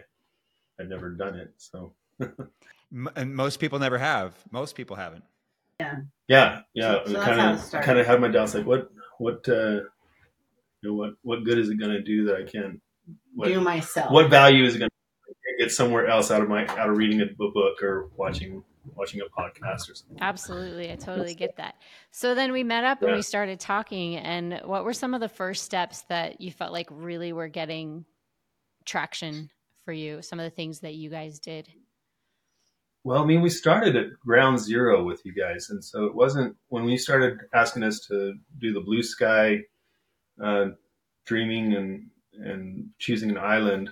I've 0.79 0.89
never 0.89 1.11
done 1.11 1.35
it. 1.35 1.53
So 1.57 1.93
and 3.17 3.35
most 3.35 3.59
people 3.59 3.79
never 3.79 3.99
have. 3.99 4.35
Most 4.51 4.77
people 4.77 4.97
haven't. 4.97 5.25
Yeah. 5.81 5.97
Yeah. 6.29 6.61
Yeah. 6.75 6.99
So, 7.05 7.21
kind 7.21 7.59
of 7.59 7.73
kind 7.83 7.99
of 7.99 8.07
had 8.07 8.21
my 8.21 8.29
doubts 8.29 8.55
like 8.55 8.67
what 8.67 8.91
what 9.19 9.49
uh 9.49 9.81
you 10.83 10.91
know 10.91 10.95
what 10.95 11.15
what 11.23 11.45
good 11.45 11.59
is 11.59 11.69
it 11.69 11.79
going 11.79 11.93
to 11.93 12.03
do 12.03 12.27
that 12.27 12.37
I 12.37 12.51
can 12.51 12.81
what, 13.35 13.49
do 13.49 13.61
myself? 13.61 14.13
What 14.13 14.31
value 14.31 14.65
is 14.65 14.77
it 14.77 14.79
going 14.79 14.91
to 14.91 15.65
get 15.65 15.73
somewhere 15.73 16.07
else 16.07 16.31
out 16.31 16.43
of 16.43 16.49
my 16.49 16.67
out 16.67 16.91
of 16.91 16.97
reading 16.97 17.21
a 17.21 17.27
book 17.27 17.83
or 17.83 18.09
watching 18.17 18.63
watching 18.95 19.21
a 19.21 19.41
podcast 19.41 19.91
or 19.91 19.95
something. 19.95 20.19
Absolutely. 20.21 20.93
I 20.93 20.97
totally 20.97 21.35
get 21.35 21.57
that. 21.57 21.77
So 22.11 22.35
then 22.35 22.53
we 22.53 22.63
met 22.63 22.85
up 22.85 22.99
yeah. 23.01 23.09
and 23.09 23.17
we 23.17 23.23
started 23.23 23.61
talking. 23.61 24.17
And 24.17 24.61
what 24.65 24.85
were 24.85 24.93
some 24.93 25.15
of 25.15 25.21
the 25.21 25.29
first 25.29 25.65
steps 25.65 26.03
that 26.09 26.41
you 26.41 26.51
felt 26.51 26.73
like 26.73 26.89
really 26.91 27.33
were 27.33 27.49
getting 27.49 28.05
traction 28.85 29.51
for 29.85 29.93
you? 29.93 30.23
Some 30.23 30.39
of 30.39 30.45
the 30.45 30.55
things 30.55 30.81
that 30.81 30.95
you 30.95 31.11
guys 31.11 31.39
did? 31.39 31.69
Well, 33.05 33.23
I 33.23 33.27
mean, 33.27 33.43
we 33.43 33.51
started 33.51 33.97
at 33.97 34.19
ground 34.21 34.59
zero 34.59 35.05
with 35.05 35.21
you 35.25 35.35
guys. 35.35 35.69
And 35.71 35.85
so 35.85 36.05
it 36.07 36.15
wasn't 36.15 36.57
when 36.69 36.85
we 36.85 36.97
started 36.97 37.39
asking 37.53 37.83
us 37.83 38.01
to 38.09 38.35
do 38.59 38.73
the 38.73 38.81
blue 38.81 39.03
sky 39.03 39.61
uh, 40.43 40.67
dreaming 41.27 41.75
and, 41.75 42.07
and 42.33 42.89
choosing 42.99 43.31
an 43.31 43.39
island, 43.39 43.91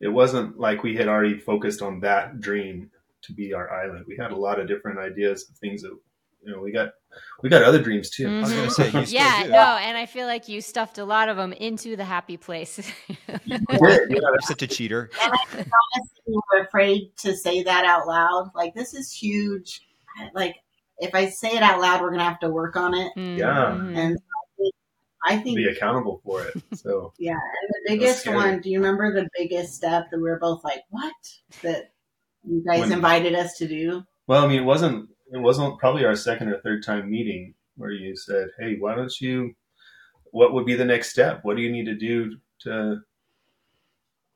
it 0.00 0.08
wasn't 0.08 0.58
like 0.58 0.82
we 0.82 0.96
had 0.96 1.08
already 1.08 1.38
focused 1.38 1.82
on 1.82 2.00
that 2.00 2.40
dream 2.40 2.90
to 3.26 3.32
be 3.34 3.52
our 3.52 3.70
island. 3.72 4.04
We 4.08 4.16
had 4.16 4.30
a 4.32 4.36
lot 4.36 4.58
of 4.60 4.68
different 4.68 4.98
ideas 4.98 5.48
of 5.50 5.56
things 5.58 5.82
that 5.82 5.96
you 6.42 6.52
know 6.52 6.60
we 6.60 6.72
got 6.72 6.90
we 7.42 7.48
got 7.48 7.62
other 7.62 7.80
dreams 7.82 8.10
too. 8.10 8.28
I 8.28 8.40
was 8.40 8.50
Mhm. 8.52 8.56
gonna 8.56 8.70
say, 8.70 8.84
you 8.86 8.90
still 9.06 9.20
yeah, 9.20 9.42
do. 9.44 9.50
no, 9.50 9.58
and 9.80 9.96
I 9.96 10.06
feel 10.06 10.26
like 10.26 10.48
you 10.48 10.60
stuffed 10.60 10.98
a 10.98 11.04
lot 11.04 11.28
of 11.28 11.36
them 11.36 11.52
into 11.54 11.96
the 11.96 12.04
happy 12.04 12.36
place. 12.36 12.78
We 13.28 13.56
did, 13.58 14.10
yeah. 14.10 14.16
You're 14.20 14.38
such 14.42 14.62
a 14.62 14.66
cheater. 14.66 15.10
honestly 15.22 16.10
were 16.26 16.60
afraid 16.62 17.16
to 17.18 17.36
say 17.36 17.62
that 17.62 17.84
out 17.84 18.06
loud. 18.06 18.50
Like 18.54 18.74
this 18.74 18.94
is 18.94 19.12
huge. 19.12 19.80
Like 20.34 20.54
if 20.98 21.14
I 21.14 21.28
say 21.28 21.56
it 21.56 21.62
out 21.62 21.80
loud, 21.80 22.00
we're 22.00 22.10
gonna 22.10 22.24
have 22.24 22.40
to 22.40 22.50
work 22.50 22.76
on 22.76 22.94
it. 22.94 23.12
Yeah. 23.16 23.76
Mhm. 23.78 23.96
And 23.96 24.18
I 25.26 25.38
think, 25.38 25.56
be 25.56 25.68
accountable 25.68 26.20
for 26.24 26.44
it. 26.46 26.54
So 26.74 27.12
yeah. 27.18 27.32
And 27.32 27.40
the 27.86 27.96
biggest 27.96 28.26
one. 28.28 28.60
Do 28.60 28.68
you 28.70 28.78
remember 28.78 29.12
the 29.12 29.28
biggest 29.36 29.74
step 29.74 30.10
that 30.10 30.18
we 30.18 30.24
were 30.24 30.38
both 30.38 30.62
like, 30.64 30.82
"What?" 30.90 31.14
That 31.62 31.92
you 32.46 32.62
guys 32.66 32.80
When- 32.80 32.92
invited 32.92 33.34
us 33.34 33.56
to 33.58 33.68
do. 33.68 34.02
Well, 34.26 34.44
I 34.44 34.48
mean, 34.48 34.60
it 34.62 34.64
wasn't. 34.64 35.08
It 35.32 35.38
wasn't 35.38 35.78
probably 35.78 36.04
our 36.04 36.14
second 36.16 36.48
or 36.48 36.60
third 36.60 36.82
time 36.84 37.10
meeting 37.10 37.54
where 37.76 37.90
you 37.90 38.16
said, 38.16 38.48
"Hey, 38.58 38.76
why 38.78 38.94
don't 38.94 39.20
you? 39.20 39.54
What 40.30 40.52
would 40.54 40.66
be 40.66 40.74
the 40.74 40.84
next 40.84 41.10
step? 41.10 41.40
What 41.44 41.56
do 41.56 41.62
you 41.62 41.70
need 41.72 41.86
to 41.86 41.94
do 41.94 42.36
to 42.60 43.00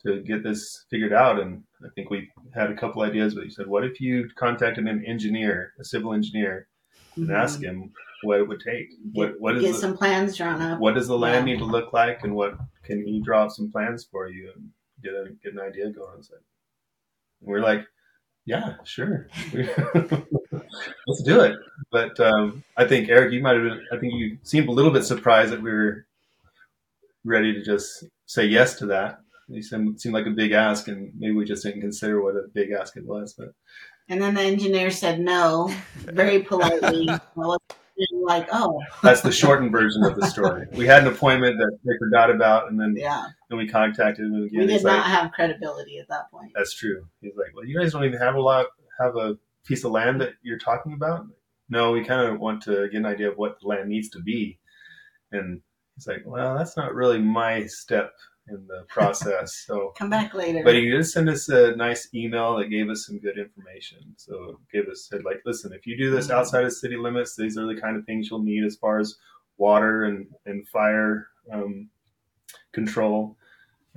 to 0.04 0.20
get 0.22 0.42
this 0.42 0.84
figured 0.90 1.12
out?" 1.12 1.40
And 1.40 1.62
I 1.84 1.88
think 1.94 2.10
we 2.10 2.30
had 2.54 2.70
a 2.70 2.76
couple 2.76 3.02
ideas, 3.02 3.34
but 3.34 3.44
you 3.44 3.50
said, 3.50 3.66
"What 3.66 3.84
if 3.84 4.00
you 4.00 4.28
contacted 4.36 4.86
an 4.86 5.04
engineer, 5.04 5.72
a 5.78 5.84
civil 5.84 6.12
engineer, 6.14 6.68
and 7.16 7.30
ask 7.30 7.60
him 7.62 7.92
what 8.22 8.40
it 8.40 8.48
would 8.48 8.60
take? 8.60 8.88
What 9.12 9.38
what 9.40 9.54
Mm-hmm. 9.54 9.64
Get 9.64 9.72
the, 9.74 9.78
some 9.78 9.96
plans 9.96 10.36
drawn 10.36 10.60
up. 10.60 10.80
what 10.80 10.94
does 10.94 11.08
the 11.08 11.18
land 11.18 11.46
Yeah. 11.46 11.54
need 11.54 11.58
to 11.60 11.64
look 11.66 11.92
like, 11.92 12.22
and 12.24 12.34
what 12.34 12.58
can 12.82 13.04
he 13.06 13.20
draw 13.20 13.44
up 13.44 13.50
some 13.52 13.70
plans 13.70 14.04
for 14.10 14.28
you 14.28 14.50
and 14.54 14.70
get 15.02 15.12
a 15.14 15.30
get 15.42 15.52
an 15.52 15.60
idea 15.60 15.90
going?" 15.90 16.22
So 16.22 16.34
we're 17.40 17.60
like, 17.60 17.86
"Yeah, 18.48 18.76
sure." 18.84 19.28
let's 21.06 21.22
do 21.22 21.40
it. 21.40 21.58
But 21.90 22.18
um, 22.18 22.64
I 22.78 22.87
think 22.87 23.11
Erik, 23.11 23.32
you 23.32 23.42
might 23.42 23.56
have 23.56 23.62
been. 23.62 23.87
I 23.92 23.98
think 23.98 24.14
you 24.14 24.38
seemed 24.42 24.68
a 24.68 24.72
little 24.72 24.90
bit 24.90 25.04
surprised 25.04 25.52
that 25.52 25.61
we 25.61 25.70
were 25.70 26.06
ready 27.24 27.52
to 27.52 27.62
just 27.62 28.04
say 28.24 28.46
yes 28.46 28.78
to 28.78 28.87
that. 28.87 29.20
You 29.48 29.62
seemed, 29.62 30.00
seemed 30.00 30.14
like 30.14 30.26
a 30.26 30.30
big 30.30 30.52
ask, 30.52 30.88
and 30.88 31.12
maybe 31.18 31.34
we 31.34 31.44
just 31.44 31.62
didn't 31.62 31.82
consider 31.82 32.22
what 32.22 32.37
a 32.37 32.48
big 32.54 32.70
ask 32.72 32.96
it 32.96 33.04
was. 33.04 33.34
But 33.34 33.52
And 34.08 34.20
then 34.20 34.34
the 34.34 34.42
engineer 34.42 34.90
said 34.90 35.20
no, 35.20 35.70
very 35.96 36.42
politely. 36.50 37.11
I 37.11 37.20
was 37.37 37.58
like, 38.12 38.48
"Oh, 38.50 38.80
that's 39.02 39.20
the 39.20 39.32
shortened 39.32 39.72
version 39.72 40.04
of 40.04 40.16
the 40.16 40.26
story. 40.26 40.66
We 40.72 40.87
had 40.87 41.02
an 41.02 41.12
appointment 41.12 41.58
that 41.58 41.78
they 41.84 41.98
forgot 41.98 42.30
about, 42.30 42.70
and 42.70 42.80
then 42.80 42.94
yeah." 42.96 43.26
Then 43.48 43.58
we 43.58 43.68
contacted 43.68 44.26
him 44.26 44.34
again. 44.34 44.61
We 44.61 44.66
did 44.66 44.84
not 44.84 44.98
like, 44.98 45.06
have 45.06 45.32
credibility 45.32 45.98
at 45.98 46.08
that 46.08 46.30
point. 46.30 46.52
"That's 46.54 46.74
true." 46.74 47.06
He's 47.20 47.37
like, 47.37 47.54
"Well, 47.54 47.64
you 47.64 47.78
guys 47.78 47.92
don't 47.92 48.04
even 48.04 48.18
have 48.18 48.34
a 48.34 48.40
lot 48.40 48.66
have 49.00 49.16
a 49.16 49.38
piece 49.64 49.84
of 49.84 49.92
land 49.92 50.20
that 50.20 50.34
you're 50.42 50.58
talking 50.58 50.92
about." 50.92 51.26
No, 51.70 51.92
we 51.92 52.04
kind 52.04 52.28
of 52.28 52.40
want 52.40 52.62
to 52.64 52.88
get 52.88 52.98
an 52.98 53.06
idea 53.06 53.30
of 53.30 53.38
what 53.38 53.61
the 53.61 53.68
land 53.68 53.88
needs 53.88 54.08
to 54.11 54.20
be, 54.20 54.58
and 55.32 55.62
he's 55.94 56.06
like, 56.06 56.22
"Well, 56.26 56.56
that's 56.56 56.76
not 56.76 56.94
really 56.94 57.18
my 57.18 57.66
step 57.66 58.12
in 58.48 58.66
the 58.66 58.84
process." 58.88 59.64
So 59.66 59.92
Come 59.96 60.11
back 60.11 60.34
later. 60.34 60.62
But 60.62 60.74
he 60.74 60.90
did 60.90 61.06
send 61.06 61.30
us 61.30 61.48
a 61.48 61.74
nice 61.76 62.08
email 62.14 62.56
that 62.56 62.68
gave 62.68 62.90
us 62.90 63.06
some 63.06 63.18
good 63.18 63.38
information. 63.38 63.98
So 64.16 64.61
it 64.61 64.76
gave 64.76 64.88
us 64.90 65.06
said 65.08 65.24
like, 65.24 65.40
listen, 65.46 65.72
if 65.72 65.87
you 65.87 65.96
do 65.96 66.11
this 66.11 66.30
outside 66.30 66.64
of 66.64 66.72
city 66.72 66.96
limits, 66.96 67.34
these 67.34 67.56
are 67.56 67.66
the 67.66 67.80
kind 67.80 67.96
of 67.96 68.04
things 68.04 68.28
you'll 68.30 68.42
need 68.42 68.64
as 68.64 68.76
far 68.76 68.98
as 68.98 69.16
water 69.56 70.04
and 70.04 70.26
and 70.44 70.68
fire 70.68 71.28
um, 71.50 71.88
control, 72.72 73.37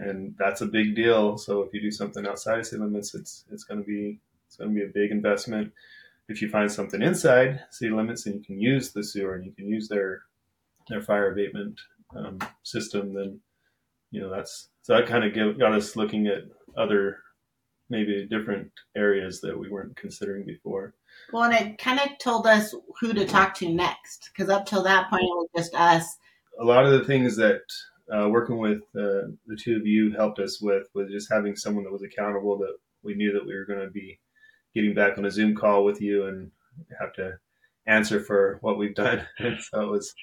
and 0.01 0.35
that's 0.37 0.61
a 0.61 0.65
big 0.65 0.95
deal. 0.95 1.37
So 1.37 1.61
if 1.61 1.73
you 1.73 1.81
do 1.81 1.91
something 1.91 2.25
outside 2.25 2.59
of 2.59 2.65
city 2.65 2.81
limits, 2.81 3.13
it's 3.13 3.45
it's 3.51 3.63
going 3.63 3.81
to 3.81 3.85
be 3.85 4.19
it's 4.47 4.57
going 4.57 4.71
to 4.71 4.75
be 4.75 4.83
a 4.83 4.91
big 4.93 5.11
investment. 5.11 5.71
If 6.27 6.41
you 6.41 6.49
find 6.49 6.71
something 6.71 7.01
inside 7.01 7.61
city 7.69 7.91
limits 7.91 8.25
and 8.25 8.35
you 8.35 8.43
can 8.43 8.59
use 8.59 8.91
the 8.91 9.03
sewer 9.03 9.35
and 9.35 9.45
you 9.45 9.51
can 9.51 9.67
use 9.67 9.87
their 9.87 10.23
their 10.89 11.01
fire 11.01 11.31
abatement 11.31 11.79
um, 12.15 12.39
system, 12.63 13.13
then 13.13 13.39
you 14.09 14.21
know 14.21 14.29
that's 14.29 14.69
so 14.81 14.95
that 14.95 15.07
kind 15.07 15.23
of 15.23 15.33
give, 15.33 15.59
got 15.59 15.73
us 15.73 15.95
looking 15.95 16.27
at 16.27 16.43
other 16.75 17.19
maybe 17.89 18.25
different 18.29 18.71
areas 18.95 19.41
that 19.41 19.57
we 19.57 19.69
weren't 19.69 19.95
considering 19.97 20.45
before 20.45 20.93
Well, 21.33 21.43
and 21.43 21.53
it 21.53 21.77
kind 21.77 21.99
of 21.99 22.17
told 22.19 22.47
us 22.47 22.73
who 22.99 23.13
to 23.13 23.25
talk 23.25 23.53
to 23.55 23.69
next, 23.69 24.31
because 24.31 24.49
up 24.49 24.65
till 24.65 24.83
that 24.83 25.09
point 25.09 25.23
it 25.23 25.25
was 25.25 25.49
just 25.55 25.75
us. 25.75 26.17
a 26.59 26.63
lot 26.63 26.85
of 26.85 26.91
the 26.91 27.05
things 27.05 27.35
that 27.35 27.61
uh, 28.13 28.29
working 28.29 28.57
with 28.57 28.81
uh, 28.95 29.31
the 29.47 29.57
two 29.61 29.75
of 29.75 29.85
you 29.85 30.13
helped 30.13 30.39
us 30.39 30.61
with 30.61 30.87
was 30.93 31.09
just 31.11 31.31
having 31.31 31.55
someone 31.55 31.83
that 31.83 31.93
was 31.93 32.03
accountable 32.03 32.57
that 32.59 32.75
we 33.03 33.15
knew 33.15 33.33
that 33.33 33.45
we 33.45 33.55
were 33.55 33.65
going 33.65 33.85
to 33.85 33.91
be 33.91 34.19
getting 34.73 34.93
back 34.93 35.17
on 35.17 35.25
a 35.25 35.31
zoom 35.31 35.55
call 35.55 35.83
with 35.83 36.01
you 36.01 36.25
and 36.27 36.51
have 36.99 37.13
to 37.13 37.33
answer 37.87 38.19
for 38.19 38.57
what 38.61 38.77
we've 38.77 38.95
done. 38.95 39.25
And 39.39 39.59
so 39.71 39.81
it 39.81 39.91
was 39.91 40.13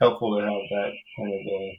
helpful 0.00 0.36
to 0.36 0.42
have 0.42 0.50
that 0.50 0.92
kind 1.16 1.32
of 1.32 1.46
uh, 1.54 1.74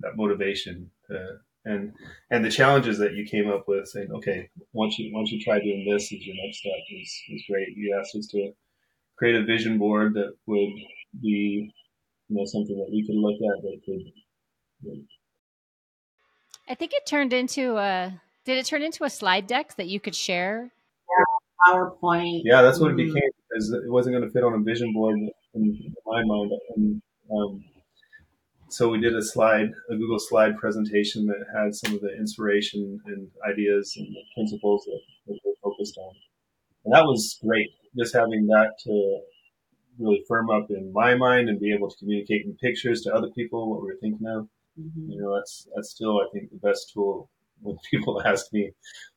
that 0.00 0.16
motivation 0.16 0.90
uh, 1.10 1.36
and 1.64 1.92
and 2.30 2.44
the 2.44 2.50
challenges 2.50 2.98
that 2.98 3.14
you 3.14 3.24
came 3.24 3.48
up 3.48 3.64
with 3.66 3.86
saying 3.88 4.08
okay 4.12 4.48
once 4.72 4.98
you 4.98 5.10
once 5.14 5.30
you 5.30 5.40
try 5.40 5.58
doing 5.58 5.86
this 5.88 6.04
is 6.12 6.26
your 6.26 6.36
next 6.44 6.58
step 6.58 6.72
is, 6.90 7.22
is 7.30 7.44
great. 7.50 7.68
You 7.76 7.98
asked 7.98 8.16
us 8.16 8.26
to 8.28 8.52
create 9.18 9.36
a 9.36 9.44
vision 9.44 9.78
board 9.78 10.14
that 10.14 10.34
would 10.46 10.74
be 11.20 11.72
you 12.28 12.36
know 12.36 12.44
something 12.44 12.76
that 12.76 12.90
we 12.90 13.06
could 13.06 13.16
look 13.16 13.36
at 13.36 13.62
that 13.62 13.80
could 13.84 14.12
I 16.68 16.74
think 16.74 16.92
it 16.92 17.06
turned 17.06 17.32
into 17.32 17.76
a. 17.76 18.20
Did 18.44 18.58
it 18.58 18.66
turn 18.66 18.82
into 18.82 19.04
a 19.04 19.10
slide 19.10 19.46
deck 19.46 19.76
that 19.76 19.86
you 19.88 19.98
could 20.00 20.14
share? 20.14 20.70
Yeah, 21.08 21.72
PowerPoint. 21.72 22.42
yeah 22.44 22.62
that's 22.62 22.78
what 22.80 22.90
it 22.90 22.94
Mhm. 22.94 23.06
became 23.08 23.30
because 23.48 23.72
it 23.72 23.90
wasn't 23.90 24.14
going 24.14 24.24
to 24.26 24.30
fit 24.30 24.44
on 24.44 24.52
a 24.54 24.58
vision 24.62 24.92
board 24.92 25.18
in 25.54 25.94
my 26.04 26.22
mind 26.24 26.52
and 26.76 27.02
um, 27.30 27.64
so 28.68 28.88
we 28.88 29.00
did 29.00 29.14
a 29.16 29.22
slide 29.22 29.70
a 29.90 29.96
google 29.96 30.18
slide 30.18 30.56
presentation 30.58 31.24
that 31.26 31.38
had 31.56 31.74
some 31.74 31.94
of 31.94 32.00
the 32.02 32.14
inspiration 32.18 33.00
and 33.06 33.30
ideas 33.50 33.94
and 33.96 34.06
the 34.08 34.22
principles 34.34 34.84
that, 34.84 35.00
that 35.26 35.38
we're 35.44 35.54
focused 35.62 35.96
on 35.98 36.14
and 36.84 36.92
that 36.94 37.04
was 37.04 37.38
great 37.42 37.70
just 37.96 38.12
having 38.14 38.46
that 38.48 38.70
to 38.84 39.20
really 39.98 40.22
firm 40.28 40.50
up 40.50 40.66
in 40.70 40.92
my 40.92 41.14
mind 41.14 41.48
and 41.48 41.58
be 41.58 41.72
able 41.72 41.88
to 41.88 41.96
communicate 41.98 42.44
in 42.44 42.54
pictures 42.56 43.00
to 43.02 43.14
other 43.14 43.30
people 43.30 43.70
what 43.70 43.80
we 43.80 43.86
were 43.86 43.98
thinking 44.00 44.26
of 44.26 44.46
Mhm. 44.78 45.08
you 45.10 45.20
know 45.20 45.34
that's 45.36 45.66
that's 45.74 45.90
still 45.90 46.20
i 46.20 46.26
think 46.32 46.50
the 46.50 46.58
best 46.58 46.92
tool 46.92 47.30
when 47.62 47.78
people 47.90 48.22
ask 48.22 48.52
me 48.52 48.72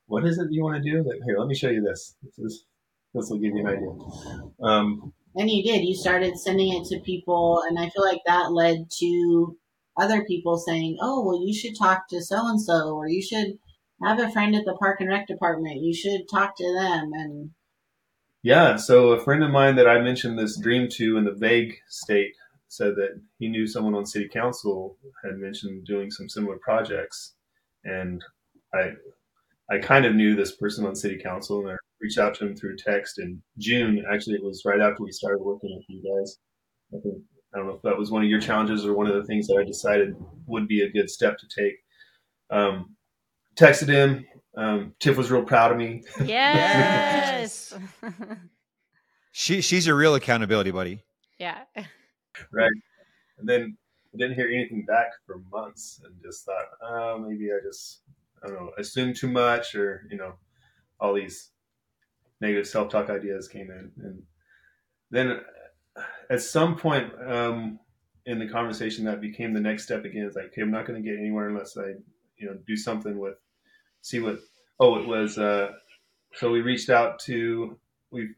what 0.07 0.25
is 0.25 0.37
it 0.39 0.51
you 0.51 0.63
want 0.63 0.81
to 0.81 0.89
do 0.91 1.03
like 1.03 1.19
here 1.25 1.37
let 1.37 1.47
me 1.47 1.55
show 1.55 1.69
you 1.69 1.81
this 1.81 2.15
this 2.23 2.39
is 2.39 2.65
this 3.13 3.29
will 3.29 3.39
give 3.39 3.55
you 3.55 3.65
an 3.65 3.67
idea 3.67 3.89
um, 4.61 5.13
And 5.35 5.49
you 5.49 5.63
did. 5.63 5.83
You 5.83 5.95
started 5.95 6.37
sending 6.37 6.73
it 6.73 6.85
to 6.89 6.99
people, 6.99 7.63
and 7.67 7.79
I 7.79 7.89
feel 7.89 8.03
like 8.03 8.21
that 8.25 8.51
led 8.51 8.89
to 8.99 9.57
other 9.97 10.23
people 10.25 10.57
saying, 10.57 10.97
"Oh, 11.01 11.25
well, 11.25 11.45
you 11.45 11.53
should 11.53 11.75
talk 11.77 12.07
to 12.09 12.21
so 12.21 12.47
and 12.47 12.61
so, 12.61 12.95
or 12.95 13.07
you 13.07 13.21
should 13.21 13.57
have 14.03 14.19
a 14.19 14.31
friend 14.31 14.55
at 14.55 14.65
the 14.65 14.73
park 14.75 15.01
and 15.01 15.09
rec 15.09 15.27
department. 15.27 15.81
You 15.81 15.93
should 15.93 16.29
talk 16.29 16.55
to 16.57 16.73
them." 16.73 17.11
And 17.13 17.51
yeah 18.41 18.75
so 18.77 19.09
a 19.09 19.23
friend 19.23 19.43
of 19.43 19.51
mine 19.51 19.75
that 19.75 19.87
i 19.87 19.99
mentioned 19.99 20.37
this 20.37 20.57
dream 20.57 20.87
to 20.89 21.17
in 21.17 21.25
the 21.25 21.33
vague 21.33 21.75
state 21.87 22.35
said 22.69 22.95
that 22.95 23.19
he 23.39 23.47
knew 23.49 23.67
someone 23.67 23.95
on 23.95 24.05
city 24.05 24.27
council 24.27 24.97
had 25.23 25.37
mentioned 25.37 25.85
doing 25.85 26.09
some 26.11 26.29
similar 26.29 26.57
projects 26.57 27.33
and 27.83 28.23
i 28.73 28.91
i 29.71 29.77
kind 29.79 30.05
of 30.05 30.15
knew 30.15 30.35
this 30.35 30.55
person 30.55 30.85
on 30.85 30.95
city 30.95 31.17
council 31.17 31.59
and 31.61 31.71
i 31.71 31.75
reached 32.01 32.17
out 32.19 32.33
to 32.35 32.45
him 32.45 32.55
through 32.55 32.77
text 32.77 33.19
in 33.19 33.41
june 33.57 34.03
actually 34.11 34.35
it 34.35 34.43
was 34.43 34.61
right 34.65 34.79
after 34.79 35.03
we 35.03 35.11
started 35.11 35.41
working 35.41 35.75
with 35.75 35.85
you 35.89 36.01
guys 36.01 36.37
i 36.93 36.97
think 37.01 37.15
i 37.53 37.57
don't 37.57 37.67
know 37.67 37.73
if 37.73 37.81
that 37.81 37.97
was 37.97 38.11
one 38.11 38.23
of 38.23 38.29
your 38.29 38.39
challenges 38.39 38.85
or 38.85 38.93
one 38.93 39.07
of 39.07 39.15
the 39.15 39.25
things 39.25 39.47
that 39.47 39.57
i 39.59 39.63
decided 39.65 40.15
would 40.45 40.67
be 40.67 40.81
a 40.81 40.89
good 40.91 41.09
step 41.09 41.37
to 41.37 41.47
take 41.47 41.75
um, 42.51 42.95
texted 43.55 43.87
him 43.89 44.25
um, 44.57 44.93
tiff 44.99 45.17
was 45.17 45.29
real 45.29 45.43
proud 45.43 45.71
of 45.71 45.77
me 45.77 46.01
Yes. 46.25 47.73
She 49.31 49.61
she's 49.61 49.87
a 49.87 49.93
real 49.93 50.15
accountability 50.15 50.71
buddy. 50.71 51.03
yeah. 51.37 51.63
And 52.51 53.47
then 53.47 53.77
I 54.13 54.17
didn't 54.17 54.35
hear 54.35 54.47
anything 54.47 54.85
back 54.85 55.11
for 55.25 55.41
months 55.51 56.01
and 56.03 56.13
just 56.21 56.45
thought, 56.45 56.65
oh, 56.81 57.19
maybe 57.19 57.51
I 57.51 57.59
just, 57.63 58.01
I 58.43 58.47
don't 58.47 58.55
know, 58.55 58.71
assumed 58.77 59.15
too 59.15 59.29
much 59.29 59.75
or, 59.75 60.05
you 60.09 60.17
know, 60.17 60.33
all 60.99 61.13
these 61.13 61.51
negative 62.41 62.67
self 62.67 62.89
talk 62.89 63.09
ideas 63.09 63.47
came 63.47 63.69
in. 63.71 63.91
And 64.03 64.23
then 65.11 65.41
at 66.29 66.41
some 66.41 66.75
point 66.75 67.11
um, 67.25 67.79
in 68.25 68.39
the 68.39 68.47
conversation, 68.47 69.05
that 69.05 69.21
became 69.21 69.53
the 69.53 69.59
next 69.59 69.83
step 69.83 70.05
again. 70.05 70.25
It's 70.25 70.35
like, 70.35 70.47
okay, 70.47 70.61
I'm 70.61 70.71
not 70.71 70.85
going 70.85 71.01
to 71.01 71.07
get 71.07 71.19
anywhere 71.19 71.49
unless 71.49 71.77
I, 71.77 71.93
you 72.37 72.47
know, 72.47 72.57
do 72.67 72.75
something 72.75 73.17
with, 73.17 73.37
see 74.01 74.19
what, 74.19 74.39
oh, 74.79 74.99
it 74.99 75.07
was, 75.07 75.37
uh, 75.37 75.71
so 76.33 76.51
we 76.51 76.61
reached 76.61 76.89
out 76.89 77.19
to, 77.19 77.77
we, 78.11 78.29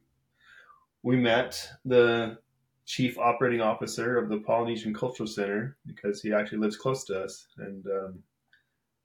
we 1.04 1.16
met 1.18 1.70
the 1.86 2.38
chief 2.86 3.18
operating 3.18 3.62
officer 3.62 4.18
of 4.18 4.30
the 4.30 4.40
Polynesian 4.40 4.94
Cultural 4.94 5.28
Center 5.28 5.78
because 5.86 6.22
he 6.22 6.34
actually 6.34 6.60
lives 6.60 6.78
close 6.78 7.04
to 7.06 7.22
us, 7.22 7.48
and 7.58 7.86
um, 7.88 8.24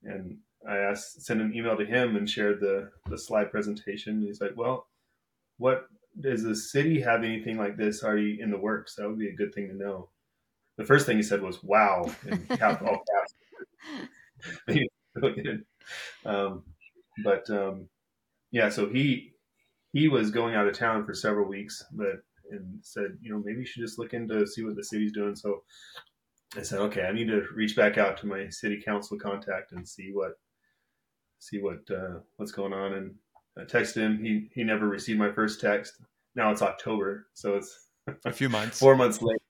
and 0.02 0.38
I 0.68 0.78
asked 0.78 1.22
sent 1.22 1.40
an 1.40 1.54
email 1.54 1.76
to 1.76 1.84
him 1.84 2.16
and 2.16 2.28
shared 2.28 2.60
the 2.60 2.90
the 3.08 3.18
slide 3.18 3.50
presentation. 3.50 4.22
He's 4.22 4.40
like, 4.40 4.56
"Well, 4.56 4.88
what 5.58 5.86
does 6.20 6.42
the 6.42 6.56
city 6.56 7.00
have 7.00 7.24
anything 7.24 7.58
like 7.58 7.76
this 7.76 8.02
already 8.02 8.38
in 8.40 8.50
the 8.50 8.58
works? 8.58 8.94
That 8.94 9.08
would 9.08 9.18
be 9.18 9.28
a 9.28 9.36
good 9.36 9.54
thing 9.54 9.68
to 9.68 9.74
know. 9.74 10.10
The 10.78 10.84
first 10.84 11.06
thing 11.06 11.16
he 11.16 11.22
said 11.22 11.42
was 11.42 11.62
"Wow!" 11.62 12.10
in 12.26 12.38
cap, 12.56 12.82
all 12.82 13.02
caps. 13.12 13.34
um, 16.26 16.64
but 17.24 17.48
um, 17.50 17.88
yeah, 18.50 18.68
so 18.68 18.88
he 18.88 19.32
he 19.92 20.08
was 20.08 20.30
going 20.30 20.54
out 20.54 20.66
of 20.66 20.76
town 20.76 21.04
for 21.04 21.14
several 21.14 21.48
weeks, 21.48 21.84
but 21.92 22.22
and 22.50 22.78
said, 22.82 23.16
you 23.20 23.30
know, 23.30 23.42
maybe 23.44 23.61
you 23.61 23.66
should 23.66 23.82
just 23.82 23.98
look 23.98 24.14
into 24.14 24.46
see 24.46 24.64
what 24.64 24.76
the 24.76 24.85
city's 24.85 25.12
doing. 25.12 25.37
So 25.37 25.62
I 26.56 26.62
said, 26.62 26.78
okay, 26.80 27.02
I 27.02 27.12
need 27.12 27.28
to 27.28 27.42
reach 27.54 27.76
back 27.76 27.98
out 27.98 28.16
to 28.18 28.26
my 28.26 28.48
city 28.48 28.80
council 28.85 29.18
contact 29.18 29.72
and 29.72 29.87
see 29.87 30.11
what 30.12 30.32
see 31.38 31.61
what 31.61 31.80
uh, 31.90 32.20
what's 32.37 32.52
going 32.52 32.72
on. 32.72 32.94
And 32.94 33.14
I 33.59 33.62
texted 33.62 33.96
him. 33.96 34.22
He 34.22 34.48
he 34.54 34.64
never 34.64 34.88
received 34.88 35.18
my 35.18 35.32
first 35.32 35.61
text. 35.61 35.94
Now 36.35 36.50
it's 36.50 36.62
October, 36.62 37.26
so 37.35 37.56
it's 37.56 37.88
a 38.24 38.32
few 38.32 38.48
months. 38.48 38.78
four 38.78 38.96
months 38.96 39.22
later. 39.22 39.40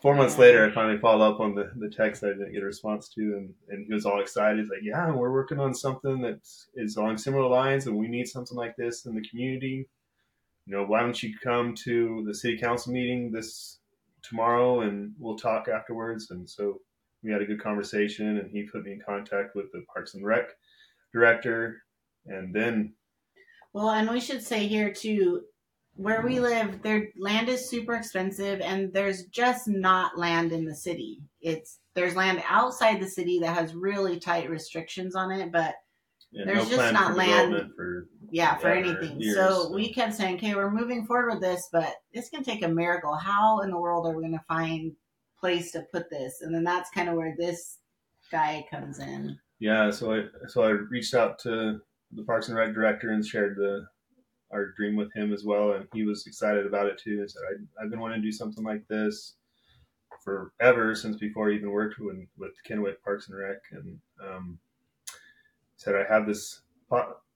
Four 0.00 0.16
months 0.16 0.36
later, 0.36 0.66
I 0.66 0.74
finally 0.74 0.98
followed 0.98 1.24
up 1.24 1.38
on 1.38 1.54
the, 1.54 1.70
the 1.76 1.88
text 1.88 2.24
I 2.24 2.30
didn't 2.30 2.52
get 2.52 2.64
a 2.64 2.66
response 2.66 3.08
to, 3.10 3.20
and, 3.20 3.54
and 3.68 3.86
he 3.86 3.94
was 3.94 4.04
all 4.04 4.20
excited. 4.20 4.58
He's 4.58 4.68
like, 4.68 4.80
"Yeah, 4.82 5.12
we're 5.12 5.30
working 5.30 5.60
on 5.60 5.72
something 5.74 6.20
that 6.22 6.40
is 6.74 6.96
along 6.96 7.18
similar 7.18 7.48
lines, 7.48 7.86
and 7.86 7.96
we 7.96 8.08
need 8.08 8.26
something 8.26 8.56
like 8.56 8.74
this 8.74 9.06
in 9.06 9.14
the 9.14 9.22
community. 9.28 9.88
You 10.66 10.76
know, 10.76 10.84
why 10.84 11.00
don't 11.00 11.20
you 11.22 11.34
come 11.42 11.74
to 11.84 12.22
the 12.26 12.34
city 12.34 12.58
council 12.58 12.92
meeting 12.92 13.30
this 13.30 13.78
tomorrow, 14.22 14.80
and 14.82 15.12
we'll 15.18 15.36
talk 15.36 15.68
afterwards." 15.68 16.30
And 16.30 16.48
so 16.48 16.80
we 17.22 17.30
had 17.30 17.42
a 17.42 17.46
good 17.46 17.62
conversation, 17.62 18.38
and 18.38 18.50
he 18.50 18.62
put 18.62 18.84
me 18.84 18.92
in 18.92 19.00
contact 19.00 19.54
with 19.54 19.70
the 19.72 19.84
Parks 19.92 20.14
and 20.14 20.24
Rec 20.24 20.50
director, 21.12 21.82
and 22.26 22.54
then. 22.54 22.94
Well, 23.72 23.90
and 23.90 24.08
we 24.10 24.20
should 24.20 24.42
say 24.42 24.66
here 24.66 24.92
too, 24.92 25.42
where 25.94 26.22
we 26.22 26.36
mm. 26.36 26.42
live, 26.42 26.82
their 26.82 27.08
land 27.18 27.48
is 27.48 27.68
super 27.68 27.94
expensive, 27.94 28.60
and 28.60 28.92
there's 28.92 29.24
just 29.26 29.68
not 29.68 30.18
land 30.18 30.52
in 30.52 30.64
the 30.64 30.74
city. 30.74 31.22
It's 31.40 31.78
there's 31.94 32.16
land 32.16 32.42
outside 32.48 33.00
the 33.00 33.08
city 33.08 33.40
that 33.40 33.56
has 33.56 33.74
really 33.74 34.18
tight 34.18 34.48
restrictions 34.48 35.14
on 35.14 35.30
it, 35.30 35.52
but 35.52 35.74
yeah, 36.30 36.44
there's 36.46 36.70
no 36.70 36.76
just 36.76 36.92
not 36.92 37.16
land 37.16 37.72
for 37.76 38.08
yeah 38.32 38.56
for 38.56 38.68
anything. 38.68 39.20
Years, 39.20 39.36
so, 39.36 39.64
so, 39.64 39.72
we 39.72 39.92
kept 39.92 40.14
saying, 40.14 40.36
okay, 40.36 40.54
we're 40.54 40.70
moving 40.70 41.06
forward 41.06 41.34
with 41.34 41.42
this, 41.42 41.68
but 41.70 41.94
it's 42.12 42.30
gonna 42.30 42.42
take 42.42 42.64
a 42.64 42.68
miracle. 42.68 43.14
How 43.14 43.60
in 43.60 43.70
the 43.70 43.78
world 43.78 44.06
are 44.06 44.16
we 44.16 44.24
gonna 44.24 44.44
find 44.48 44.92
place 45.38 45.70
to 45.72 45.84
put 45.92 46.10
this? 46.10 46.40
And 46.40 46.54
then 46.54 46.64
that's 46.64 46.90
kind 46.90 47.08
of 47.08 47.14
where 47.14 47.34
this 47.38 47.78
guy 48.30 48.66
comes 48.70 48.98
in. 48.98 49.38
Yeah, 49.58 49.90
so 49.90 50.14
I 50.14 50.24
so 50.48 50.64
I 50.64 50.70
reached 50.70 51.14
out 51.14 51.38
to 51.40 51.80
the 52.10 52.24
Parks 52.24 52.48
and 52.48 52.56
Rec 52.56 52.74
director 52.74 53.10
and 53.10 53.24
shared 53.24 53.56
the 53.56 53.86
our 54.50 54.72
dream 54.72 54.96
with 54.96 55.12
him 55.14 55.32
as 55.32 55.44
well, 55.44 55.72
and 55.72 55.86
he 55.94 56.02
was 56.02 56.26
excited 56.26 56.66
about 56.66 56.86
it 56.86 56.98
too. 56.98 57.20
He 57.20 57.28
said, 57.28 57.42
I, 57.48 57.82
"I've 57.82 57.90
been 57.90 58.00
wanting 58.00 58.20
to 58.20 58.26
do 58.26 58.32
something 58.32 58.64
like 58.64 58.86
this 58.88 59.34
forever 60.24 60.94
since 60.94 61.16
before 61.16 61.50
I 61.50 61.54
even 61.54 61.70
worked 61.70 61.98
with 61.98 62.16
with 62.36 62.52
Kennewick 62.68 63.02
Parks 63.04 63.28
and 63.28 63.38
Rec." 63.38 63.58
And 63.70 63.98
um, 64.26 64.58
said, 65.76 65.94
"I 65.94 66.04
have 66.12 66.26
this 66.26 66.62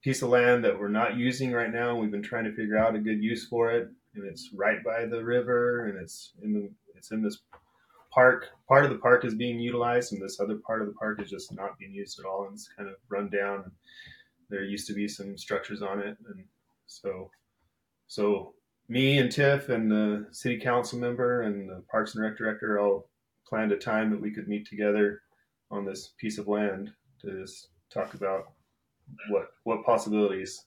piece 0.07 0.23
of 0.23 0.29
land 0.29 0.63
that 0.63 0.79
we're 0.79 0.87
not 0.87 1.17
using 1.17 1.51
right 1.51 1.73
now. 1.73 1.97
We've 1.97 2.13
been 2.13 2.23
trying 2.23 2.45
to 2.45 2.55
figure 2.55 2.79
out 2.79 2.95
a 2.95 3.01
good 3.01 3.21
use 3.21 3.49
for 3.49 3.73
it, 3.73 3.89
and 4.15 4.25
it's 4.25 4.51
right 4.55 4.79
by 4.85 5.05
the 5.05 5.25
river, 5.25 5.87
and 5.87 6.01
it's 6.01 6.31
in 6.45 6.53
the 6.53 6.71
it's 6.95 7.11
in 7.11 7.25
this 7.25 7.41
park. 8.13 8.47
Part 8.69 8.85
of 8.85 8.93
the 8.93 8.99
park 8.99 9.25
is 9.25 9.35
being 9.35 9.59
utilized, 9.59 10.13
and 10.13 10.23
this 10.23 10.39
other 10.39 10.59
part 10.65 10.81
of 10.81 10.87
the 10.87 10.95
park 10.95 11.21
is 11.21 11.29
just 11.29 11.53
not 11.53 11.77
being 11.77 11.93
used 11.93 12.21
at 12.21 12.25
all, 12.25 12.45
and 12.45 12.55
it's 12.55 12.69
kind 12.69 12.89
of 12.89 12.95
run 13.09 13.29
down. 13.31 13.73
There 14.49 14.63
used 14.63 14.87
to 14.87 14.95
be 14.95 15.09
some 15.09 15.37
structures 15.37 15.83
on 15.83 15.99
it, 15.99 16.17
and 16.29 16.45
so, 16.87 17.29
so 18.07 18.55
me 18.89 19.19
and 19.19 19.29
Tiff 19.29 19.71
and 19.71 19.91
the 19.91 20.29
city 20.31 20.61
council 20.61 21.01
member 21.01 21.43
and 21.43 21.69
the 21.69 21.83
Parks 21.91 22.15
and 22.15 22.23
Rec 22.23 22.39
director 22.39 22.79
all 22.79 23.11
planned 23.45 23.73
a 23.73 23.77
time 23.77 24.13
that 24.13 24.23
we 24.23 24.33
could 24.33 24.47
meet 24.47 24.69
together 24.69 25.23
on 25.73 25.85
this 25.85 26.13
piece 26.17 26.39
of 26.39 26.47
land 26.47 26.93
to 27.23 27.41
just 27.41 27.71
talk 27.93 28.15
about 28.15 28.53
what 29.29 29.49
what 29.65 29.85
possibilities 29.85 30.65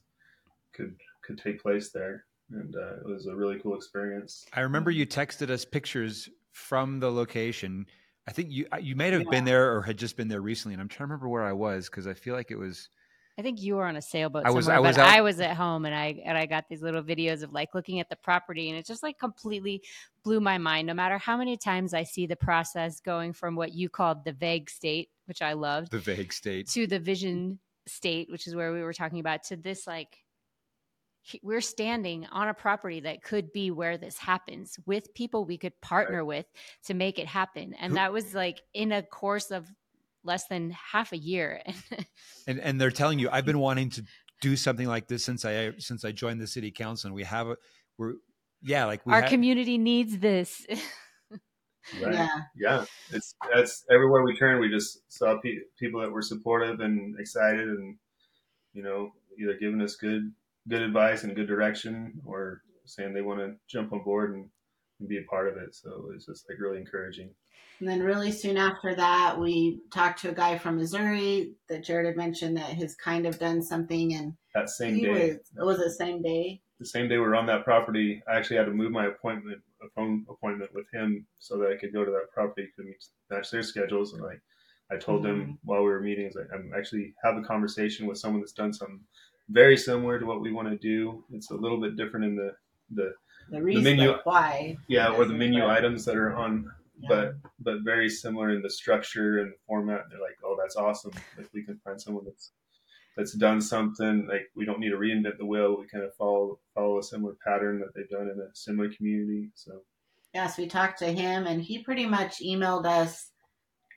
could 0.72 0.94
could 1.24 1.38
take 1.38 1.62
place 1.62 1.90
there. 1.90 2.24
And 2.50 2.74
uh, 2.74 2.96
it 2.96 3.06
was 3.06 3.26
a 3.26 3.34
really 3.34 3.58
cool 3.60 3.76
experience. 3.76 4.44
I 4.52 4.60
remember 4.60 4.90
you 4.90 5.06
texted 5.06 5.50
us 5.50 5.64
pictures 5.64 6.28
from 6.52 6.98
the 6.98 7.10
location. 7.10 7.86
I 8.26 8.32
think 8.32 8.50
you 8.50 8.66
you 8.80 8.96
may 8.96 9.10
have 9.10 9.22
yeah. 9.22 9.30
been 9.30 9.44
there 9.44 9.74
or 9.74 9.82
had 9.82 9.96
just 9.96 10.16
been 10.16 10.28
there 10.28 10.40
recently. 10.40 10.74
And 10.74 10.80
i'm 10.80 10.88
trying 10.88 11.08
to 11.08 11.12
remember 11.12 11.28
where 11.28 11.44
i 11.44 11.52
was 11.52 11.88
because 11.88 12.06
i 12.06 12.14
feel 12.14 12.34
like 12.34 12.50
it 12.50 12.58
was 12.58 12.88
I 13.38 13.42
think 13.42 13.62
you 13.62 13.76
were 13.76 13.86
on 13.86 13.96
a 13.96 14.02
sailboat 14.02 14.44
I 14.44 14.50
was, 14.50 14.66
somewhere, 14.66 14.76
I 14.76 14.80
was 14.80 14.96
but 14.96 15.06
out- 15.06 15.16
I 15.16 15.20
was 15.22 15.40
at 15.40 15.56
home 15.56 15.86
and 15.86 15.94
I 15.94 16.20
and 16.26 16.36
I 16.36 16.44
got 16.44 16.68
these 16.68 16.82
little 16.82 17.02
videos 17.02 17.42
of 17.42 17.54
like 17.54 17.74
looking 17.74 17.98
at 17.98 18.10
the 18.10 18.16
property 18.16 18.68
and 18.68 18.78
it 18.78 18.84
just 18.84 19.02
like 19.02 19.18
completely 19.18 19.82
blew 20.22 20.40
my 20.40 20.58
mind. 20.58 20.86
No 20.86 20.92
matter 20.92 21.16
how 21.16 21.38
many 21.38 21.56
times 21.56 21.94
I 21.94 22.02
see 22.02 22.26
the 22.26 22.36
process 22.36 23.00
going 23.00 23.32
from 23.32 23.56
what 23.56 23.72
you 23.72 23.88
called 23.88 24.26
the 24.26 24.32
vague 24.32 24.68
state, 24.68 25.08
which 25.24 25.40
I 25.40 25.54
loved, 25.54 25.90
the 25.90 26.00
vague 26.00 26.34
state, 26.34 26.68
to 26.70 26.86
the 26.86 26.98
vision 26.98 27.58
state, 27.90 28.30
which 28.30 28.46
is 28.46 28.54
where 28.54 28.72
we 28.72 28.82
were 28.82 28.92
talking 28.92 29.20
about, 29.20 29.44
to 29.44 29.56
this 29.56 29.86
like 29.86 30.16
we're 31.42 31.60
standing 31.60 32.26
on 32.32 32.48
a 32.48 32.54
property 32.54 33.00
that 33.00 33.22
could 33.22 33.52
be 33.52 33.70
where 33.70 33.98
this 33.98 34.16
happens 34.16 34.78
with 34.86 35.12
people 35.12 35.44
we 35.44 35.58
could 35.58 35.78
partner 35.82 36.24
right. 36.24 36.26
with 36.26 36.46
to 36.82 36.94
make 36.94 37.18
it 37.18 37.26
happen 37.26 37.74
and 37.78 37.94
that 37.94 38.10
was 38.10 38.34
like 38.34 38.62
in 38.72 38.90
a 38.90 39.02
course 39.02 39.50
of 39.50 39.70
less 40.24 40.46
than 40.46 40.70
half 40.70 41.12
a 41.12 41.18
year. 41.18 41.62
and 42.46 42.60
and 42.60 42.80
they're 42.80 42.90
telling 42.90 43.18
you, 43.18 43.28
I've 43.30 43.46
been 43.46 43.58
wanting 43.58 43.90
to 43.90 44.04
do 44.40 44.56
something 44.56 44.86
like 44.86 45.08
this 45.08 45.24
since 45.24 45.44
I 45.44 45.72
since 45.78 46.04
I 46.04 46.12
joined 46.12 46.40
the 46.40 46.46
city 46.46 46.70
council, 46.70 47.08
and 47.08 47.14
we 47.14 47.24
have 47.24 47.48
a 47.48 47.56
we're 47.98 48.14
yeah 48.62 48.84
like 48.84 49.00
our 49.06 49.22
community 49.22 49.78
needs 49.78 50.18
this. 50.18 50.66
Right. 52.02 52.14
Yeah. 52.14 52.40
Yeah. 52.56 52.84
It's 53.12 53.34
that's 53.52 53.84
everywhere 53.90 54.22
we 54.22 54.36
turn. 54.36 54.60
We 54.60 54.68
just 54.68 55.00
saw 55.08 55.38
pe- 55.40 55.64
people 55.78 56.00
that 56.00 56.12
were 56.12 56.22
supportive 56.22 56.80
and 56.80 57.18
excited, 57.18 57.68
and 57.68 57.96
you 58.72 58.82
know, 58.82 59.12
either 59.38 59.54
giving 59.54 59.80
us 59.80 59.96
good 59.96 60.32
good 60.68 60.82
advice 60.82 61.24
and 61.24 61.34
good 61.34 61.48
direction, 61.48 62.20
or 62.24 62.62
saying 62.84 63.14
they 63.14 63.22
want 63.22 63.40
to 63.40 63.54
jump 63.66 63.92
on 63.92 64.02
board 64.02 64.34
and, 64.34 64.48
and 64.98 65.08
be 65.08 65.18
a 65.18 65.22
part 65.22 65.48
of 65.48 65.56
it. 65.56 65.74
So 65.74 66.10
it's 66.14 66.26
just 66.26 66.48
like 66.48 66.60
really 66.60 66.78
encouraging. 66.78 67.30
And 67.80 67.88
then 67.88 68.02
really 68.02 68.30
soon 68.30 68.58
after 68.58 68.94
that, 68.94 69.40
we 69.40 69.80
talked 69.90 70.20
to 70.20 70.28
a 70.28 70.34
guy 70.34 70.58
from 70.58 70.76
Missouri 70.76 71.54
that 71.70 71.82
Jared 71.82 72.06
had 72.06 72.16
mentioned 72.16 72.58
that 72.58 72.74
has 72.74 72.94
kind 72.94 73.26
of 73.26 73.38
done 73.38 73.62
something. 73.62 74.12
And 74.14 74.34
that 74.54 74.68
same 74.68 75.00
day, 75.00 75.38
was, 75.56 75.78
was 75.78 75.80
it 75.80 75.96
same 75.96 76.20
day? 76.20 76.60
The 76.78 76.84
same 76.84 77.08
day 77.08 77.16
we 77.16 77.22
were 77.22 77.36
on 77.36 77.46
that 77.46 77.64
property, 77.64 78.22
I 78.28 78.36
actually 78.36 78.58
had 78.58 78.66
to 78.66 78.72
move 78.72 78.92
my 78.92 79.06
appointment, 79.06 79.62
a 79.82 79.88
phone 79.94 80.26
appointment 80.28 80.74
with 80.74 80.86
him, 80.92 81.26
so 81.38 81.58
that 81.58 81.70
I 81.70 81.76
could 81.76 81.92
go 81.92 82.04
to 82.04 82.10
that 82.10 82.30
property 82.32 82.68
to 82.76 82.94
match 83.30 83.50
their 83.50 83.62
schedules. 83.62 84.12
And 84.12 84.22
like, 84.22 84.40
I 84.90 84.96
told 84.96 85.24
mm-hmm. 85.24 85.40
him 85.40 85.58
while 85.64 85.82
we 85.82 85.90
were 85.90 86.00
meeting, 86.00 86.26
is 86.26 86.34
like, 86.34 86.48
I'm 86.54 86.72
actually 86.76 87.14
have 87.22 87.36
a 87.36 87.42
conversation 87.42 88.06
with 88.06 88.18
someone 88.18 88.40
that's 88.40 88.52
done 88.52 88.72
something 88.72 89.00
very 89.48 89.76
similar 89.76 90.18
to 90.18 90.26
what 90.26 90.40
we 90.40 90.52
want 90.52 90.68
to 90.68 90.76
do. 90.76 91.24
It's 91.32 91.50
a 91.50 91.56
little 91.56 91.80
bit 91.80 91.96
different 91.96 92.26
in 92.26 92.36
the 92.36 92.52
the, 92.92 93.12
the, 93.50 93.60
the 93.60 93.80
menu 93.80 94.14
why 94.24 94.76
yeah 94.88 95.10
or 95.10 95.24
the 95.24 95.32
menu 95.32 95.64
items 95.64 96.04
that 96.04 96.16
are 96.16 96.34
on 96.34 96.68
but 97.08 97.34
but 97.60 97.80
very 97.82 98.08
similar 98.08 98.50
in 98.50 98.62
the 98.62 98.70
structure 98.70 99.40
and 99.40 99.52
the 99.52 99.56
format. 99.66 100.04
They're 100.10 100.20
like, 100.20 100.36
oh, 100.44 100.56
that's 100.60 100.76
awesome. 100.76 101.12
If 101.38 101.52
we 101.52 101.62
can 101.62 101.78
find 101.84 102.00
someone 102.00 102.24
that's 102.24 102.52
that's 103.20 103.34
done 103.34 103.60
something. 103.60 104.26
Like 104.26 104.50
we 104.56 104.64
don't 104.64 104.80
need 104.80 104.90
to 104.90 104.96
reinvent 104.96 105.36
the 105.36 105.44
wheel. 105.44 105.78
We 105.78 105.86
kind 105.86 106.04
of 106.04 106.14
follow 106.14 106.58
follow 106.74 106.98
a 106.98 107.02
similar 107.02 107.34
pattern 107.46 107.78
that 107.80 107.94
they've 107.94 108.08
done 108.08 108.30
in 108.30 108.40
a 108.40 108.54
similar 108.54 108.90
community. 108.90 109.50
So 109.54 109.82
yes, 110.32 110.56
we 110.56 110.66
talked 110.66 111.00
to 111.00 111.12
him, 111.12 111.46
and 111.46 111.60
he 111.60 111.82
pretty 111.82 112.06
much 112.06 112.38
emailed 112.38 112.86
us 112.86 113.30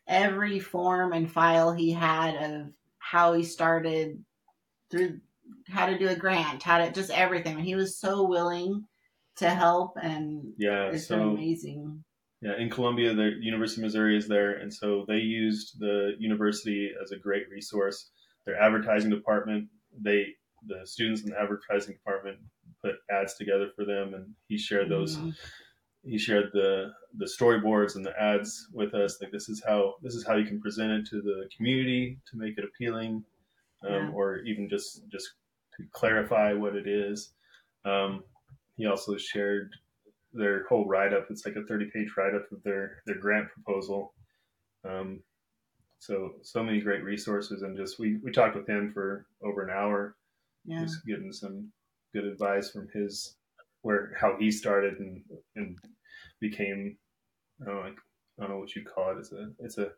every 0.09 0.59
form 0.59 1.13
and 1.13 1.31
file 1.31 1.71
he 1.71 1.91
had 1.91 2.35
of 2.35 2.73
how 2.99 3.31
he 3.31 3.43
started 3.43 4.21
through 4.91 5.21
how 5.69 5.85
to 5.85 5.97
do 5.97 6.09
a 6.09 6.15
grant, 6.15 6.61
how 6.61 6.79
to 6.79 6.91
just 6.91 7.09
everything. 7.09 7.55
And 7.55 7.65
he 7.65 7.75
was 7.75 7.97
so 7.97 8.27
willing 8.27 8.83
to 9.37 9.49
help, 9.49 9.93
and 10.01 10.53
yeah, 10.57 10.89
it's 10.89 11.07
so, 11.07 11.17
been 11.17 11.29
amazing. 11.29 12.03
Yeah, 12.41 12.57
in 12.59 12.69
Columbia, 12.69 13.13
the 13.13 13.31
University 13.39 13.79
of 13.79 13.85
Missouri 13.85 14.17
is 14.17 14.27
there, 14.27 14.55
and 14.55 14.73
so 14.73 15.05
they 15.07 15.19
used 15.19 15.79
the 15.79 16.11
university 16.19 16.91
as 17.01 17.11
a 17.11 17.17
great 17.17 17.49
resource. 17.49 18.09
Their 18.45 18.61
advertising 18.61 19.09
department, 19.09 19.67
they 19.99 20.27
the 20.65 20.85
students 20.85 21.23
in 21.23 21.29
the 21.29 21.39
advertising 21.39 21.93
department 21.93 22.37
put 22.83 22.95
ads 23.11 23.35
together 23.35 23.69
for 23.75 23.85
them, 23.85 24.13
and 24.13 24.33
he 24.47 24.57
shared 24.57 24.89
those. 24.89 25.17
Mm-hmm. 25.17 25.29
He 26.05 26.17
shared 26.17 26.49
the 26.53 26.91
the 27.17 27.25
storyboards 27.25 27.95
and 27.95 28.05
the 28.05 28.19
ads 28.21 28.67
with 28.73 28.93
us. 28.93 29.17
Like 29.21 29.31
this 29.31 29.49
is 29.49 29.63
how 29.65 29.95
this 30.01 30.15
is 30.15 30.25
how 30.25 30.35
you 30.35 30.45
can 30.45 30.59
present 30.59 30.91
it 30.91 31.05
to 31.09 31.21
the 31.21 31.49
community 31.55 32.19
to 32.29 32.37
make 32.37 32.57
it 32.57 32.65
appealing, 32.65 33.23
um, 33.85 33.91
yeah. 33.91 34.09
or 34.13 34.39
even 34.39 34.69
just 34.69 35.01
just 35.09 35.29
to 35.77 35.85
clarify 35.91 36.53
what 36.53 36.75
it 36.75 36.87
is. 36.87 37.33
Um, 37.85 38.23
he 38.75 38.85
also 38.85 39.17
shared 39.17 39.71
their 40.33 40.65
whole 40.67 40.85
write 40.85 41.13
up. 41.13 41.27
It's 41.29 41.45
like 41.45 41.55
a 41.55 41.63
30 41.63 41.89
page 41.93 42.09
write 42.17 42.35
up 42.35 42.51
of 42.51 42.61
their, 42.63 43.03
their 43.05 43.17
grant 43.17 43.47
proposal. 43.49 44.13
Um, 44.87 45.21
so, 46.05 46.33
so 46.41 46.63
many 46.63 46.79
great 46.81 47.03
resources. 47.03 47.61
And 47.61 47.77
just, 47.77 47.99
we, 47.99 48.17
we 48.23 48.31
talked 48.31 48.55
with 48.55 48.67
him 48.67 48.91
for 48.93 49.25
over 49.43 49.63
an 49.63 49.69
hour, 49.69 50.15
yeah. 50.65 50.79
just 50.79 51.05
getting 51.05 51.31
some, 51.31 51.71
good 52.13 52.25
advice 52.25 52.69
from 52.71 52.87
his 52.93 53.35
where 53.81 54.13
how 54.19 54.35
he 54.39 54.49
started 54.51 54.99
and 54.99 55.21
and 55.55 55.77
became 56.39 56.97
I 57.61 57.65
don't 57.65 57.75
know, 57.75 57.81
like 57.81 57.97
I 58.39 58.43
don't 58.43 58.51
know 58.51 58.59
what 58.59 58.75
you 58.75 58.83
call 58.83 59.11
it. 59.11 59.17
It's 59.19 59.31
a 59.31 59.49
it's 59.59 59.77
a 59.77 59.89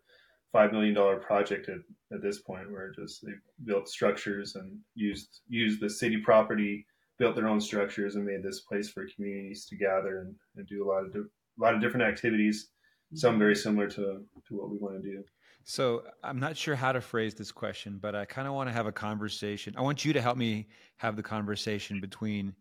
five 0.52 0.72
million 0.72 0.94
dollar 0.94 1.18
project 1.18 1.70
at, 1.70 1.80
at 2.14 2.22
this 2.22 2.40
point 2.42 2.72
where 2.72 2.92
just 2.92 3.24
they 3.24 3.34
built 3.66 3.88
structures 3.88 4.56
and 4.56 4.80
used 4.96 5.42
used 5.48 5.82
the 5.82 5.90
city 5.90 6.18
property, 6.24 6.86
built 7.20 7.36
their 7.36 7.48
own 7.48 7.62
structures 7.62 8.16
and 8.16 8.26
made 8.26 8.44
this 8.44 8.62
place 8.62 8.90
for 8.90 9.06
communities 9.16 9.66
to 9.66 9.76
gather 9.76 10.22
and, 10.22 10.36
and 10.56 10.68
do 10.68 10.84
a 10.84 10.88
lot 10.88 11.06
of 11.06 11.14
di- 11.14 11.20
a 11.20 11.62
lot 11.62 11.76
of 11.76 11.82
different 11.82 12.08
activities. 12.08 12.70
Some 13.14 13.32
mm-hmm. 13.32 13.40
very 13.40 13.56
similar 13.56 13.88
to 13.90 14.26
to 14.48 14.56
what 14.56 14.70
we 14.70 14.78
want 14.78 15.02
to 15.02 15.10
do. 15.10 15.24
So 15.68 16.04
I'm 16.24 16.40
not 16.40 16.56
sure 16.56 16.76
how 16.76 16.92
to 16.92 17.02
phrase 17.02 17.34
this 17.34 17.52
question, 17.52 17.98
but 18.00 18.14
I 18.16 18.26
kind 18.26 18.48
of 18.48 18.54
want 18.54 18.70
to 18.70 18.74
have 18.74 18.86
a 18.86 18.92
conversation. 18.92 19.74
I 19.76 19.82
want 19.82 20.06
you 20.06 20.14
to 20.14 20.22
help 20.22 20.38
me 20.38 20.68
have 20.98 21.16
the 21.16 21.24
conversation 21.24 22.00
between 22.00 22.54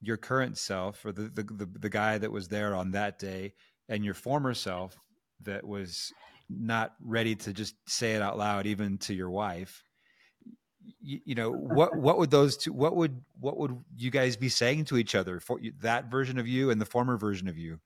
your 0.00 0.16
current 0.16 0.56
self 0.56 1.04
or 1.04 1.12
the, 1.12 1.24
the, 1.24 1.42
the, 1.42 1.68
the 1.78 1.90
guy 1.90 2.16
that 2.16 2.32
was 2.32 2.48
there 2.48 2.74
on 2.74 2.90
that 2.92 3.18
day 3.18 3.52
and 3.90 4.02
your 4.02 4.14
former 4.14 4.54
self 4.54 4.96
that 5.42 5.62
was 5.62 6.10
not 6.48 6.94
ready 7.04 7.34
to 7.34 7.52
just 7.52 7.74
say 7.86 8.14
it 8.14 8.22
out 8.22 8.38
loud, 8.38 8.64
even 8.64 8.96
to 8.96 9.12
your 9.12 9.30
wife. 9.30 9.82
You, 11.02 11.20
you 11.26 11.34
know 11.34 11.50
what? 11.50 11.96
What 11.98 12.16
would 12.16 12.30
those 12.30 12.56
two? 12.56 12.72
What 12.72 12.96
would 12.96 13.20
what 13.38 13.58
would 13.58 13.76
you 13.94 14.10
guys 14.10 14.36
be 14.36 14.48
saying 14.48 14.86
to 14.86 14.96
each 14.96 15.14
other 15.14 15.38
for 15.38 15.60
that 15.80 16.10
version 16.10 16.38
of 16.38 16.48
you 16.48 16.70
and 16.70 16.80
the 16.80 16.86
former 16.86 17.18
version 17.18 17.46
of 17.46 17.58
you? 17.58 17.78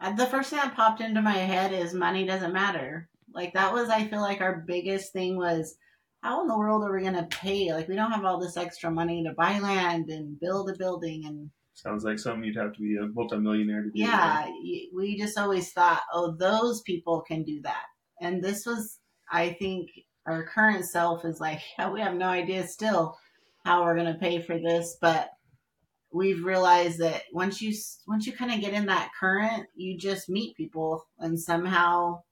Uh, 0.00 0.12
the 0.12 0.26
first 0.26 0.50
thing 0.50 0.58
that 0.60 0.74
popped 0.74 1.00
into 1.00 1.22
my 1.22 1.32
head 1.32 1.72
is 1.72 1.92
money 1.92 2.24
doesn't 2.24 2.52
matter. 2.52 3.08
Like 3.34 3.52
that 3.54 3.72
was, 3.72 3.88
I 3.88 4.06
feel 4.06 4.20
like 4.20 4.40
our 4.40 4.64
biggest 4.66 5.12
thing 5.12 5.36
was 5.36 5.76
how 6.22 6.42
in 6.42 6.48
the 6.48 6.58
world 6.58 6.82
are 6.84 6.94
we 6.94 7.02
going 7.02 7.14
to 7.14 7.24
pay? 7.24 7.72
Like 7.72 7.88
we 7.88 7.96
don't 7.96 8.12
have 8.12 8.24
all 8.24 8.40
this 8.40 8.56
extra 8.56 8.90
money 8.90 9.24
to 9.24 9.34
buy 9.34 9.58
land 9.58 10.08
and 10.10 10.38
build 10.40 10.70
a 10.70 10.76
building 10.76 11.24
and. 11.26 11.50
Sounds 11.74 12.02
like 12.02 12.18
something 12.18 12.42
you'd 12.42 12.56
have 12.56 12.72
to 12.72 12.80
be 12.80 12.96
a 12.96 13.06
multimillionaire 13.06 13.84
to 13.84 13.90
do. 13.90 14.00
Yeah, 14.00 14.50
we 14.92 15.16
just 15.16 15.38
always 15.38 15.70
thought, 15.70 16.02
oh, 16.12 16.34
those 16.36 16.80
people 16.82 17.20
can 17.20 17.44
do 17.44 17.60
that, 17.62 17.84
and 18.20 18.42
this 18.42 18.66
was, 18.66 18.98
I 19.30 19.50
think, 19.60 19.88
our 20.26 20.44
current 20.44 20.86
self 20.86 21.24
is 21.24 21.38
like, 21.38 21.60
yeah, 21.78 21.88
we 21.88 22.00
have 22.00 22.16
no 22.16 22.26
idea 22.26 22.66
still 22.66 23.16
how 23.64 23.84
we're 23.84 23.94
going 23.94 24.12
to 24.12 24.18
pay 24.18 24.42
for 24.42 24.58
this, 24.58 24.96
but 25.00 25.30
we've 26.12 26.44
realized 26.44 26.98
that 26.98 27.22
once 27.32 27.60
you 27.60 27.74
once 28.06 28.26
you 28.26 28.32
kind 28.32 28.52
of 28.52 28.60
get 28.60 28.74
in 28.74 28.86
that 28.86 29.10
current, 29.18 29.66
you 29.74 29.98
just 29.98 30.28
meet 30.28 30.56
people, 30.56 31.04
and 31.18 31.38
somehow 31.38 32.22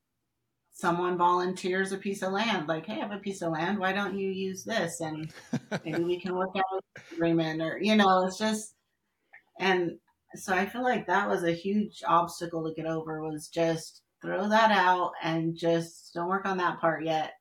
someone 0.73 1.17
volunteers 1.17 1.93
a 1.93 1.97
piece 1.97 2.23
of 2.23 2.33
land. 2.33 2.69
Like, 2.69 2.87
hey, 2.87 2.95
I 2.95 2.97
have 2.97 3.13
a 3.13 3.19
piece 3.19 3.43
of 3.43 3.53
land. 3.53 3.79
Why 3.79 3.93
don't 3.93 4.19
you 4.19 4.29
use 4.31 4.65
this? 4.65 5.01
And 5.01 5.33
maybe 5.85 6.05
we 6.05 6.21
can 6.21 6.35
work 6.35 6.55
out 6.57 6.83
an 6.97 7.03
agreement, 7.15 7.63
or 7.63 7.79
you 7.79 7.97
know, 7.97 8.27
it's 8.27 8.39
just 8.39 8.75
and 9.59 9.99
so 10.35 10.55
I 10.55 10.67
feel 10.67 10.83
like 10.83 11.07
that 11.07 11.29
was 11.29 11.45
a 11.45 11.53
huge 11.53 12.03
obstacle 12.07 12.67
to 12.67 12.75
get 12.75 12.91
over. 12.91 13.23
Was 13.23 13.49
just 13.49 14.03
throw 14.23 14.49
that 14.49 14.71
out 14.71 15.13
and 15.23 15.57
just 15.57 16.13
don't 16.15 16.29
work 16.29 16.47
on 16.47 16.59
that 16.59 16.81
part 16.81 17.05
yet. 17.05 17.33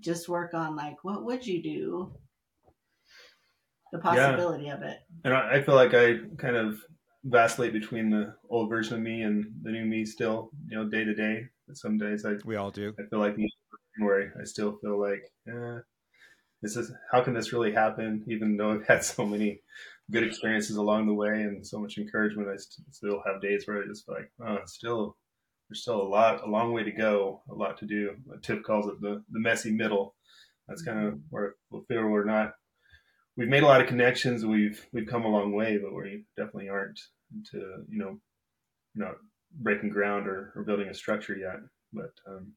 Just 0.00 0.28
work 0.28 0.54
on 0.54 0.76
like 0.76 1.02
what 1.02 1.24
would 1.24 1.46
you 1.46 1.62
do 1.62 2.12
the 3.92 3.98
possibility 3.98 4.64
yeah. 4.64 4.74
of 4.74 4.82
it. 4.82 4.98
And 5.24 5.34
I, 5.34 5.56
I 5.56 5.62
feel 5.62 5.74
like 5.74 5.94
I 5.94 6.18
kind 6.38 6.56
of 6.56 6.80
vacillate 7.24 7.72
between 7.72 8.10
the 8.10 8.34
old 8.48 8.68
version 8.68 8.94
of 8.94 9.00
me 9.00 9.22
and 9.22 9.46
the 9.62 9.70
new 9.70 9.84
me 9.84 10.04
still, 10.04 10.50
you 10.68 10.76
know, 10.76 10.88
day 10.88 11.04
to 11.04 11.14
day. 11.14 11.46
Some 11.72 11.98
days 11.98 12.24
I 12.24 12.34
we 12.44 12.56
all 12.56 12.70
do. 12.70 12.94
I 12.98 13.04
feel 13.08 13.20
like 13.20 13.36
where 13.98 14.32
I 14.40 14.44
still 14.44 14.78
feel 14.78 15.00
like, 15.00 15.22
eh, 15.48 15.78
this 16.62 16.76
is 16.76 16.92
how 17.12 17.22
can 17.22 17.34
this 17.34 17.52
really 17.52 17.72
happen? 17.72 18.24
Even 18.28 18.56
though 18.56 18.72
I've 18.72 18.86
had 18.86 19.04
so 19.04 19.24
many 19.24 19.60
good 20.10 20.24
experiences 20.24 20.76
along 20.76 21.06
the 21.06 21.14
way 21.14 21.42
and 21.42 21.64
so 21.64 21.78
much 21.78 21.98
encouragement, 21.98 22.48
I 22.48 22.56
st- 22.56 22.92
still 22.92 23.22
have 23.26 23.40
days 23.40 23.64
where 23.66 23.82
I 23.82 23.86
just 23.86 24.04
feel 24.06 24.16
like, 24.16 24.32
oh, 24.44 24.58
still 24.66 25.16
there's 25.68 25.82
still 25.82 26.02
a 26.02 26.08
lot, 26.08 26.42
a 26.42 26.50
long 26.50 26.72
way 26.72 26.82
to 26.82 26.90
go, 26.90 27.42
a 27.48 27.54
lot 27.54 27.78
to 27.78 27.86
do. 27.86 28.16
Tiff 28.42 28.62
calls 28.64 28.86
it 28.88 29.00
the 29.00 29.22
the 29.30 29.38
messy 29.38 29.70
middle. 29.70 30.16
That's 30.66 30.82
kind 30.82 31.06
of 31.06 31.18
where 31.30 31.54
we 31.70 31.80
feel 31.88 32.02
we're 32.02 32.24
not 32.24 32.54
we've 33.36 33.48
made 33.48 33.62
a 33.62 33.66
lot 33.66 33.80
of 33.80 33.86
connections. 33.86 34.44
We've 34.44 34.84
we've 34.92 35.08
come 35.08 35.24
a 35.24 35.28
long 35.28 35.52
way, 35.52 35.78
but 35.78 35.94
we 35.94 36.24
definitely 36.36 36.68
aren't 36.68 37.00
to 37.52 37.84
you 37.88 37.98
know 37.98 38.18
not 38.94 39.14
breaking 39.58 39.90
ground 39.90 40.26
or, 40.26 40.52
or 40.54 40.64
building 40.64 40.88
a 40.88 40.94
structure 40.94 41.36
yet. 41.36 41.56
But 41.92 42.12
um, 42.26 42.52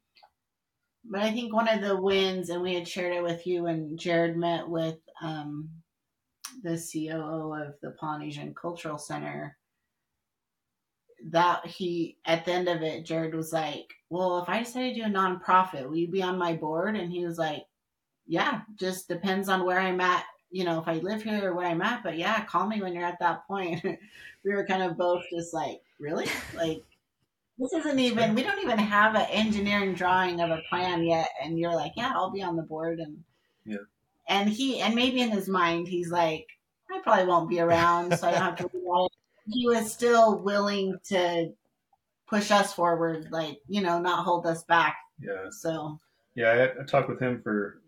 but 1.05 1.21
I 1.21 1.31
think 1.31 1.53
one 1.53 1.67
of 1.67 1.81
the 1.81 1.99
wins, 1.99 2.49
and 2.49 2.61
we 2.61 2.75
had 2.75 2.87
shared 2.87 3.15
it 3.15 3.23
with 3.23 3.45
you, 3.45 3.67
and 3.67 3.99
Jared 3.99 4.37
met 4.37 4.67
with 4.69 4.97
um, 5.21 5.69
the 6.63 6.77
COO 6.77 7.53
of 7.53 7.75
the 7.81 7.91
Polynesian 7.99 8.53
Cultural 8.59 8.97
Center. 8.97 9.57
That 11.29 11.65
he, 11.65 12.17
at 12.25 12.43
the 12.43 12.51
end 12.51 12.67
of 12.67 12.81
it, 12.81 13.05
Jared 13.05 13.33
was 13.33 13.53
like, 13.53 13.93
Well, 14.09 14.39
if 14.39 14.49
I 14.49 14.59
decided 14.59 14.95
to 14.95 15.01
do 15.01 15.07
a 15.07 15.09
nonprofit, 15.09 15.87
will 15.87 15.95
you 15.95 16.09
be 16.09 16.21
on 16.21 16.37
my 16.37 16.53
board? 16.53 16.97
And 16.97 17.11
he 17.11 17.25
was 17.25 17.37
like, 17.37 17.63
Yeah, 18.27 18.61
just 18.77 19.07
depends 19.07 19.47
on 19.47 19.65
where 19.65 19.79
I'm 19.79 20.01
at 20.01 20.25
you 20.53 20.63
know, 20.63 20.79
if 20.79 20.87
I 20.87 20.99
live 20.99 21.23
here 21.23 21.49
or 21.49 21.55
where 21.55 21.65
I'm 21.65 21.81
at, 21.81 22.03
but 22.03 22.15
yeah, 22.15 22.45
call 22.45 22.67
me 22.67 22.79
when 22.79 22.93
you're 22.93 23.03
at 23.03 23.19
that 23.19 23.45
point. 23.47 23.83
we 24.43 24.53
were 24.53 24.65
kind 24.65 24.83
of 24.83 24.95
both 24.95 25.23
just 25.33 25.51
like, 25.51 25.81
really? 25.99 26.27
Like, 26.55 26.83
this 27.57 27.73
isn't 27.73 27.99
even, 27.99 28.35
we 28.35 28.43
don't 28.43 28.61
even 28.61 28.77
have 28.77 29.15
an 29.15 29.25
engineering 29.31 29.95
drawing 29.95 30.41
of 30.41 30.51
a 30.51 30.61
plan 30.69 31.03
yet. 31.03 31.27
And 31.43 31.57
you're 31.57 31.73
like, 31.73 31.93
yeah, 31.97 32.11
I'll 32.13 32.29
be 32.29 32.43
on 32.43 32.55
the 32.55 32.61
board. 32.61 32.99
And, 32.99 33.17
yeah. 33.65 33.77
And 34.27 34.47
he, 34.47 34.79
and 34.79 34.93
maybe 34.93 35.21
in 35.21 35.31
his 35.31 35.49
mind, 35.49 35.87
he's 35.87 36.11
like, 36.11 36.45
I 36.91 36.99
probably 37.01 37.25
won't 37.25 37.49
be 37.49 37.59
around, 37.59 38.15
so 38.15 38.27
I 38.27 38.31
don't 38.31 38.41
have 38.41 38.57
to 38.57 38.69
worry 38.73 39.07
He 39.47 39.67
was 39.67 39.91
still 39.91 40.37
willing 40.37 40.99
to 41.05 41.51
push 42.27 42.51
us 42.51 42.73
forward, 42.73 43.29
like, 43.31 43.57
you 43.67 43.81
know, 43.81 43.97
not 43.97 44.23
hold 44.23 44.45
us 44.45 44.63
back. 44.65 44.97
Yeah. 45.19 45.47
So, 45.49 45.99
yeah, 46.35 46.49
I, 46.77 46.81
I 46.81 46.85
talked 46.85 47.09
with 47.09 47.19
him 47.19 47.41
for 47.41 47.81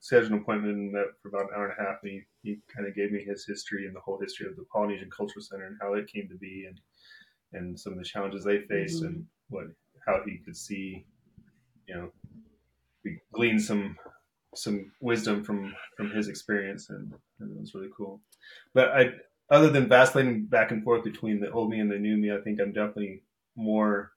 scheduled 0.00 0.32
an 0.32 0.38
appointment 0.38 0.74
and 0.74 0.92
met 0.92 1.06
for 1.22 1.28
about 1.28 1.42
an 1.42 1.56
hour 1.56 1.68
and 1.68 1.78
a 1.78 1.82
half. 1.82 1.98
And 2.02 2.12
he, 2.12 2.22
he 2.42 2.58
kind 2.74 2.86
of 2.86 2.94
gave 2.94 3.12
me 3.12 3.24
his 3.24 3.46
history 3.46 3.86
and 3.86 3.94
the 3.94 4.00
whole 4.00 4.18
history 4.18 4.46
of 4.46 4.56
the 4.56 4.64
Polynesian 4.72 5.10
Cultural 5.10 5.42
Center 5.42 5.66
and 5.66 5.76
how 5.80 5.94
it 5.94 6.12
came 6.12 6.28
to 6.28 6.36
be 6.36 6.66
and 6.68 6.80
and 7.52 7.78
some 7.78 7.92
of 7.92 7.98
the 7.98 8.04
challenges 8.04 8.44
they 8.44 8.60
faced 8.62 8.96
mm-hmm. 8.96 9.06
and 9.06 9.26
what 9.48 9.66
how 10.06 10.20
he 10.26 10.38
could 10.38 10.56
see, 10.56 11.04
you 11.86 11.94
know, 11.94 12.10
we 13.04 13.18
gleaned 13.32 13.62
some 13.62 13.96
some 14.54 14.92
wisdom 15.00 15.42
from 15.42 15.74
from 15.96 16.10
his 16.10 16.28
experience 16.28 16.90
and, 16.90 17.12
and 17.40 17.56
it 17.56 17.60
was 17.60 17.74
really 17.74 17.90
cool. 17.96 18.20
But 18.72 18.88
I 18.90 19.12
other 19.50 19.70
than 19.70 19.88
vacillating 19.88 20.46
back 20.46 20.72
and 20.72 20.82
forth 20.82 21.04
between 21.04 21.40
the 21.40 21.50
old 21.50 21.70
me 21.70 21.80
and 21.80 21.90
the 21.90 21.98
new 21.98 22.16
me, 22.16 22.32
I 22.32 22.40
think 22.40 22.60
I'm 22.60 22.72
definitely 22.72 23.22
more 23.56 24.12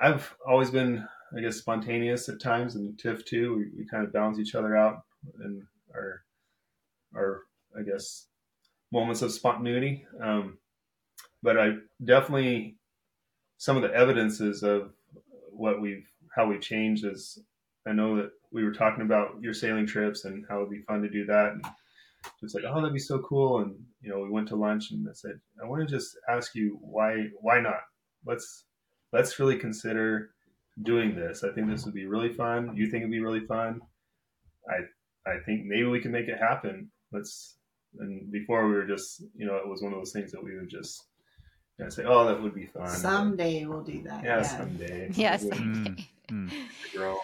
I've 0.00 0.34
always 0.46 0.70
been 0.70 1.06
I 1.36 1.40
guess 1.40 1.56
spontaneous 1.56 2.28
at 2.28 2.40
times, 2.40 2.74
and 2.74 2.98
Tiff 2.98 3.24
too. 3.24 3.56
We, 3.56 3.82
we 3.82 3.86
kind 3.88 4.04
of 4.04 4.12
balance 4.12 4.38
each 4.38 4.54
other 4.54 4.76
out 4.76 5.02
in 5.44 5.66
our 5.94 6.22
our 7.14 7.42
I 7.78 7.82
guess 7.82 8.26
moments 8.92 9.22
of 9.22 9.32
spontaneity. 9.32 10.04
Um, 10.22 10.58
but 11.42 11.58
I 11.58 11.74
definitely 12.04 12.76
some 13.58 13.76
of 13.76 13.82
the 13.82 13.94
evidences 13.94 14.62
of 14.62 14.92
what 15.50 15.80
we've 15.80 16.08
how 16.34 16.46
we've 16.46 16.60
changed 16.60 17.04
is 17.04 17.38
I 17.86 17.92
know 17.92 18.16
that 18.16 18.30
we 18.52 18.64
were 18.64 18.72
talking 18.72 19.02
about 19.04 19.40
your 19.40 19.54
sailing 19.54 19.86
trips 19.86 20.24
and 20.24 20.44
how 20.48 20.58
it'd 20.58 20.70
be 20.70 20.82
fun 20.82 21.02
to 21.02 21.08
do 21.08 21.24
that. 21.26 21.52
And 21.52 21.64
just 22.40 22.54
like, 22.54 22.64
oh, 22.66 22.74
that'd 22.76 22.92
be 22.92 22.98
so 22.98 23.20
cool. 23.20 23.60
And 23.60 23.74
you 24.02 24.10
know, 24.10 24.20
we 24.20 24.30
went 24.30 24.48
to 24.48 24.56
lunch 24.56 24.90
and 24.90 25.06
I 25.08 25.12
said, 25.12 25.40
I 25.62 25.66
want 25.66 25.86
to 25.86 25.94
just 25.94 26.16
ask 26.28 26.54
you 26.54 26.78
why 26.80 27.28
why 27.40 27.60
not? 27.60 27.80
Let's 28.24 28.64
let's 29.12 29.38
really 29.38 29.56
consider 29.56 30.30
doing 30.82 31.14
this. 31.14 31.44
I 31.44 31.52
think 31.52 31.68
this 31.68 31.84
would 31.84 31.94
be 31.94 32.06
really 32.06 32.32
fun. 32.32 32.74
You 32.74 32.90
think 32.90 33.02
it'd 33.02 33.10
be 33.10 33.20
really 33.20 33.46
fun. 33.46 33.80
I 34.68 35.30
I 35.30 35.38
think 35.44 35.66
maybe 35.66 35.84
we 35.84 36.00
can 36.00 36.12
make 36.12 36.28
it 36.28 36.38
happen. 36.38 36.90
Let's. 37.12 37.56
And 37.98 38.30
before 38.30 38.68
we 38.68 38.74
were 38.74 38.86
just, 38.86 39.20
you 39.34 39.46
know, 39.46 39.56
it 39.56 39.66
was 39.66 39.82
one 39.82 39.92
of 39.92 39.98
those 39.98 40.12
things 40.12 40.30
that 40.30 40.42
we 40.42 40.56
would 40.56 40.70
just 40.70 41.06
you 41.76 41.84
know, 41.84 41.90
say, 41.90 42.04
"Oh, 42.04 42.24
that 42.26 42.40
would 42.40 42.54
be 42.54 42.66
fun." 42.66 42.88
Someday 42.88 43.64
but, 43.64 43.70
we'll 43.70 43.82
do 43.82 44.02
that. 44.02 44.22
Yeah, 44.22 44.36
yeah. 44.36 44.42
someday. 44.42 45.10
Yeah, 45.14 45.36
someday. 45.38 46.06
Mm, 46.30 46.50
mm. 46.94 47.16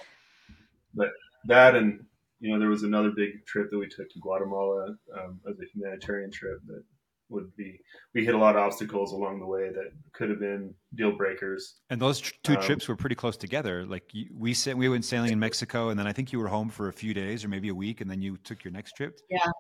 But 0.95 1.11
that 1.45 1.77
and 1.77 2.05
you 2.41 2.53
know, 2.53 2.59
there 2.59 2.69
was 2.69 2.83
another 2.83 3.11
big 3.11 3.45
trip 3.47 3.71
that 3.71 3.79
we 3.79 3.87
took 3.87 4.11
to 4.11 4.19
Guatemala 4.19 4.97
um, 5.17 5.41
as 5.49 5.59
a 5.61 5.67
humanitarian 5.73 6.31
trip 6.31 6.61
that 6.67 6.83
would 7.29 7.55
be 7.57 7.81
we 8.15 8.25
hit 8.25 8.35
a 8.35 8.39
lot 8.39 8.57
of 8.57 8.63
obstacles 8.63 9.13
along 9.13 9.41
the 9.41 9.47
way 9.47 9.69
that 9.71 9.91
could 10.13 10.31
have 10.31 10.39
been 10.39 10.73
deal 10.95 11.13
breakers. 11.13 11.77
And 11.91 12.01
those 12.01 12.21
tr- 12.21 12.33
two 12.43 12.55
um, 12.55 12.63
trips 12.63 12.89
were 12.89 12.97
pretty 12.97 13.17
close 13.17 13.37
together. 13.37 13.85
Like 13.85 14.11
we 14.35 14.55
said, 14.55 14.77
we 14.77 14.89
went 14.89 15.05
sailing 15.05 15.33
in 15.33 15.39
Mexico, 15.39 15.89
and 15.89 15.99
then 15.99 16.07
I 16.07 16.13
think 16.13 16.33
you 16.33 16.39
were 16.39 16.49
home 16.49 16.69
for 16.69 16.89
a 16.89 16.93
few 16.93 17.15
days 17.15 17.45
or 17.45 17.49
maybe 17.49 17.69
a 17.69 17.75
week, 17.75 18.01
and 18.01 18.11
then 18.11 18.23
you 18.23 18.37
took 18.39 18.65
your 18.65 18.73
next 18.73 18.93
trip. 18.93 19.19
Yeah, 19.29 19.51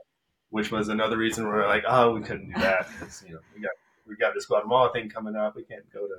which 0.50 0.70
was 0.70 0.88
another 0.88 1.16
reason 1.16 1.44
we 1.44 1.50
are 1.50 1.66
like, 1.66 1.84
oh, 1.88 2.12
we 2.12 2.22
couldn't 2.22 2.52
do 2.52 2.60
that 2.60 2.88
because 2.88 3.22
you 3.26 3.34
know 3.34 3.40
we 3.54 3.60
got 3.60 3.72
we 4.06 4.16
got 4.16 4.34
this 4.34 4.46
Guatemala 4.46 4.92
thing 4.92 5.08
coming 5.08 5.36
up. 5.36 5.56
We 5.56 5.64
can't 5.64 5.90
go 5.92 6.06
to 6.06 6.16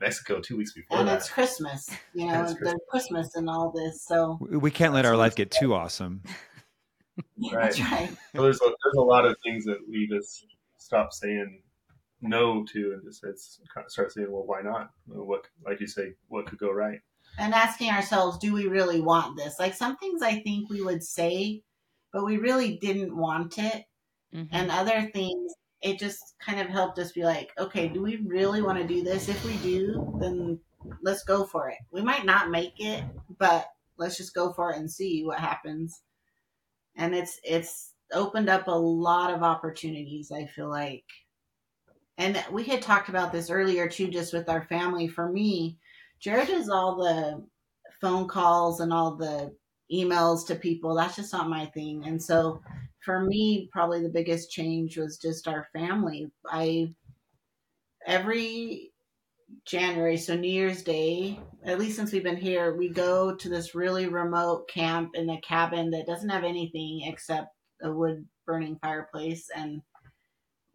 Mexico 0.00 0.40
two 0.40 0.56
weeks 0.56 0.72
before. 0.72 0.98
And 0.98 1.08
that. 1.08 1.18
it's 1.18 1.28
Christmas, 1.28 1.88
you 2.14 2.26
know, 2.30 2.44
Christmas. 2.44 2.74
Christmas 2.90 3.36
and 3.36 3.48
all 3.48 3.72
this. 3.72 4.04
So 4.04 4.38
we 4.40 4.70
can't 4.70 4.94
let 4.94 5.06
our 5.06 5.16
life 5.16 5.34
get 5.34 5.50
too 5.50 5.74
awesome. 5.74 6.22
Right. 7.52 7.62
That's 7.62 7.80
right. 7.80 8.10
So 8.34 8.42
there's 8.42 8.60
a, 8.60 8.64
there's 8.64 8.96
a 8.98 9.00
lot 9.00 9.24
of 9.24 9.36
things 9.44 9.64
that 9.66 9.78
we 9.88 10.08
just 10.08 10.46
stop 10.84 11.12
saying 11.12 11.62
no 12.20 12.64
to 12.72 12.92
and 12.92 13.02
just 13.04 13.24
it's 13.24 13.60
kind 13.72 13.84
of 13.84 13.90
start 13.90 14.12
saying, 14.12 14.30
well, 14.30 14.44
why 14.44 14.60
not? 14.60 14.90
What, 15.06 15.46
like 15.64 15.80
you 15.80 15.86
say, 15.86 16.14
what 16.28 16.46
could 16.46 16.58
go 16.58 16.70
right? 16.70 17.00
And 17.38 17.54
asking 17.54 17.90
ourselves, 17.90 18.38
do 18.38 18.52
we 18.52 18.66
really 18.68 19.00
want 19.00 19.36
this? 19.36 19.58
Like 19.58 19.74
some 19.74 19.96
things 19.96 20.22
I 20.22 20.40
think 20.40 20.68
we 20.68 20.82
would 20.82 21.02
say, 21.02 21.62
but 22.12 22.24
we 22.24 22.36
really 22.36 22.76
didn't 22.76 23.16
want 23.16 23.58
it. 23.58 23.84
Mhm. 24.34 24.48
And 24.52 24.70
other 24.70 25.10
things, 25.10 25.52
it 25.82 25.98
just 25.98 26.34
kind 26.38 26.60
of 26.60 26.68
helped 26.68 26.98
us 26.98 27.12
be 27.12 27.24
like, 27.24 27.50
okay, 27.58 27.88
do 27.88 28.02
we 28.02 28.16
really 28.16 28.62
want 28.62 28.78
to 28.78 28.86
do 28.86 29.02
this? 29.02 29.28
If 29.28 29.44
we 29.44 29.56
do, 29.58 30.16
then 30.20 30.60
let's 31.02 31.24
go 31.24 31.44
for 31.44 31.68
it. 31.70 31.78
We 31.90 32.02
might 32.02 32.24
not 32.24 32.50
make 32.50 32.74
it, 32.78 33.04
but 33.38 33.66
let's 33.96 34.16
just 34.16 34.34
go 34.34 34.52
for 34.52 34.70
it 34.70 34.76
and 34.76 34.90
see 34.90 35.24
what 35.24 35.40
happens. 35.40 36.02
And 36.94 37.14
it's 37.14 37.40
it's 37.42 37.93
opened 38.14 38.48
up 38.48 38.68
a 38.68 38.70
lot 38.70 39.32
of 39.32 39.42
opportunities, 39.42 40.32
I 40.32 40.46
feel 40.46 40.68
like. 40.68 41.04
And 42.16 42.42
we 42.50 42.64
had 42.64 42.82
talked 42.82 43.08
about 43.08 43.32
this 43.32 43.50
earlier 43.50 43.88
too, 43.88 44.08
just 44.08 44.32
with 44.32 44.48
our 44.48 44.64
family. 44.64 45.08
For 45.08 45.30
me, 45.30 45.78
Jared 46.20 46.48
does 46.48 46.68
all 46.68 46.96
the 46.96 47.44
phone 48.00 48.28
calls 48.28 48.80
and 48.80 48.92
all 48.92 49.16
the 49.16 49.54
emails 49.92 50.46
to 50.46 50.54
people. 50.54 50.94
That's 50.94 51.16
just 51.16 51.32
not 51.32 51.48
my 51.48 51.66
thing. 51.66 52.04
And 52.06 52.22
so 52.22 52.62
for 53.00 53.20
me, 53.20 53.68
probably 53.72 54.02
the 54.02 54.08
biggest 54.08 54.50
change 54.50 54.96
was 54.96 55.18
just 55.18 55.48
our 55.48 55.66
family. 55.72 56.30
I 56.46 56.94
every 58.06 58.92
January, 59.64 60.16
so 60.16 60.36
New 60.36 60.50
Year's 60.50 60.82
Day, 60.82 61.38
at 61.64 61.78
least 61.78 61.96
since 61.96 62.12
we've 62.12 62.22
been 62.22 62.36
here, 62.36 62.74
we 62.74 62.88
go 62.88 63.34
to 63.34 63.48
this 63.48 63.74
really 63.74 64.06
remote 64.06 64.68
camp 64.68 65.10
in 65.14 65.30
a 65.30 65.40
cabin 65.40 65.90
that 65.90 66.06
doesn't 66.06 66.28
have 66.28 66.44
anything 66.44 67.02
except 67.06 67.48
a 67.84 67.92
wood 67.92 68.26
burning 68.46 68.78
fireplace 68.82 69.48
and 69.54 69.80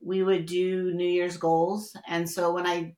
we 0.01 0.24
would 0.24 0.45
do 0.45 0.93
New 0.93 1.07
Year's 1.07 1.38
goals. 1.38 1.95
And 2.07 2.30
so 2.30 2.53
when 2.53 2.66
I 2.66 2.95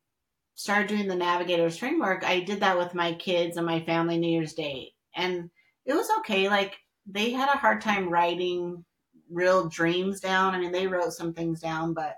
started 0.56 0.88
doing 0.88 1.08
the 1.08 1.16
navigators 1.16 1.78
framework, 1.78 2.24
I 2.24 2.42
did 2.42 2.60
that 2.60 2.78
with 2.78 2.94
my 2.94 3.14
kids 3.14 3.58
and 3.58 3.66
my 3.66 3.82
family 3.82 4.18
New 4.18 4.32
Year's 4.32 4.54
Day. 4.54 4.94
And 5.16 5.50
it 5.86 5.94
was 5.94 6.10
okay. 6.20 6.48
Like 6.48 6.78
they 7.08 7.32
had 7.32 7.50
a 7.50 7.58
hard 7.58 7.82
time 7.82 8.10
writing 8.10 8.86
real 9.32 9.68
dreams 9.70 10.20
down. 10.20 10.54
I 10.54 10.60
mean, 10.60 10.72
they 10.72 10.88
wrote 10.88 11.14
some 11.14 11.34
things 11.34 11.60
down, 11.60 11.94
but 11.94 12.18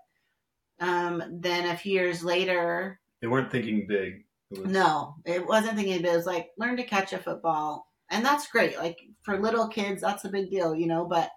um, 0.79 1.23
then 1.31 1.69
a 1.69 1.77
few 1.77 1.93
years 1.93 2.23
later, 2.23 2.99
They 3.21 3.27
weren't 3.27 3.51
thinking 3.51 3.85
big. 3.87 4.25
It 4.51 4.61
was, 4.61 4.69
no, 4.69 5.15
it 5.25 5.45
wasn't 5.47 5.77
thinking 5.77 6.01
big. 6.01 6.11
it 6.11 6.15
was 6.15 6.25
like 6.25 6.49
learn 6.57 6.75
to 6.77 6.83
catch 6.83 7.13
a 7.13 7.17
football. 7.17 7.87
And 8.09 8.25
that's 8.25 8.51
great. 8.51 8.77
Like 8.77 8.99
for 9.21 9.39
little 9.39 9.67
kids, 9.67 10.01
that's 10.01 10.25
a 10.25 10.29
big 10.29 10.49
deal, 10.49 10.75
you 10.75 10.87
know, 10.87 11.05
but 11.05 11.29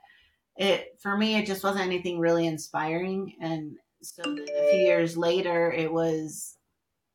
it 0.58 0.98
for 1.00 1.16
me 1.16 1.36
it 1.36 1.46
just 1.46 1.64
wasn't 1.64 1.84
anything 1.84 2.18
really 2.18 2.46
inspiring. 2.46 3.34
And 3.40 3.76
so 4.02 4.22
then 4.22 4.38
a 4.40 4.70
few 4.70 4.80
years 4.80 5.16
later 5.16 5.70
it 5.72 5.92
was 5.92 6.56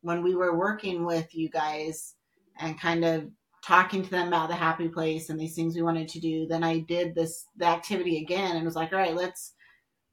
when 0.02 0.24
we 0.24 0.36
were 0.36 0.58
working 0.58 1.06
with 1.06 1.34
you 1.34 1.50
guys 1.50 2.16
and 2.60 2.80
kind 2.80 3.06
of 3.06 3.30
talking 3.64 4.04
to 4.04 4.10
them 4.10 4.28
about 4.28 4.50
the 4.50 4.56
happy 4.56 4.88
place 4.88 5.30
and 5.30 5.40
these 5.40 5.56
things 5.56 5.76
we 5.76 5.84
wanted 5.84 6.08
to 6.10 6.20
do, 6.20 6.48
then 6.48 6.64
I 6.64 6.80
did 6.80 7.16
this 7.16 7.46
the 7.58 7.66
activity 7.66 8.22
again 8.22 8.56
and 8.56 8.66
was 8.66 8.76
like, 8.76 8.92
all 8.92 9.00
right, 9.00 9.16
let's 9.16 9.54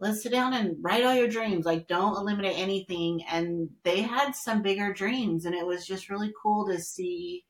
let's 0.01 0.23
sit 0.23 0.33
down 0.33 0.55
and 0.55 0.77
write 0.81 1.05
all 1.05 1.15
your 1.15 1.29
dreams. 1.29 1.65
Like, 1.65 1.89
don't 1.89 2.17
eliminate 2.17 2.59
anything. 2.59 3.23
And 3.31 3.69
they 3.83 4.03
had 4.03 4.33
some 4.33 4.63
bigger 4.63 4.93
dreams, 4.93 5.45
and 5.45 5.55
it 5.55 5.67
was 5.67 5.87
just 5.87 6.11
really 6.11 6.33
cool 6.41 6.67
to 6.69 6.79
see 6.79 7.45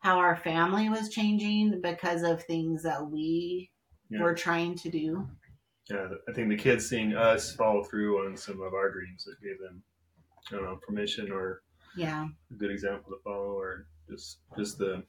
how 0.00 0.18
our 0.18 0.36
family 0.36 0.88
was 0.88 1.08
changing 1.08 1.80
because 1.82 2.22
of 2.22 2.42
things 2.42 2.82
that 2.82 3.10
we 3.10 3.70
Yeah. 4.10 4.22
were 4.22 4.34
trying 4.34 4.74
to 4.76 4.90
do. 4.90 5.28
Yeah, 5.90 6.08
I 6.28 6.32
think 6.32 6.48
the 6.48 6.56
kids 6.56 6.88
seeing 6.88 7.14
us 7.14 7.54
follow 7.54 7.84
through 7.84 8.26
on 8.26 8.36
some 8.36 8.60
of 8.60 8.74
our 8.74 8.90
dreams 8.90 9.24
that 9.24 9.40
gave 9.42 9.58
them, 9.60 9.82
I 10.48 10.56
don't 10.56 10.64
know, 10.64 10.78
permission 10.86 11.30
or 11.30 11.62
Yeah, 11.96 12.26
a 12.50 12.54
good 12.54 12.70
example 12.70 13.10
to 13.12 13.18
follow, 13.24 13.56
or 13.58 13.86
just 14.10 14.38
just 14.56 14.78
the 14.78 15.02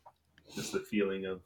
just 0.56 0.72
the 0.74 0.80
feeling 0.82 1.26
of 1.26 1.42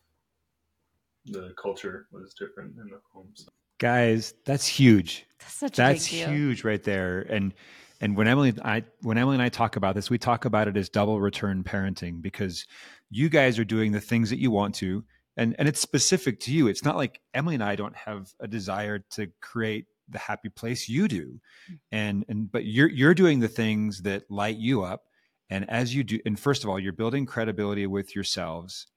the 1.25 1.53
culture 1.61 2.07
was 2.11 2.33
different 2.33 2.75
in 2.77 2.89
the 2.89 2.99
home. 3.13 3.29
So, 3.35 3.49
Guys, 3.79 4.33
that's 4.45 4.67
huge. 4.67 5.25
That's 5.39 5.53
such 5.53 5.73
a 5.73 5.81
That's 5.81 6.07
big 6.09 6.19
deal. 6.19 6.29
huge 6.29 6.63
right 6.63 6.83
there. 6.83 7.21
And 7.21 7.53
and 8.01 8.15
when 8.17 8.27
Emily 8.27 8.53
I 8.63 8.83
when 9.01 9.17
Emily 9.17 9.35
and 9.35 9.41
I 9.43 9.49
talk 9.49 9.75
about 9.75 9.95
this, 9.95 10.09
we 10.09 10.17
talk 10.17 10.45
about 10.45 10.67
it 10.67 10.75
as 10.77 10.89
double 10.89 11.19
return 11.21 11.63
parenting 11.63 12.21
because 12.21 12.65
you 13.09 13.29
guys 13.29 13.57
are 13.59 13.63
doing 13.65 13.91
the 13.91 14.01
things 14.01 14.29
that 14.29 14.39
you 14.39 14.51
want 14.51 14.75
to 14.75 15.03
and 15.37 15.55
and 15.57 15.67
it's 15.67 15.79
specific 15.79 16.39
to 16.41 16.53
you. 16.53 16.67
It's 16.67 16.83
not 16.83 16.97
like 16.97 17.19
Emily 17.33 17.55
and 17.55 17.63
I 17.63 17.75
don't 17.75 17.95
have 17.95 18.31
a 18.39 18.47
desire 18.47 18.99
to 19.11 19.27
create 19.41 19.85
the 20.09 20.19
happy 20.19 20.49
place 20.49 20.89
you 20.89 21.07
do. 21.07 21.39
Mm. 21.71 21.79
And 21.91 22.25
and 22.27 22.51
but 22.51 22.65
you're 22.65 22.89
you're 22.89 23.13
doing 23.13 23.39
the 23.39 23.47
things 23.47 24.01
that 24.03 24.29
light 24.29 24.57
you 24.57 24.83
up 24.83 25.03
and 25.49 25.69
as 25.69 25.93
you 25.95 26.03
do 26.03 26.19
and 26.25 26.39
first 26.39 26.63
of 26.63 26.69
all, 26.69 26.79
you're 26.79 26.93
building 26.93 27.25
credibility 27.25 27.87
with 27.87 28.15
yourselves 28.15 28.87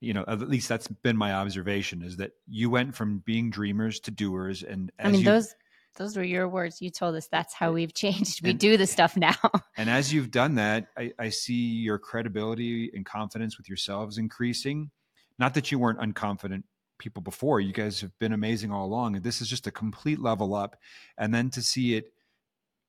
you 0.00 0.12
know 0.12 0.24
at 0.28 0.48
least 0.48 0.68
that's 0.68 0.88
been 0.88 1.16
my 1.16 1.32
observation 1.32 2.02
is 2.02 2.16
that 2.18 2.32
you 2.46 2.68
went 2.68 2.94
from 2.94 3.18
being 3.24 3.48
dreamers 3.50 4.00
to 4.00 4.10
doers 4.10 4.62
and 4.62 4.92
as 4.98 5.08
I 5.08 5.10
mean, 5.10 5.20
you, 5.20 5.24
those 5.24 5.54
those 5.96 6.16
were 6.16 6.24
your 6.24 6.48
words. 6.48 6.82
You 6.82 6.90
told 6.90 7.14
us 7.14 7.28
that's 7.28 7.54
how 7.54 7.70
we've 7.70 7.94
changed. 7.94 8.42
We 8.42 8.50
And- 8.50 8.58
do 8.58 8.76
the 8.76 8.86
stuff 8.86 9.16
now. 9.16 9.36
and 9.76 9.88
as 9.88 10.12
you've 10.12 10.30
done 10.30 10.56
that 10.56 10.88
I, 10.98 11.12
I 11.18 11.28
see 11.30 11.54
your 11.54 11.98
credibility 11.98 12.90
and 12.92 13.06
confidence 13.06 13.56
with 13.56 13.68
yourselves 13.68 14.18
increasing 14.18 14.90
not 15.38 15.54
that 15.54 15.70
you 15.72 15.78
weren't 15.78 15.98
unconfident 15.98 16.64
people 16.98 17.22
before. 17.22 17.60
You 17.60 17.72
guys 17.72 18.00
have 18.00 18.16
been 18.18 18.32
amazing 18.32 18.70
all 18.70 18.86
along 18.86 19.16
and 19.16 19.24
this 19.24 19.40
is 19.40 19.48
just 19.48 19.66
a 19.66 19.70
complete 19.70 20.20
level 20.20 20.54
up. 20.54 20.76
And 21.18 21.34
then 21.34 21.50
to 21.50 21.62
see 21.62 21.94
it 21.94 22.12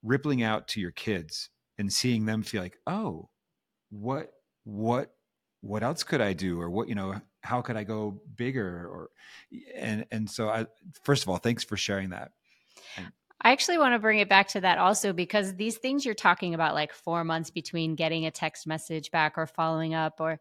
rippling 0.04 0.44
out 0.44 0.68
to 0.70 0.80
your 0.80 0.92
kids 0.92 1.50
and 1.78 1.92
seeing 1.92 2.26
them 2.26 2.44
feel 2.44 2.62
like 2.62 2.78
oh 2.86 3.30
what 3.90 4.32
what 4.64 5.12
what 5.62 5.82
else 5.82 6.04
could 6.04 6.22
i 6.22 6.34
do? 6.34 6.62
Or 6.62 6.70
what 6.70 6.88
you 6.88 6.96
know 6.96 7.20
how 7.42 7.62
could 7.62 7.78
i 7.78 7.84
go 7.84 8.22
bigger? 8.36 8.88
Or 8.88 9.10
and 9.76 10.06
and 10.12 10.30
so 10.30 10.50
i 10.50 10.68
first 11.04 11.24
of 11.24 11.30
all 11.30 11.38
thanks 11.38 11.64
for 11.64 11.78
sharing 11.78 12.12
that. 12.12 12.32
I 13.42 13.52
actually 13.52 13.78
want 13.78 13.94
to 13.94 14.00
bring 14.00 14.20
it 14.20 14.30
back 14.30 14.48
to 14.50 14.62
that 14.62 14.80
also 14.80 15.14
because 15.14 15.54
these 15.56 15.78
things 15.78 16.04
you're 16.04 16.16
talking 16.16 16.56
about, 16.56 16.74
like 16.74 16.94
four 16.94 17.24
months 17.24 17.52
between 17.52 17.94
getting 17.94 18.26
a 18.26 18.32
text 18.32 18.66
message 18.66 19.12
back 19.12 19.38
or 19.38 19.46
following 19.46 19.94
up, 19.94 20.16
or 20.20 20.40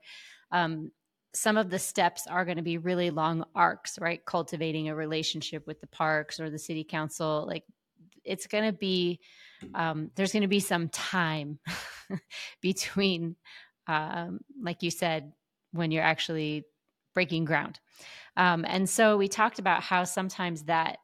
um, 0.53 0.91
some 1.35 1.57
of 1.57 1.69
the 1.69 1.79
steps 1.79 2.27
are 2.29 2.45
going 2.45 2.57
to 2.57 2.63
be 2.63 2.79
really 2.79 3.11
long 3.11 3.45
arcs, 3.55 3.99
right? 4.01 4.25
Cultivating 4.25 4.89
a 4.89 4.95
relationship 4.95 5.67
with 5.67 5.81
the 5.81 5.87
parks 5.89 6.39
or 6.39 6.49
the 6.49 6.59
city 6.59 6.85
council. 6.85 7.45
Like 7.47 7.65
it's 8.25 8.47
going 8.47 8.65
to 8.65 8.73
be, 8.73 9.21
um, 9.75 10.11
there's 10.15 10.33
going 10.33 10.43
to 10.43 10.49
be 10.49 10.61
some 10.61 10.89
time 10.89 11.59
between, 12.61 13.37
um, 13.89 14.41
like 14.63 14.83
you 14.83 14.91
said, 14.91 15.33
when 15.73 15.91
you're 15.91 16.05
actually 16.05 16.65
breaking 17.15 17.45
ground. 17.45 17.81
Um, 18.37 18.65
and 18.67 18.89
so 18.89 19.17
we 19.17 19.29
talked 19.29 19.59
about 19.59 19.83
how 19.83 20.05
sometimes 20.05 20.65
that 20.65 20.99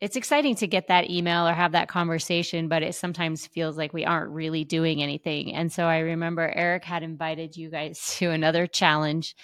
it's 0.00 0.16
exciting 0.16 0.54
to 0.56 0.66
get 0.66 0.88
that 0.88 1.10
email 1.10 1.46
or 1.46 1.52
have 1.52 1.72
that 1.72 1.88
conversation, 1.88 2.68
but 2.68 2.82
it 2.82 2.94
sometimes 2.94 3.46
feels 3.46 3.76
like 3.76 3.92
we 3.92 4.04
aren't 4.04 4.30
really 4.30 4.64
doing 4.64 5.02
anything. 5.02 5.52
And 5.54 5.70
so 5.70 5.84
I 5.84 5.98
remember 5.98 6.50
Erik 6.54 6.84
had 6.84 7.02
invited 7.02 7.56
you 7.56 7.70
guys 7.70 8.04
to 8.18 8.30
another 8.30 8.66
challenge 8.66 9.36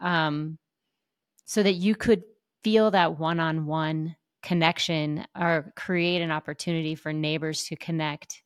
um, 0.00 0.58
so 1.46 1.62
that 1.62 1.74
you 1.74 1.94
could 1.94 2.24
feel 2.62 2.90
that 2.90 3.18
one 3.18 3.40
on 3.40 3.66
one 3.66 4.16
connection 4.42 5.24
or 5.38 5.72
create 5.76 6.20
an 6.20 6.30
opportunity 6.30 6.94
for 6.94 7.12
neighbors 7.12 7.64
to 7.64 7.76
connect 7.76 8.42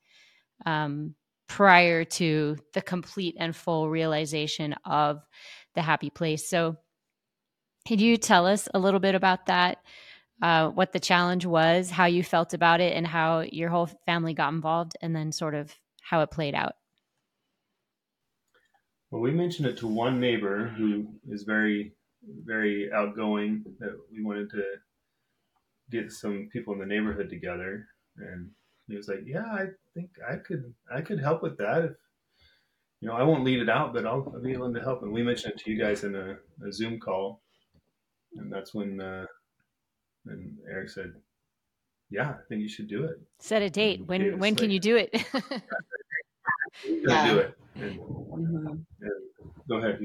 um, 0.67 1.15
prior 1.49 2.05
to 2.05 2.57
the 2.75 2.81
complete 2.83 3.37
and 3.39 3.57
full 3.57 3.91
realization 3.91 4.75
of 4.85 5.21
the 5.75 5.83
happy 5.83 6.11
place. 6.11 6.49
So, 6.49 6.77
could 7.89 8.01
you 8.01 8.19
tell 8.19 8.47
us 8.47 8.69
a 8.73 8.79
little 8.79 9.01
bit 9.01 9.15
about 9.15 9.47
that? 9.47 9.79
Uh, 10.43 10.69
what 10.69 10.93
the 10.93 11.01
challenge 11.01 11.45
was, 11.45 11.91
how 11.91 12.07
you 12.07 12.23
felt 12.23 12.55
about 12.55 12.81
it, 12.81 12.97
and 12.97 13.07
how 13.07 13.41
your 13.41 13.69
whole 13.69 13.89
family 14.07 14.35
got 14.35 14.53
involved, 14.53 14.93
and 15.03 15.15
then 15.15 15.33
sort 15.33 15.55
of 15.55 15.75
how 16.03 16.23
it 16.23 16.31
played 16.31 16.55
out. 16.55 16.75
well, 19.11 19.21
we 19.21 19.33
mentioned 19.33 19.67
it 19.67 19.77
to 19.79 19.87
one 19.87 20.21
neighbor 20.21 20.69
who 20.69 21.09
is 21.29 21.43
very, 21.43 21.93
very 22.45 22.93
outgoing. 22.93 23.65
That 23.81 23.99
we 24.13 24.23
wanted 24.23 24.51
to 24.51 24.65
get 25.91 26.13
some 26.13 26.49
people 26.53 26.73
in 26.73 26.79
the 26.79 26.87
neighborhood 26.87 27.29
together, 27.29 27.87
and 28.17 28.51
he 28.89 28.97
was 28.97 29.09
like, 29.09 29.21
"Yeah, 29.27 29.47
I 29.47 29.67
think 29.95 30.11
I 30.29 30.37
could, 30.37 30.73
I 30.93 31.01
could 31.03 31.21
help 31.21 31.43
with 31.43 31.59
that. 31.59 31.85
If 31.85 31.93
you 33.01 33.09
know, 33.09 33.15
I 33.15 33.23
won't 33.25 33.45
lead 33.45 33.61
it 33.61 33.69
out, 33.69 33.93
but 33.95 34.07
I'll, 34.07 34.31
I'll 34.35 34.43
be 34.43 34.57
willing 34.57 34.75
to 34.75 34.81
help." 34.81 35.03
And 35.03 35.13
we 35.13 35.23
mentioned 35.23 35.55
it 35.55 35.61
to 35.65 35.71
you 35.71 35.79
guys 35.79 36.05
in 36.05 36.15
a, 36.15 36.37
a 36.67 36.73
Zoom 36.73 36.99
call, 36.99 37.43
and 38.37 38.53
that's 38.53 38.73
when. 38.73 39.01
Uh, 39.01 39.27
and 40.27 40.57
Erik 40.71 40.89
said, 40.91 41.13
"Yeah, 42.11 42.31
I 42.31 42.43
think 42.49 42.63
you 42.63 42.69
should 42.69 42.89
do 42.89 43.05
it. 43.05 43.17
Set 43.39 43.63
a 43.63 43.71
date. 43.71 44.07
When 44.07 44.21
it's 44.23 44.39
when 44.39 44.55
can 44.57 44.67
like- 44.67 44.73
you 44.75 44.81
do 44.81 44.97
it? 44.97 45.15
Yeah. 46.85 47.33
do 47.33 47.39
it." 47.39 47.59
And, 47.77 47.99
Mhm. 48.01 48.85
go 49.69 49.77
ahead. 49.77 49.99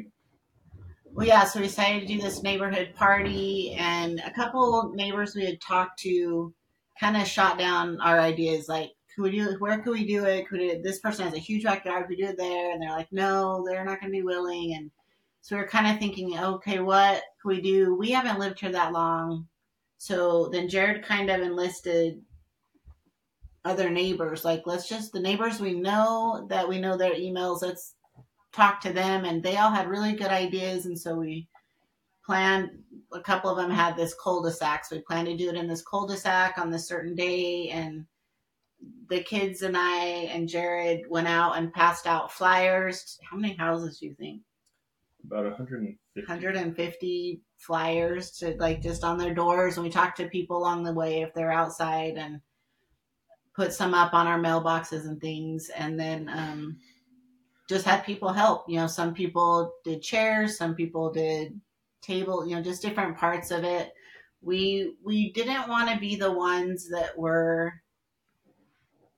well, 1.06 1.26
yeah, 1.28 1.44
so 1.46 1.60
we 1.60 1.66
decided 1.68 2.02
to 2.02 2.14
do 2.14 2.22
this 2.22 2.44
neighborhood 2.44 2.94
party, 2.96 3.74
and 3.80 4.20
a 4.20 4.32
couple 4.34 4.92
neighbors 4.94 5.36
we 5.36 5.46
had 5.46 5.62
talked 5.62 6.00
to 6.00 6.54
kind 7.00 7.18
of 7.18 7.28
shot 7.28 7.58
down 7.58 8.00
our 8.02 8.20
ideas. 8.20 8.68
Like, 8.70 8.92
could 9.16 9.24
we 9.24 9.32
do? 9.32 9.56
Where 9.60 9.80
could 9.82 9.94
we 9.94 10.06
do 10.06 10.26
it? 10.26 10.48
Could 10.48 10.62
it? 10.62 10.84
This 10.84 11.00
person 11.00 11.26
has 11.26 11.34
a 11.34 11.38
huge 11.40 11.64
backyard. 11.64 12.04
Could 12.08 12.18
We 12.18 12.24
do 12.24 12.30
it 12.30 12.38
there, 12.38 12.72
and 12.72 12.82
they're 12.82 12.90
like, 12.92 13.12
no, 13.12 13.64
they're 13.66 13.86
not 13.86 14.00
going 14.00 14.12
to 14.12 14.18
be 14.18 14.24
willing. 14.24 14.74
And 14.76 14.92
so 15.42 15.56
we 15.56 15.62
are 15.62 15.68
kind 15.68 15.88
of 15.88 16.00
thinking, 16.00 16.38
okay, 16.38 16.80
what 16.80 17.24
can 17.42 17.50
we 17.50 17.62
do? 17.62 17.96
We 17.96 18.12
haven't 18.12 18.40
lived 18.40 18.60
here 18.60 18.72
that 18.72 18.92
long, 18.94 19.48
so 20.06 20.50
then 20.50 20.70
Jared 20.70 21.04
kind 21.04 21.32
of 21.32 21.42
enlisted 21.42 22.22
other 23.64 23.90
neighbors. 23.90 24.46
Like, 24.46 24.62
let's 24.68 24.88
just 24.88 25.12
the 25.12 25.20
neighbors 25.20 25.60
we 25.60 25.74
know 25.74 26.46
that 26.48 26.70
we 26.70 26.78
know 26.78 26.96
their 26.96 27.16
emails. 27.16 27.64
Let's 27.64 27.96
talk 28.54 28.80
to 28.82 28.94
them. 28.94 29.26
And 29.26 29.42
they 29.42 29.58
all 29.58 29.72
had 29.72 29.90
really 29.90 30.14
good 30.14 30.28
ideas. 30.28 30.86
And 30.86 30.96
so 30.96 31.16
we 31.16 31.48
planned 32.24 32.70
a 33.14 33.20
couple 33.20 33.50
of 33.50 33.58
them 33.58 33.72
had 33.72 33.98
this 33.98 34.14
cul-de-sac. 34.24 34.86
So 34.86 34.98
we 34.98 35.02
planned 35.02 35.26
to 35.26 35.36
do 35.36 35.50
it 35.50 35.56
in 35.56 35.68
this 35.68 35.82
cul-de-sac 35.82 36.60
on 36.60 36.70
this 36.70 36.88
certain 36.88 37.16
day. 37.16 37.70
And 37.70 38.06
the 39.10 39.24
kids 39.24 39.64
and 39.64 39.76
i 39.76 39.98
and 40.32 40.48
jared 40.48 41.10
went 41.10 41.28
out 41.28 41.58
and 41.58 41.74
passed 41.74 42.06
out 42.06 42.32
flyers. 42.32 43.18
How 43.28 43.38
many 43.38 43.56
houses 43.56 43.98
do 43.98 44.06
you 44.06 44.14
think? 44.14 44.44
About 45.26 45.46
150 45.46 45.98
150 46.28 47.42
flyers 47.58 48.32
to 48.32 48.56
like 48.60 48.82
just 48.82 49.04
on 49.04 49.18
their 49.18 49.34
doors 49.34 49.78
and 49.78 49.84
we 49.84 49.90
talked 49.90 50.18
to 50.18 50.28
people 50.28 50.58
along 50.58 50.84
the 50.84 50.94
way 50.94 51.22
if 51.22 51.34
they're 51.34 51.52
outside 51.52 52.16
and 52.18 52.42
put 53.56 53.74
some 53.74 53.94
up 53.94 54.14
on 54.14 54.28
our 54.28 54.40
mailboxes 54.40 55.06
and 55.06 55.20
things 55.22 55.70
and 55.78 56.00
then 56.00 56.30
um 56.30 56.78
just 57.68 57.86
had 57.86 58.06
people 58.06 58.32
help. 58.32 58.66
You 58.68 58.78
know, 58.78 58.88
some 58.88 59.14
people 59.14 59.74
did 59.84 60.02
chairs, 60.02 60.58
some 60.58 60.76
people 60.76 61.12
did 61.12 61.60
table, 62.02 62.48
you 62.48 62.56
know, 62.56 62.62
just 62.62 62.82
different 62.82 63.18
parts 63.18 63.52
of 63.52 63.64
it. 63.64 63.94
We 64.42 64.96
we 65.04 65.32
didn't 65.34 65.68
want 65.68 65.90
to 65.90 66.00
be 66.00 66.16
the 66.16 66.32
ones 66.32 66.90
that 66.90 67.18
were 67.18 67.74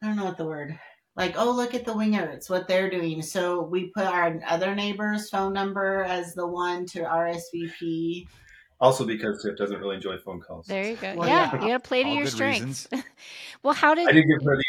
I 0.02 0.08
don't 0.08 0.16
know 0.16 0.26
what 0.26 0.38
the 0.38 0.46
word 0.46 0.80
like, 1.18 1.36
oh 1.38 1.52
look 1.52 1.74
at 1.74 1.84
the 1.84 1.94
Wingerts, 1.94 2.34
it's 2.34 2.50
what 2.50 2.68
they're 2.68 2.90
doing. 2.90 3.22
So 3.22 3.64
we 3.64 3.88
put 3.88 4.06
our 4.06 4.40
other 4.48 4.76
neighbor's 4.76 5.30
phone 5.30 5.52
number 5.52 6.04
as 6.04 6.34
the 6.36 6.48
one 6.48 6.86
to 6.88 7.00
RSVP. 7.00 8.28
Also 8.80 9.06
because 9.06 9.44
Tiff 9.44 9.58
doesn't 9.58 9.80
really 9.80 9.96
enjoy 9.96 10.18
phone 10.20 10.40
calls. 10.40 10.68
There 10.68 10.92
you 10.92 10.96
go. 10.96 11.16
Well, 11.16 11.28
yeah, 11.28 11.50
yeah, 11.52 11.62
you 11.62 11.68
gotta 11.70 11.80
play 11.80 12.04
to 12.04 12.10
All 12.10 12.16
your 12.16 12.28
strengths. 12.28 12.88
well, 13.64 13.74
how 13.74 13.96
did 13.96 14.08
I 14.08 14.12
did 14.12 14.26
give 14.28 14.46
her 14.46 14.56
the 14.56 14.64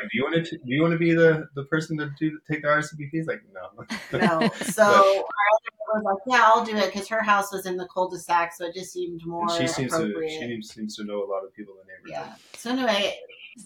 like, 0.00 0.10
do 0.10 0.18
you 0.18 0.24
want 0.24 0.44
to 0.44 0.50
do 0.50 0.60
you 0.66 0.82
want 0.82 0.92
to 0.92 0.98
be 0.98 1.14
the 1.14 1.48
the 1.54 1.64
person 1.64 1.96
to 1.98 2.10
do 2.18 2.38
take 2.50 2.62
the 2.62 2.68
RSVP? 2.68 3.08
He's 3.10 3.26
like, 3.26 3.42
no, 3.54 3.86
no. 4.18 4.48
So 4.66 4.82
our 4.82 4.92
other 4.92 5.74
was 5.94 6.02
like, 6.04 6.16
yeah, 6.26 6.44
I'll 6.46 6.64
do 6.64 6.76
it 6.76 6.92
because 6.92 7.08
her 7.08 7.22
house 7.22 7.52
was 7.52 7.64
in 7.64 7.76
the 7.76 7.86
cul-de-sac, 7.86 8.52
so 8.54 8.66
it 8.66 8.74
just 8.74 8.92
seemed 8.92 9.24
more. 9.24 9.48
she 9.56 9.66
seems 9.66 9.92
to 9.92 10.12
she 10.28 10.60
seems 10.62 10.96
to 10.96 11.04
know 11.04 11.24
a 11.24 11.28
lot 11.30 11.44
of 11.44 11.54
people 11.54 11.74
in 11.74 11.86
the 11.86 12.10
neighborhood. 12.10 12.28
Yeah. 12.30 12.58
So 12.58 12.70
anyway, 12.70 13.16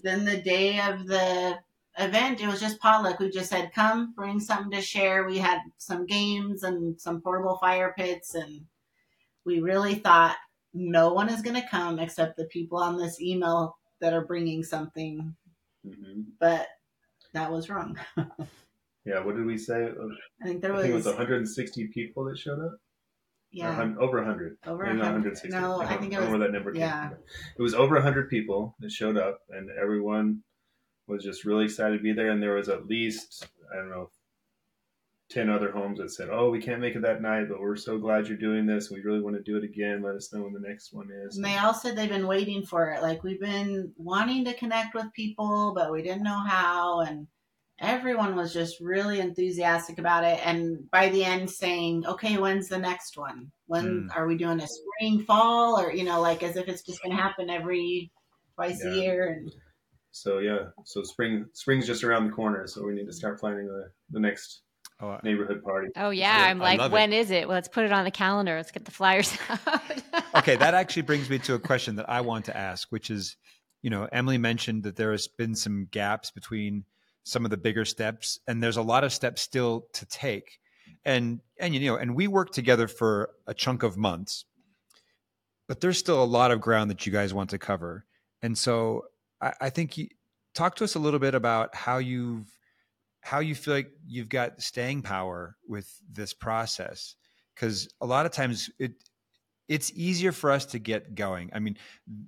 then 0.03 0.25
the 0.25 0.37
day 0.37 0.79
of 0.81 1.07
the 1.07 1.59
event, 1.99 2.41
it 2.41 2.47
was 2.47 2.61
just 2.61 2.81
potluck. 2.81 3.19
We 3.19 3.31
just 3.31 3.51
said, 3.51 3.73
come, 3.75 4.15
bring 4.15 4.41
something 4.41 4.71
to 4.73 4.81
share. 4.81 5.27
We 5.27 5.39
had 5.39 5.61
some 5.79 6.07
games 6.07 6.63
and 6.63 7.01
some 7.01 7.21
portable 7.21 7.59
fire 7.59 7.95
pits, 7.97 8.35
and 8.35 8.63
we 9.45 9.61
really 9.61 9.97
thought 9.97 10.37
no 10.75 11.13
one 11.13 11.29
is 11.29 11.43
going 11.43 11.61
to 11.61 11.69
come 11.69 11.99
except 11.99 12.37
the 12.37 12.45
people 12.47 12.79
on 12.79 12.99
this 12.99 13.21
email 13.21 13.77
that 14.01 14.13
are 14.13 14.25
bringing 14.25 14.63
something 14.63 15.35
Mm-hmm. 15.87 16.21
But 16.41 16.67
that 17.35 17.51
was 17.51 17.69
wrong. 17.69 17.99
yeah, 19.05 19.21
what 19.25 19.37
did 19.37 19.47
we 19.47 19.59
say? 19.59 19.89
I 20.43 20.47
think 20.47 20.63
there 20.63 20.73
was, 20.73 20.81
I 20.81 20.83
think 20.83 20.93
it 20.93 20.97
was 20.97 21.07
160 21.07 21.89
people 21.89 22.25
that 22.25 22.39
showed 22.39 22.61
up. 22.61 22.79
Yeah, 23.51 23.95
over 23.99 24.19
100. 24.19 24.59
Over 24.67 24.85
100. 24.85 25.01
160. 25.01 25.49
No, 25.49 25.81
I, 25.81 25.87
I 25.87 25.97
think 25.97 26.13
it 26.13 26.21
was. 26.21 26.29
that 26.39 26.53
number 26.53 26.75
yeah. 26.75 27.09
Came. 27.09 27.19
It 27.59 27.63
was 27.63 27.75
over 27.75 27.95
100 27.95 28.29
people 28.29 28.77
that 28.81 28.93
showed 28.93 29.17
up, 29.17 29.41
and 29.49 29.71
everyone 29.81 30.43
was 31.09 31.25
just 31.25 31.45
really 31.45 31.65
excited 31.65 31.97
to 31.97 32.03
be 32.03 32.13
there. 32.13 32.31
And 32.31 32.43
there 32.43 32.55
was 32.55 32.69
at 32.69 32.87
least 32.87 33.47
I 33.73 33.77
don't 33.77 33.91
know 33.91 34.11
10 35.31 35.51
other 35.51 35.71
homes 35.71 35.99
that 35.99 36.11
said, 36.11 36.29
Oh, 36.31 36.51
we 36.51 36.61
can't 36.61 36.81
make 36.81 36.97
it 36.97 37.03
that 37.03 37.21
night, 37.21 37.49
but 37.49 37.61
we're 37.61 37.77
so 37.77 37.99
glad 37.99 38.27
you're 38.27 38.39
doing 38.39 38.67
this. 38.67 38.91
We 38.91 39.01
really 39.01 39.21
want 39.21 39.37
to 39.37 39.43
do 39.43 39.57
it 39.57 39.65
again. 39.65 40.03
Let 40.03 40.15
us 40.15 40.33
know 40.33 40.43
when 40.43 40.55
the 40.55 40.67
next 40.67 40.93
one 40.93 41.11
is. 41.11 41.37
And 41.37 41.45
they 41.45 41.59
all 41.59 41.75
said 41.75 41.97
they've 41.97 42.09
been 42.09 42.27
waiting 42.27 42.65
for 42.65 42.91
it. 42.91 43.03
Like, 43.03 43.23
we've 43.23 43.41
been 43.41 43.93
wanting 43.97 44.45
to 44.47 44.55
connect 44.55 44.95
with 44.95 45.13
people, 45.15 45.73
but 45.75 45.93
we 45.93 46.03
didn't 46.03 46.23
know 46.23 46.43
how. 46.47 47.01
And 47.01 47.27
everyone 47.79 48.37
was 48.37 48.55
just 48.55 48.81
really 48.81 49.21
enthusiastic 49.21 49.99
about 49.99 50.25
it. 50.25 50.41
And 50.47 50.91
by 50.91 51.11
the 51.11 51.25
end, 51.25 51.51
saying, 51.51 52.07
Okay, 52.07 52.39
when's 52.39 52.69
the 52.69 52.79
next 52.79 53.19
one? 53.19 53.53
When 53.67 54.09
mm. 54.09 54.17
are 54.17 54.27
we 54.27 54.37
doing 54.37 54.61
a 54.61 54.67
spring, 54.67 55.25
fall, 55.27 55.79
or, 55.79 55.93
you 55.93 56.05
know, 56.05 56.23
like 56.23 56.43
as 56.43 56.57
if 56.57 56.69
it's 56.69 56.83
just 56.83 57.03
going 57.03 57.15
to 57.15 57.23
happen 57.23 57.51
every 57.51 58.11
twice 58.55 58.81
yeah. 58.83 58.91
a 58.91 58.95
year? 58.95 59.29
And 59.29 59.53
so, 60.11 60.39
yeah, 60.39 60.69
so 60.85 61.03
spring, 61.03 61.47
spring's 61.53 61.87
just 61.87 62.05
around 62.05 62.27
the 62.27 62.33
corner. 62.33 62.67
So 62.67 62.85
we 62.85 62.95
need 62.95 63.07
to 63.07 63.13
start 63.13 63.41
planning 63.41 63.67
the, 63.67 63.91
the 64.11 64.21
next 64.21 64.63
oh, 65.01 65.19
neighborhood 65.23 65.63
party. 65.63 65.89
Oh 65.97 66.11
yeah, 66.11 66.47
I'm 66.47 66.59
like, 66.59 66.91
when 66.91 67.13
it. 67.13 67.19
is 67.19 67.31
it? 67.31 67.49
Well, 67.49 67.57
let's 67.57 67.69
put 67.69 67.85
it 67.85 67.93
on 67.93 68.05
the 68.05 68.11
calendar. 68.11 68.57
Let's 68.57 68.71
get 68.71 68.85
the 68.85 68.91
flyers 68.91 69.37
out. 69.49 69.83
okay, 70.37 70.57
that 70.57 70.75
actually 70.75 71.03
brings 71.03 71.29
me 71.31 71.39
to 71.41 71.55
a 71.55 71.59
question 71.59 71.97
that 71.97 72.09
I 72.09 72.21
want 72.21 72.47
to 72.47 72.57
ask, 72.57 72.89
which 72.91 73.11
is, 73.11 73.37
you 73.83 73.91
know, 73.91 74.09
Emily 74.11 74.39
mentioned 74.39 74.83
that 74.85 74.97
there 74.97 75.13
has 75.13 75.29
been 75.29 75.55
some 75.55 75.89
gaps 75.91 76.31
between 76.31 76.85
some 77.25 77.45
of 77.45 77.51
the 77.51 77.57
bigger 77.57 77.85
steps, 77.85 78.41
and 78.47 78.63
there's 78.63 78.77
a 78.77 78.83
lot 78.83 79.05
of 79.05 79.13
steps 79.13 79.43
still 79.43 79.87
to 79.93 80.07
take. 80.07 80.59
And 81.05 81.41
and 81.59 81.75
you 81.75 81.87
know, 81.87 81.97
and 81.97 82.15
we 82.15 82.27
worked 82.27 82.55
together 82.55 82.89
for 82.89 83.31
a 83.47 83.55
chunk 83.55 83.83
of 83.83 83.97
months, 83.97 84.45
but 85.67 85.81
there's 85.81 85.99
still 85.99 86.23
a 86.23 86.25
lot 86.25 86.51
of 86.51 86.61
ground 86.61 86.91
that 86.91 87.07
you 87.07 87.13
guys 87.13 87.35
want 87.35 87.51
to 87.51 87.59
cover. 87.59 88.05
And 88.41 88.57
so 88.57 89.05
I, 89.41 89.53
I 89.61 89.71
think 89.71 89.97
you 89.97 90.09
talk 90.55 90.77
to 90.77 90.85
us 90.85 90.95
a 90.95 90.99
little 90.99 91.21
bit 91.21 91.35
about 91.35 91.75
how 91.75 91.99
you've 91.99 92.51
how 93.21 93.41
you 93.41 93.55
feel 93.55 93.75
like 93.75 93.91
you've 94.07 94.29
got 94.29 94.61
staying 94.61 95.03
power 95.03 95.57
with 95.67 95.93
this 96.11 96.33
process 96.33 97.15
because 97.55 97.89
a 98.01 98.07
lot 98.07 98.27
of 98.27 98.33
times 98.33 98.71
it 98.79 98.93
it's 99.69 99.93
easier 99.95 100.33
for 100.33 100.51
us 100.51 100.65
to 100.65 100.79
get 100.79 101.15
going. 101.15 101.51
I 101.53 101.59
mean 101.59 101.77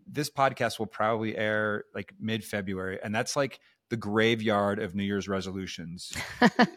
this 0.07 0.31
podcast 0.31 0.79
will 0.79 0.87
probably 0.87 1.37
air 1.37 1.85
like 1.95 2.13
mid-february 2.21 2.99
and 3.03 3.15
that's 3.15 3.37
like 3.37 3.61
the 3.89 3.97
graveyard 3.97 4.79
of 4.79 4.95
new 4.95 5.03
year's 5.03 5.29
resolutions 5.29 6.13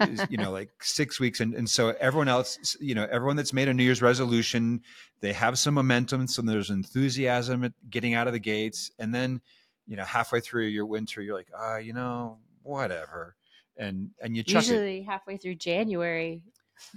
is, 0.02 0.26
you 0.32 0.38
know 0.38 0.52
like 0.52 0.70
six 0.82 1.20
weeks 1.20 1.40
and, 1.40 1.54
and 1.54 1.70
so 1.70 1.94
everyone 2.00 2.28
else 2.28 2.76
you 2.80 2.96
know 2.96 3.08
everyone 3.12 3.36
that's 3.36 3.54
made 3.54 3.68
a 3.68 3.74
new 3.74 3.84
year's 3.84 4.02
resolution 4.02 4.82
they 5.22 5.32
have 5.32 5.60
some 5.60 5.76
momentum 5.76 6.28
so 6.28 6.42
there's 6.42 6.72
enthusiasm 6.72 7.64
at 7.64 7.74
getting 7.90 8.16
out 8.16 8.26
of 8.26 8.34
the 8.34 8.40
gates 8.40 8.90
and 8.98 9.14
then 9.14 9.40
you 9.88 9.96
know 9.98 10.04
halfway 10.04 10.40
through 10.40 10.66
your 10.66 10.86
winter 10.86 11.22
you're 11.22 11.36
like 11.36 11.50
ah 11.56 11.74
uh, 11.74 11.78
you 11.78 11.94
know 11.94 12.38
whatever 12.64 13.36
and 13.78 14.12
and 14.22 14.36
you 14.36 14.44
usually 14.46 15.00
it. 15.00 15.06
halfway 15.06 15.38
through 15.38 15.56
January. 15.56 16.44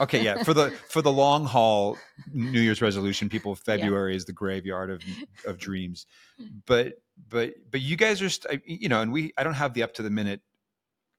Okay, 0.01 0.23
yeah. 0.23 0.43
For 0.43 0.55
the 0.55 0.71
for 0.89 1.03
the 1.03 1.13
long 1.13 1.45
haul 1.45 1.99
New 2.33 2.61
Year's 2.61 2.83
resolution, 2.83 3.29
people 3.29 3.55
February 3.55 4.13
yeah. 4.13 4.17
is 4.17 4.25
the 4.25 4.33
graveyard 4.33 4.91
of 4.91 5.03
of 5.47 5.59
dreams. 5.59 6.07
But 6.67 6.95
but 7.29 7.55
but 7.71 7.81
you 7.81 7.97
guys 7.97 8.23
are 8.23 8.31
st- 8.31 8.63
you 8.67 8.89
know, 8.89 9.01
and 9.01 9.13
we 9.13 9.33
I 9.37 9.45
don't 9.45 9.55
have 9.55 9.75
the 9.75 9.83
up 9.83 9.95
to 9.95 10.03
the 10.03 10.11
minute 10.11 10.41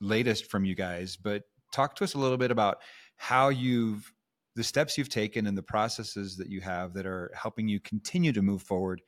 latest 0.02 0.46
from 0.46 0.66
you 0.66 0.76
guys, 0.76 1.18
but 1.18 1.44
talk 1.72 1.96
to 1.96 2.04
us 2.04 2.14
a 2.14 2.20
little 2.20 2.38
bit 2.38 2.52
about 2.52 2.80
how 3.16 3.50
you've 3.50 4.12
the 4.56 4.64
steps 4.64 4.98
you've 4.98 5.10
taken 5.10 5.46
and 5.46 5.58
the 5.58 5.64
processes 5.64 6.38
that 6.38 6.50
you 6.50 6.62
have 6.62 6.94
that 6.94 7.06
are 7.06 7.32
helping 7.36 7.68
you 7.68 7.80
continue 7.80 8.34
to 8.34 8.42
move 8.42 8.64
forward 8.64 9.02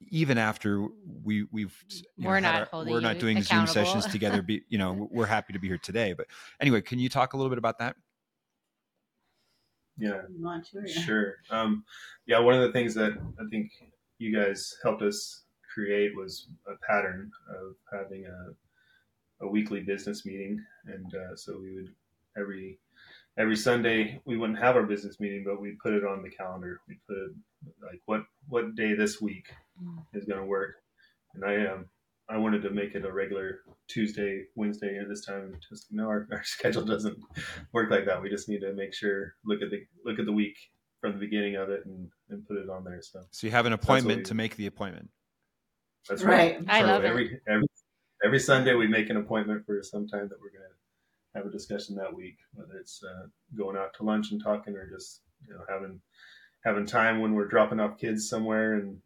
even 0.00 0.38
after 0.38 0.86
we 1.24 1.46
we've 1.50 1.74
we're 2.18 2.40
know, 2.40 2.52
not 2.52 2.68
our, 2.72 2.84
we're 2.84 3.00
not 3.00 3.18
doing 3.18 3.42
zoom 3.42 3.66
sessions 3.66 4.06
together 4.06 4.42
be, 4.42 4.62
you 4.68 4.78
know 4.78 5.08
we're 5.10 5.26
happy 5.26 5.52
to 5.52 5.58
be 5.58 5.68
here 5.68 5.78
today 5.78 6.12
but 6.12 6.26
anyway 6.60 6.80
can 6.80 6.98
you 6.98 7.08
talk 7.08 7.32
a 7.32 7.36
little 7.36 7.50
bit 7.50 7.58
about 7.58 7.78
that? 7.78 7.96
Yeah. 9.98 10.22
Sure. 10.86 11.36
Um, 11.50 11.84
yeah 12.26 12.38
one 12.38 12.54
of 12.54 12.60
the 12.60 12.72
things 12.72 12.94
that 12.94 13.12
i 13.40 13.44
think 13.50 13.70
you 14.18 14.34
guys 14.34 14.76
helped 14.82 15.02
us 15.02 15.44
create 15.72 16.14
was 16.16 16.48
a 16.68 16.74
pattern 16.86 17.30
of 17.50 17.74
having 17.92 18.26
a, 18.26 19.44
a 19.44 19.48
weekly 19.48 19.80
business 19.80 20.26
meeting 20.26 20.62
and 20.86 21.14
uh, 21.14 21.36
so 21.36 21.58
we 21.58 21.74
would 21.74 21.92
every 22.38 22.78
every 23.38 23.56
Sunday 23.56 24.20
we 24.24 24.36
wouldn't 24.36 24.58
have 24.58 24.76
our 24.76 24.84
business 24.84 25.20
meeting, 25.20 25.44
but 25.44 25.60
we 25.60 25.76
put 25.82 25.92
it 25.92 26.04
on 26.04 26.22
the 26.22 26.30
calendar. 26.30 26.80
We 26.88 26.98
put 27.06 27.34
like 27.82 28.00
what 28.06 28.22
what 28.48 28.74
day 28.74 28.94
this 28.94 29.20
week 29.20 29.48
is 30.14 30.24
going 30.24 30.40
to 30.40 30.46
work, 30.46 30.76
and 31.34 31.44
I 31.44 31.66
um 31.66 31.86
I 32.28 32.38
wanted 32.38 32.62
to 32.62 32.70
make 32.70 32.94
it 32.94 33.04
a 33.04 33.12
regular 33.12 33.60
Tuesday, 33.88 34.44
Wednesday, 34.56 34.96
and 34.96 35.08
this 35.10 35.24
time 35.24 35.56
just 35.68 35.86
no, 35.90 36.04
our, 36.04 36.26
our 36.32 36.42
schedule 36.44 36.84
doesn't 36.84 37.16
work 37.72 37.90
like 37.90 38.06
that. 38.06 38.20
We 38.20 38.28
just 38.28 38.48
need 38.48 38.60
to 38.60 38.72
make 38.72 38.94
sure 38.94 39.34
look 39.44 39.62
at 39.62 39.70
the 39.70 39.80
look 40.04 40.18
at 40.18 40.26
the 40.26 40.32
week 40.32 40.56
from 41.00 41.12
the 41.12 41.18
beginning 41.18 41.56
of 41.56 41.68
it 41.70 41.84
and, 41.86 42.08
and 42.30 42.46
put 42.46 42.56
it 42.56 42.68
on 42.68 42.84
there. 42.84 43.00
So 43.02 43.20
so 43.30 43.46
you 43.46 43.50
have 43.52 43.66
an 43.66 43.72
appointment 43.72 44.26
to 44.26 44.34
make 44.34 44.56
the 44.56 44.66
appointment. 44.66 45.08
That's 46.08 46.22
right. 46.22 46.56
right. 46.56 46.64
I 46.68 46.80
so 46.80 46.86
love 46.86 47.04
every, 47.04 47.34
it. 47.34 47.42
Every 47.48 47.66
every 48.24 48.40
Sunday 48.40 48.74
we 48.74 48.88
make 48.88 49.10
an 49.10 49.16
appointment 49.16 49.64
for 49.66 49.82
some 49.82 50.08
time 50.08 50.28
that 50.28 50.40
we're 50.40 50.50
gonna 50.50 50.74
have 51.36 51.46
a 51.46 51.50
discussion 51.50 51.94
that 51.96 52.14
week, 52.14 52.38
whether 52.54 52.74
it's 52.80 53.02
uh, 53.04 53.26
going 53.56 53.76
out 53.76 53.94
to 53.98 54.02
lunch 54.02 54.32
and 54.32 54.42
talking 54.42 54.74
or 54.74 54.88
just 54.88 55.22
you 55.46 55.54
know 55.54 55.60
having 55.68 56.00
having 56.64 56.86
time 56.86 57.20
when 57.20 57.34
we're 57.34 57.46
dropping 57.46 57.78
off 57.78 57.98
kids 57.98 58.28
somewhere 58.28 58.74
and 58.74 58.88
we 58.88 58.96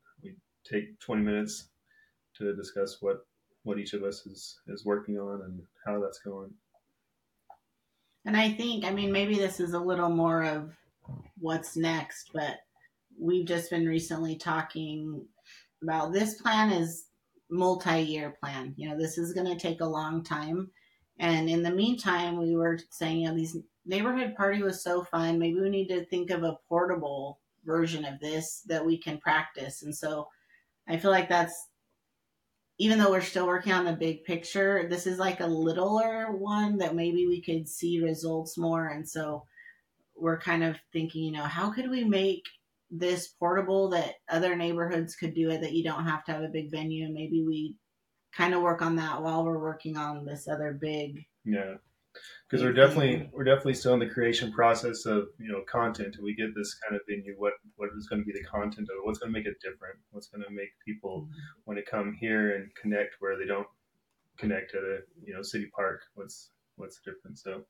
take 0.64 0.98
20 1.00 1.22
minutes 1.22 1.68
to 2.36 2.54
discuss 2.54 2.98
what 3.00 3.26
what 3.62 3.78
each 3.78 3.92
of 3.92 4.02
us 4.02 4.24
is 4.26 4.58
is 4.68 4.84
working 4.84 5.18
on 5.18 5.42
and 5.42 5.60
how 5.84 6.00
that's 6.00 6.20
going. 6.20 6.50
And 8.24 8.36
I 8.36 8.50
think, 8.52 8.84
I 8.84 8.90
mean, 8.90 9.12
maybe 9.12 9.36
this 9.36 9.60
is 9.60 9.72
a 9.72 9.78
little 9.78 10.10
more 10.10 10.44
of 10.44 10.72
what's 11.38 11.76
next, 11.76 12.30
but 12.34 12.56
we've 13.18 13.46
just 13.46 13.70
been 13.70 13.86
recently 13.86 14.36
talking 14.36 15.26
about 15.82 16.12
this 16.12 16.34
plan 16.40 16.70
is 16.70 17.06
multi-year 17.50 18.36
plan. 18.40 18.74
You 18.76 18.90
know, 18.90 18.98
this 18.98 19.18
is 19.18 19.32
going 19.32 19.46
to 19.46 19.56
take 19.56 19.80
a 19.80 19.86
long 19.86 20.22
time. 20.22 20.70
And 21.18 21.48
in 21.50 21.62
the 21.62 21.70
meantime, 21.70 22.38
we 22.38 22.54
were 22.56 22.78
saying, 22.90 23.20
you 23.20 23.28
know, 23.28 23.34
these 23.34 23.56
neighborhood 23.86 24.34
party 24.36 24.62
was 24.62 24.82
so 24.82 25.02
fun. 25.04 25.38
Maybe 25.38 25.60
we 25.60 25.70
need 25.70 25.88
to 25.88 26.04
think 26.06 26.30
of 26.30 26.44
a 26.44 26.58
portable 26.68 27.40
version 27.64 28.04
of 28.04 28.20
this 28.20 28.62
that 28.66 28.84
we 28.84 28.96
can 28.96 29.18
practice. 29.18 29.82
And 29.82 29.94
so 29.94 30.28
I 30.90 30.98
feel 30.98 31.10
like 31.10 31.28
that's 31.28 31.68
even 32.78 32.98
though 32.98 33.10
we're 33.10 33.20
still 33.20 33.46
working 33.46 33.72
on 33.72 33.84
the 33.84 33.92
big 33.92 34.24
picture, 34.24 34.86
this 34.88 35.06
is 35.06 35.18
like 35.18 35.40
a 35.40 35.46
littler 35.46 36.34
one 36.36 36.78
that 36.78 36.94
maybe 36.94 37.26
we 37.26 37.42
could 37.42 37.68
see 37.68 38.00
results 38.02 38.56
more. 38.56 38.88
And 38.88 39.06
so 39.06 39.44
we're 40.16 40.40
kind 40.40 40.64
of 40.64 40.76
thinking, 40.92 41.24
you 41.24 41.32
know, 41.32 41.42
how 41.42 41.70
could 41.70 41.90
we 41.90 42.04
make 42.04 42.44
this 42.90 43.28
portable 43.28 43.90
that 43.90 44.14
other 44.28 44.56
neighborhoods 44.56 45.14
could 45.14 45.34
do 45.34 45.50
it 45.50 45.60
that 45.60 45.72
you 45.72 45.84
don't 45.84 46.06
have 46.06 46.24
to 46.24 46.32
have 46.32 46.42
a 46.42 46.48
big 46.48 46.70
venue 46.70 47.04
and 47.04 47.14
maybe 47.14 47.44
we 47.46 47.74
kind 48.32 48.54
of 48.54 48.62
work 48.62 48.82
on 48.82 48.96
that 48.96 49.22
while 49.22 49.44
we're 49.44 49.60
working 49.60 49.96
on 49.96 50.24
this 50.24 50.48
other 50.48 50.76
big 50.80 51.24
yeah 51.44 51.74
because 52.48 52.64
we're 52.64 52.72
definitely 52.72 53.28
we're 53.32 53.44
definitely 53.44 53.74
still 53.74 53.94
in 53.94 54.00
the 54.00 54.08
creation 54.08 54.52
process 54.52 55.06
of 55.06 55.28
you 55.38 55.50
know 55.50 55.62
content 55.70 56.16
we 56.22 56.34
get 56.34 56.54
this 56.54 56.74
kind 56.74 56.94
of 56.94 57.02
venue 57.08 57.34
what 57.38 57.54
what 57.76 57.90
is 57.96 58.06
going 58.06 58.20
to 58.20 58.26
be 58.26 58.32
the 58.32 58.44
content 58.44 58.88
of 58.90 58.96
it? 58.98 59.06
What's 59.06 59.18
going 59.18 59.32
to 59.32 59.38
make 59.38 59.46
it 59.46 59.60
different? 59.60 59.96
What's 60.10 60.28
going 60.28 60.44
to 60.44 60.50
make 60.50 60.70
people 60.84 61.28
want 61.66 61.78
to 61.78 61.90
come 61.90 62.16
here 62.18 62.56
and 62.56 62.74
connect 62.74 63.16
where 63.20 63.38
they 63.38 63.46
don't 63.46 63.66
connect 64.38 64.74
at 64.74 64.82
a 64.82 64.98
you 65.22 65.34
know 65.34 65.42
city 65.42 65.68
park 65.74 66.00
what's 66.14 66.50
what's 66.76 67.00
different 67.04 67.38
so 67.38 67.62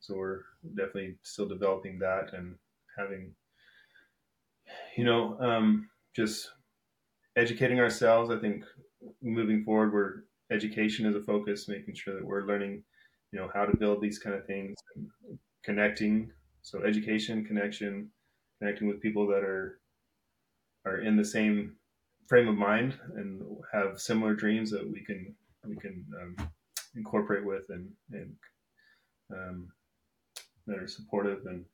so 0.00 0.14
we're 0.14 0.40
definitely 0.74 1.16
still 1.22 1.46
developing 1.46 1.98
that 1.98 2.32
and 2.32 2.54
having 2.96 3.34
you 4.96 5.04
know 5.04 5.38
um 5.40 5.88
just 6.14 6.50
educating 7.36 7.80
ourselves. 7.80 8.30
I 8.30 8.38
think 8.38 8.64
moving 9.22 9.64
forward 9.64 9.92
we're 9.92 10.24
education 10.50 11.06
is 11.06 11.16
a 11.16 11.22
focus 11.22 11.68
making 11.68 11.94
sure 11.94 12.14
that 12.14 12.24
we're 12.24 12.46
learning 12.46 12.82
you 13.34 13.40
know 13.40 13.50
how 13.52 13.66
to 13.66 13.76
build 13.76 14.00
these 14.00 14.20
kind 14.20 14.36
of 14.36 14.46
things 14.46 14.76
connecting. 15.64 16.30
So 16.62 16.84
education 16.84 17.44
connection 17.44 18.10
connecting 18.60 18.86
with 18.86 19.02
people 19.02 19.26
that 19.26 19.42
are 19.42 19.80
are 20.86 20.98
in 21.00 21.16
the 21.16 21.24
same 21.24 21.74
frame 22.28 22.46
of 22.46 22.54
mind 22.54 22.96
and 23.16 23.42
have 23.72 23.98
similar 24.00 24.34
dreams 24.34 24.70
that 24.70 24.88
we 24.88 25.04
can 25.04 25.34
we 25.66 25.76
can 25.76 26.06
um, 26.22 26.48
incorporate 26.94 27.44
with 27.44 27.64
and 27.70 27.90
and 28.12 28.36
um, 29.34 29.68
that 30.68 30.78
are 30.78 30.86
supportive 30.86 31.40
and 31.46 31.64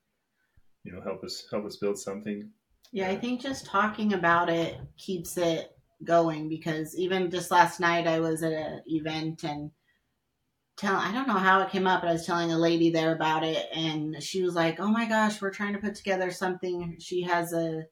you 0.85 0.93
know 0.93 1.03
help 1.03 1.23
us 1.23 1.45
help 1.51 1.67
us 1.67 1.77
build 1.77 1.99
something. 1.99 2.51
Yeah 2.93 3.09
i 3.09 3.17
think 3.17 3.41
just 3.41 3.67
talking 3.67 4.15
about 4.15 4.49
it 4.49 4.81
keeps 4.97 5.37
it 5.37 5.77
going 6.03 6.49
because 6.49 6.97
even 6.99 7.31
just 7.31 7.53
last 7.53 7.79
night 7.79 8.09
i 8.09 8.19
was 8.19 8.43
at 8.43 8.53
an 8.53 8.83
event 8.87 9.45
and 9.45 9.71
tell 10.81 10.97
I 10.97 11.13
don't 11.13 11.29
know 11.29 11.35
how 11.35 11.61
it 11.63 11.71
came 11.71 11.87
up, 11.87 12.03
but 12.03 12.09
I 12.09 12.13
was 12.13 12.27
telling 12.27 12.53
a 12.53 12.59
lady 12.59 12.91
there 12.91 13.15
about 13.15 13.45
it 13.45 13.67
and 13.75 14.23
she 14.23 14.43
was 14.43 14.55
like, 14.55 14.81
"Oh 14.81 14.89
my 14.89 15.07
gosh, 15.07 15.41
we're 15.41 15.53
trying 15.53 15.75
to 15.75 15.79
put 15.79 15.95
together 15.95 16.31
something. 16.31 16.97
She 16.99 17.23
has 17.23 17.53
a 17.53 17.85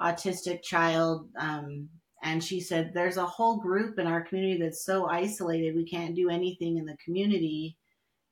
autistic 0.00 0.62
child 0.62 1.28
um, 1.38 1.88
and 2.22 2.42
she 2.42 2.60
said 2.60 2.92
there's 2.92 3.16
a 3.16 3.26
whole 3.26 3.58
group 3.58 3.98
in 3.98 4.06
our 4.06 4.22
community 4.22 4.60
that's 4.60 4.84
so 4.84 5.06
isolated 5.06 5.74
we 5.74 5.84
can't 5.84 6.14
do 6.14 6.30
anything 6.30 6.78
in 6.78 6.86
the 6.86 6.96
community 7.04 7.76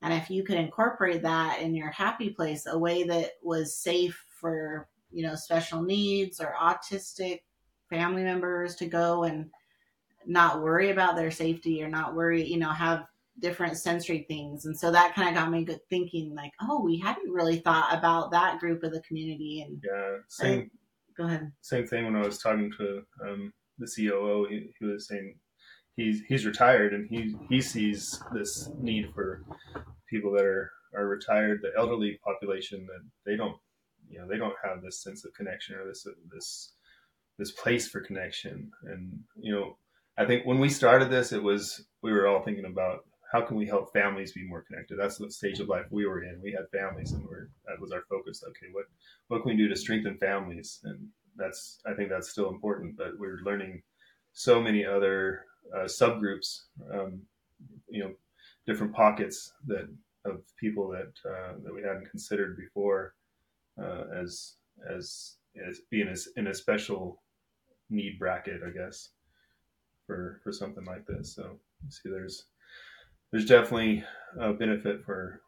and 0.00 0.14
if 0.14 0.30
you 0.30 0.42
could 0.42 0.56
incorporate 0.56 1.22
that 1.22 1.60
in 1.60 1.74
your 1.74 1.90
happy 1.90 2.30
place 2.30 2.66
a 2.66 2.78
way 2.78 3.02
that 3.02 3.32
was 3.42 3.76
safe 3.76 4.24
for 4.40 4.88
you 5.10 5.26
know 5.26 5.34
special 5.34 5.82
needs 5.82 6.40
or 6.40 6.54
autistic 6.60 7.40
family 7.90 8.22
members 8.22 8.74
to 8.74 8.86
go 8.86 9.24
and 9.24 9.50
not 10.26 10.62
worry 10.62 10.90
about 10.90 11.16
their 11.16 11.30
safety 11.30 11.82
or 11.82 11.88
not 11.88 12.14
worry 12.14 12.44
you 12.44 12.58
know 12.58 12.70
have 12.70 13.04
different 13.40 13.76
sensory 13.76 14.24
things. 14.28 14.66
And 14.66 14.78
so 14.78 14.90
that 14.90 15.14
kind 15.14 15.28
of 15.28 15.34
got 15.34 15.50
me 15.50 15.64
good 15.64 15.80
thinking 15.90 16.34
like, 16.34 16.52
oh, 16.62 16.80
we 16.82 16.98
hadn't 16.98 17.30
really 17.30 17.60
thought 17.60 17.96
about 17.96 18.30
that 18.32 18.58
group 18.58 18.82
of 18.82 18.92
the 18.92 19.02
community. 19.02 19.64
And 19.66 19.82
yeah, 19.84 20.16
same. 20.28 20.70
Go 21.16 21.24
ahead. 21.24 21.52
Same 21.62 21.86
thing 21.86 22.04
when 22.04 22.16
I 22.16 22.24
was 22.24 22.38
talking 22.38 22.72
to 22.78 23.02
um, 23.24 23.52
the 23.78 23.86
COO, 23.86 24.46
he, 24.48 24.70
he, 24.78 24.84
was 24.84 25.08
saying 25.08 25.34
he's 25.96 26.22
he's 26.28 26.46
retired 26.46 26.94
and 26.94 27.08
he 27.10 27.34
he 27.48 27.60
sees 27.60 28.22
this 28.32 28.70
need 28.78 29.12
for 29.14 29.42
people 30.08 30.32
that 30.32 30.44
are 30.44 30.70
are 30.94 31.08
retired, 31.08 31.60
the 31.60 31.72
elderly 31.76 32.18
population 32.24 32.86
that 32.86 33.04
they 33.26 33.36
don't 33.36 33.56
you 34.08 34.20
know 34.20 34.28
they 34.28 34.38
don't 34.38 34.54
have 34.64 34.80
this 34.80 35.02
sense 35.02 35.24
of 35.24 35.34
connection 35.34 35.74
or 35.74 35.86
this 35.86 36.06
this 36.32 36.72
this 37.36 37.50
place 37.52 37.88
for 37.88 38.00
connection 38.00 38.70
and 38.84 39.18
you 39.40 39.52
know 39.52 39.76
I 40.18 40.26
think 40.26 40.44
when 40.44 40.58
we 40.58 40.68
started 40.68 41.10
this, 41.10 41.32
it 41.32 41.42
was 41.42 41.86
we 42.02 42.12
were 42.12 42.26
all 42.26 42.42
thinking 42.42 42.64
about 42.64 43.04
how 43.30 43.42
can 43.42 43.56
we 43.56 43.66
help 43.66 43.92
families 43.92 44.32
be 44.32 44.46
more 44.46 44.62
connected? 44.62 44.98
That's 44.98 45.18
the 45.18 45.30
stage 45.30 45.60
of 45.60 45.68
life 45.68 45.86
we 45.90 46.06
were 46.06 46.22
in. 46.22 46.40
We 46.42 46.52
had 46.52 46.70
families, 46.70 47.12
and 47.12 47.24
we're, 47.24 47.50
that 47.66 47.80
was 47.80 47.92
our 47.92 48.02
focus. 48.08 48.42
Okay, 48.42 48.68
what 48.72 48.86
what 49.28 49.42
can 49.42 49.50
we 49.50 49.56
do 49.56 49.68
to 49.68 49.76
strengthen 49.76 50.16
families? 50.16 50.80
And 50.84 51.08
that's 51.36 51.80
I 51.86 51.94
think 51.94 52.08
that's 52.08 52.30
still 52.30 52.48
important. 52.48 52.96
But 52.96 53.18
we're 53.18 53.40
learning 53.44 53.82
so 54.32 54.60
many 54.60 54.84
other 54.84 55.44
uh, 55.74 55.84
subgroups, 55.84 56.62
um, 56.92 57.20
you 57.88 58.02
know, 58.02 58.12
different 58.66 58.94
pockets 58.94 59.52
that 59.66 59.88
of 60.24 60.42
people 60.58 60.88
that 60.88 61.12
uh, 61.28 61.54
that 61.64 61.74
we 61.74 61.82
hadn't 61.82 62.10
considered 62.10 62.56
before 62.56 63.14
uh, 63.80 64.04
as 64.14 64.54
as 64.90 65.36
as 65.68 65.80
being 65.90 66.14
in 66.36 66.46
a 66.46 66.54
special 66.54 67.22
need 67.90 68.18
bracket, 68.18 68.62
I 68.66 68.70
guess, 68.70 69.10
for 70.06 70.40
for 70.42 70.52
something 70.52 70.84
like 70.84 71.06
this. 71.06 71.34
So 71.34 71.58
see, 71.88 72.08
there's 72.08 72.46
there's 73.30 73.44
definitely 73.44 74.04
a 74.38 74.52
benefit 74.52 75.04
for 75.04 75.42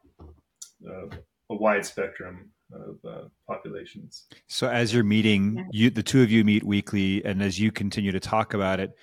uh, 0.87 1.07
a 1.49 1.55
wide 1.55 1.85
spectrum 1.85 2.51
of 2.73 2.97
uh, 3.05 3.27
populations. 3.47 4.25
So, 4.47 4.69
as 4.69 4.93
you're 4.93 5.03
meeting, 5.03 5.67
you 5.71 5.89
the 5.89 6.03
two 6.03 6.21
of 6.21 6.31
you 6.31 6.43
meet 6.43 6.63
weekly, 6.63 7.23
and 7.25 7.41
as 7.41 7.59
you 7.59 7.71
continue 7.71 8.11
to 8.11 8.19
talk 8.19 8.53
about 8.53 8.79
it, 8.79 8.95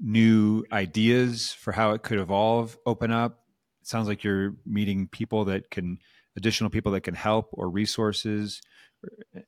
new 0.00 0.64
ideas 0.72 1.52
for 1.52 1.72
how 1.72 1.92
it 1.92 2.02
could 2.02 2.18
evolve 2.18 2.76
open 2.86 3.10
up. 3.10 3.40
It 3.80 3.88
sounds 3.88 4.08
like 4.08 4.24
you're 4.24 4.54
meeting 4.66 5.08
people 5.08 5.44
that 5.46 5.70
can, 5.70 5.98
additional 6.36 6.70
people 6.70 6.92
that 6.92 7.02
can 7.02 7.14
help, 7.14 7.50
or 7.52 7.68
resources, 7.68 8.60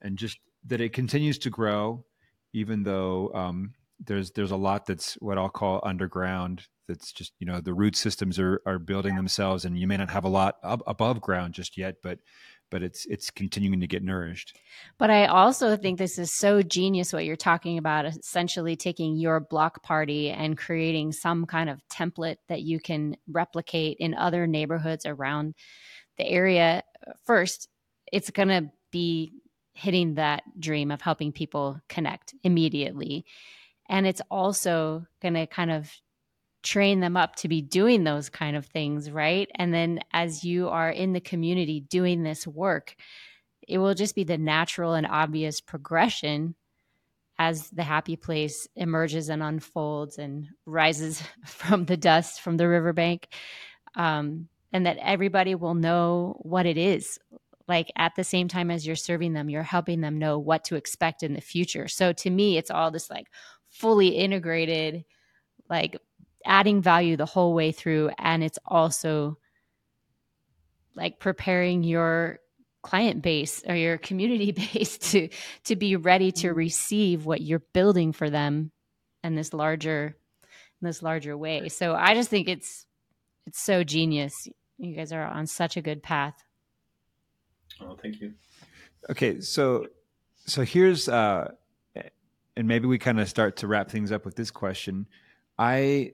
and 0.00 0.16
just 0.16 0.38
that 0.66 0.80
it 0.80 0.92
continues 0.92 1.38
to 1.38 1.50
grow, 1.50 2.04
even 2.52 2.82
though 2.82 3.30
um, 3.34 3.74
there's 4.04 4.30
there's 4.32 4.50
a 4.50 4.56
lot 4.56 4.86
that's 4.86 5.14
what 5.14 5.38
I'll 5.38 5.48
call 5.48 5.80
underground 5.82 6.66
that's 6.88 7.12
just 7.12 7.32
you 7.38 7.46
know 7.46 7.60
the 7.60 7.74
root 7.74 7.96
systems 7.96 8.38
are 8.38 8.60
are 8.66 8.78
building 8.78 9.14
yeah. 9.14 9.18
themselves 9.18 9.64
and 9.64 9.78
you 9.78 9.86
may 9.86 9.96
not 9.96 10.10
have 10.10 10.24
a 10.24 10.28
lot 10.28 10.56
ab- 10.62 10.82
above 10.86 11.20
ground 11.20 11.54
just 11.54 11.76
yet 11.76 11.96
but 12.02 12.18
but 12.70 12.82
it's 12.82 13.06
it's 13.06 13.30
continuing 13.30 13.80
to 13.80 13.86
get 13.86 14.02
nourished. 14.02 14.56
But 14.98 15.10
i 15.10 15.26
also 15.26 15.76
think 15.76 15.98
this 15.98 16.18
is 16.18 16.32
so 16.32 16.62
genius 16.62 17.12
what 17.12 17.24
you're 17.24 17.36
talking 17.36 17.78
about 17.78 18.06
essentially 18.06 18.76
taking 18.76 19.16
your 19.16 19.40
block 19.40 19.82
party 19.82 20.30
and 20.30 20.58
creating 20.58 21.12
some 21.12 21.46
kind 21.46 21.70
of 21.70 21.80
template 21.88 22.36
that 22.48 22.62
you 22.62 22.80
can 22.80 23.16
replicate 23.30 23.98
in 24.00 24.14
other 24.14 24.46
neighborhoods 24.46 25.06
around 25.06 25.54
the 26.18 26.26
area. 26.26 26.82
First 27.24 27.68
it's 28.12 28.30
going 28.30 28.48
to 28.48 28.70
be 28.90 29.32
hitting 29.72 30.14
that 30.14 30.42
dream 30.58 30.90
of 30.90 31.02
helping 31.02 31.32
people 31.32 31.78
connect 31.88 32.34
immediately 32.42 33.26
and 33.88 34.06
it's 34.06 34.22
also 34.30 35.06
going 35.20 35.34
to 35.34 35.46
kind 35.46 35.70
of 35.70 35.90
train 36.62 37.00
them 37.00 37.16
up 37.16 37.36
to 37.36 37.48
be 37.48 37.62
doing 37.62 38.04
those 38.04 38.28
kind 38.28 38.56
of 38.56 38.66
things, 38.66 39.10
right? 39.10 39.48
And 39.54 39.72
then 39.72 40.00
as 40.12 40.44
you 40.44 40.68
are 40.68 40.90
in 40.90 41.12
the 41.12 41.20
community 41.20 41.80
doing 41.80 42.22
this 42.22 42.46
work, 42.46 42.96
it 43.66 43.78
will 43.78 43.94
just 43.94 44.14
be 44.14 44.24
the 44.24 44.38
natural 44.38 44.94
and 44.94 45.06
obvious 45.06 45.60
progression 45.60 46.54
as 47.38 47.70
the 47.70 47.82
happy 47.82 48.16
place 48.16 48.66
emerges 48.76 49.28
and 49.28 49.42
unfolds 49.42 50.18
and 50.18 50.48
rises 50.64 51.22
from 51.44 51.84
the 51.84 51.96
dust 51.96 52.40
from 52.40 52.56
the 52.56 52.68
riverbank. 52.68 53.28
Um, 53.94 54.48
and 54.72 54.84
that 54.84 54.98
everybody 55.00 55.54
will 55.54 55.74
know 55.74 56.36
what 56.40 56.66
it 56.66 56.76
is. 56.76 57.18
Like 57.68 57.90
at 57.96 58.14
the 58.14 58.24
same 58.24 58.46
time 58.46 58.70
as 58.70 58.86
you're 58.86 58.96
serving 58.96 59.32
them, 59.32 59.48
you're 59.48 59.62
helping 59.62 60.00
them 60.00 60.18
know 60.18 60.38
what 60.38 60.64
to 60.64 60.76
expect 60.76 61.22
in 61.22 61.32
the 61.32 61.40
future. 61.40 61.88
So 61.88 62.12
to 62.12 62.30
me, 62.30 62.58
it's 62.58 62.70
all 62.70 62.90
this 62.90 63.08
like 63.08 63.28
fully 63.78 64.08
integrated, 64.08 65.04
like 65.68 65.96
adding 66.44 66.80
value 66.82 67.16
the 67.16 67.26
whole 67.26 67.54
way 67.54 67.72
through 67.72 68.10
and 68.18 68.44
it's 68.44 68.58
also 68.66 69.36
like 70.94 71.18
preparing 71.18 71.82
your 71.82 72.38
client 72.82 73.20
base 73.22 73.64
or 73.66 73.74
your 73.74 73.98
community 73.98 74.52
base 74.74 74.98
to 74.98 75.28
to 75.64 75.76
be 75.76 75.96
ready 75.96 76.30
to 76.32 76.48
Mm-hmm. 76.48 76.54
receive 76.54 77.26
what 77.26 77.40
you're 77.40 77.64
building 77.72 78.12
for 78.12 78.30
them 78.30 78.70
and 79.22 79.36
this 79.36 79.52
larger 79.52 80.16
in 80.80 80.86
this 80.86 81.02
larger 81.02 81.36
way. 81.36 81.68
So 81.68 81.94
I 81.94 82.14
just 82.14 82.30
think 82.30 82.48
it's 82.48 82.86
it's 83.46 83.60
so 83.60 83.84
genius. 83.84 84.48
You 84.78 84.94
guys 84.94 85.12
are 85.12 85.24
on 85.24 85.46
such 85.46 85.76
a 85.76 85.82
good 85.82 86.02
path. 86.02 86.42
Oh, 87.80 87.96
thank 88.00 88.20
you. 88.20 88.34
Okay, 89.10 89.40
so 89.40 89.86
so 90.46 90.62
here's 90.62 91.08
uh 91.08 91.52
and 92.56 92.66
maybe 92.66 92.86
we 92.86 92.98
kind 92.98 93.20
of 93.20 93.28
start 93.28 93.56
to 93.58 93.66
wrap 93.66 93.90
things 93.90 94.10
up 94.10 94.24
with 94.24 94.36
this 94.36 94.50
question. 94.50 95.06
I 95.58 96.12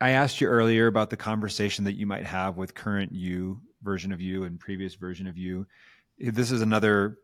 I 0.00 0.10
asked 0.10 0.40
you 0.40 0.48
earlier 0.48 0.88
about 0.88 1.10
the 1.10 1.16
conversation 1.16 1.84
that 1.84 1.94
you 1.94 2.06
might 2.06 2.24
have 2.24 2.56
with 2.56 2.74
current 2.74 3.12
you 3.12 3.60
version 3.82 4.12
of 4.12 4.20
you 4.20 4.44
and 4.44 4.58
previous 4.58 4.94
version 4.94 5.26
of 5.26 5.36
you. 5.36 5.66
This 6.18 6.50
is 6.50 6.60
another 6.60 7.18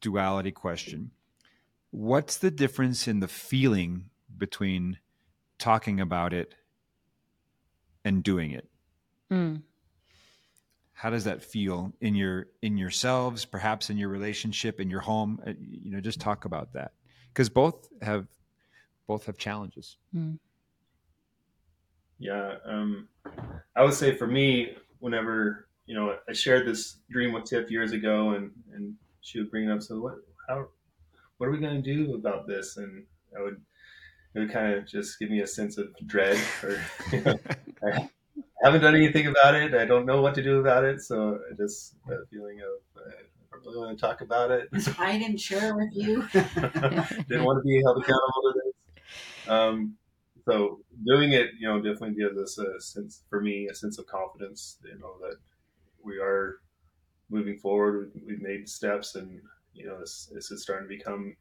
duality 0.00 0.50
question. 0.50 1.10
What's 1.90 2.36
the 2.38 2.50
difference 2.50 3.08
in 3.08 3.20
the 3.20 3.28
feeling 3.28 4.10
between 4.36 4.98
talking 5.58 6.00
about 6.00 6.32
it 6.32 6.54
and 8.04 8.22
doing 8.22 8.52
it? 8.52 8.68
Mm. 9.30 9.62
How 10.98 11.10
does 11.10 11.24
that 11.24 11.42
feel 11.42 11.92
in 12.00 12.14
your 12.14 12.46
in 12.62 12.76
yourselves 12.76 13.44
perhaps 13.44 13.88
in 13.90 13.96
your 13.96 14.08
relationship 14.08 14.80
in 14.80 14.90
your 14.90 15.00
home 15.00 15.40
Uh, 15.46 15.52
you 15.58 15.90
know 15.90 16.00
just 16.00 16.20
talk 16.20 16.44
about 16.44 16.72
that 16.72 16.92
because 17.32 17.48
both 17.48 17.88
have 18.02 18.26
both 19.06 19.26
have 19.26 19.38
challenges 19.38 19.96
Mm. 20.14 20.38
Yeah, 22.20 22.54
um, 22.64 23.08
I 23.76 23.84
would 23.84 23.94
say 23.94 24.16
for 24.16 24.26
me, 24.26 24.76
whenever 24.98 25.68
you 25.88 25.94
know, 25.94 26.16
I 26.28 26.32
shared 26.34 26.66
this 26.66 26.98
dream 27.10 27.32
with 27.32 27.44
Tiff 27.44 27.70
years 27.70 27.92
ago, 27.92 28.32
and 28.32 28.50
and 28.74 28.94
she 29.22 29.38
would 29.38 29.50
bring 29.50 29.68
it 29.68 29.72
up. 29.72 29.82
So 29.82 29.98
what? 29.98 30.16
How? 30.46 30.66
What 31.38 31.46
are 31.46 31.50
we 31.50 31.58
going 31.58 31.82
to 31.82 31.94
do 31.96 32.14
about 32.14 32.46
this? 32.46 32.76
And 32.76 33.04
I 33.36 33.42
would, 33.42 33.60
it 34.34 34.38
would 34.40 34.52
kind 34.52 34.74
of 34.74 34.86
just 34.86 35.18
give 35.18 35.30
me 35.30 35.40
a 35.40 35.46
sense 35.46 35.78
of 35.78 35.88
dread, 36.06 36.38
or 36.62 36.78
you 37.12 37.22
know, 37.22 37.38
I 37.82 38.08
haven't 38.62 38.80
done 38.80 38.94
anything 38.94 39.26
about 39.26 39.54
it. 39.54 39.74
I 39.74 39.84
don't 39.84 40.06
know 40.06 40.20
what 40.20 40.34
to 40.34 40.42
do 40.42 40.60
about 40.60 40.84
it. 40.84 41.00
So 41.00 41.38
I 41.50 41.54
just 41.54 41.94
that 42.06 42.24
feeling 42.30 42.60
of 42.60 43.02
uh, 43.02 43.08
I 43.10 43.56
don't 43.56 43.66
really 43.66 43.78
want 43.78 43.98
to 43.98 44.00
talk 44.00 44.20
about 44.20 44.50
it. 44.50 44.68
I 44.98 45.18
didn't 45.18 45.40
share 45.40 45.74
with 45.76 45.90
you. 45.92 46.22
didn't 46.32 47.44
want 47.44 47.58
to 47.58 47.66
be 47.66 47.80
held 47.82 47.98
accountable 47.98 48.42
to 48.42 48.62
this. 48.64 49.48
Um, 49.48 49.94
so 50.44 50.80
doing 51.06 51.32
it, 51.32 51.50
you 51.58 51.68
know, 51.68 51.76
definitely 51.76 52.14
gives 52.14 52.38
us 52.38 52.58
a 52.58 52.80
sense, 52.80 53.22
for 53.28 53.40
me, 53.40 53.68
a 53.70 53.74
sense 53.74 53.98
of 53.98 54.06
confidence. 54.06 54.78
You 54.84 54.98
know 54.98 55.14
that 55.20 55.36
we 56.02 56.18
are 56.18 56.60
moving 57.30 57.58
forward. 57.58 58.10
We've, 58.14 58.24
we've 58.26 58.42
made 58.42 58.68
steps, 58.68 59.14
and 59.14 59.40
you 59.74 59.86
know, 59.86 60.00
this, 60.00 60.30
this 60.32 60.50
is 60.50 60.62
starting 60.62 60.88
to 60.88 60.96
become 60.96 61.36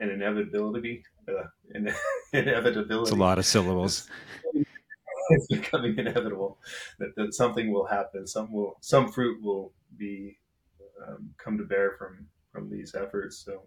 an 0.00 0.10
inevitability. 0.10 1.02
Uh, 1.28 1.44
an 1.72 1.92
inevitability. 2.32 3.02
it's 3.02 3.10
a 3.10 3.14
lot 3.14 3.38
of 3.38 3.46
syllables 3.46 4.08
it's 5.30 5.46
becoming 5.46 5.98
inevitable 5.98 6.58
that, 6.98 7.14
that 7.16 7.34
something 7.34 7.72
will 7.72 7.86
happen. 7.86 8.26
Some 8.26 8.52
will, 8.52 8.76
some 8.80 9.08
fruit 9.08 9.42
will 9.42 9.72
be 9.96 10.38
um, 11.06 11.30
come 11.38 11.58
to 11.58 11.64
bear 11.64 11.92
from 11.98 12.26
from 12.52 12.70
these 12.70 12.94
efforts. 12.94 13.36
So 13.38 13.62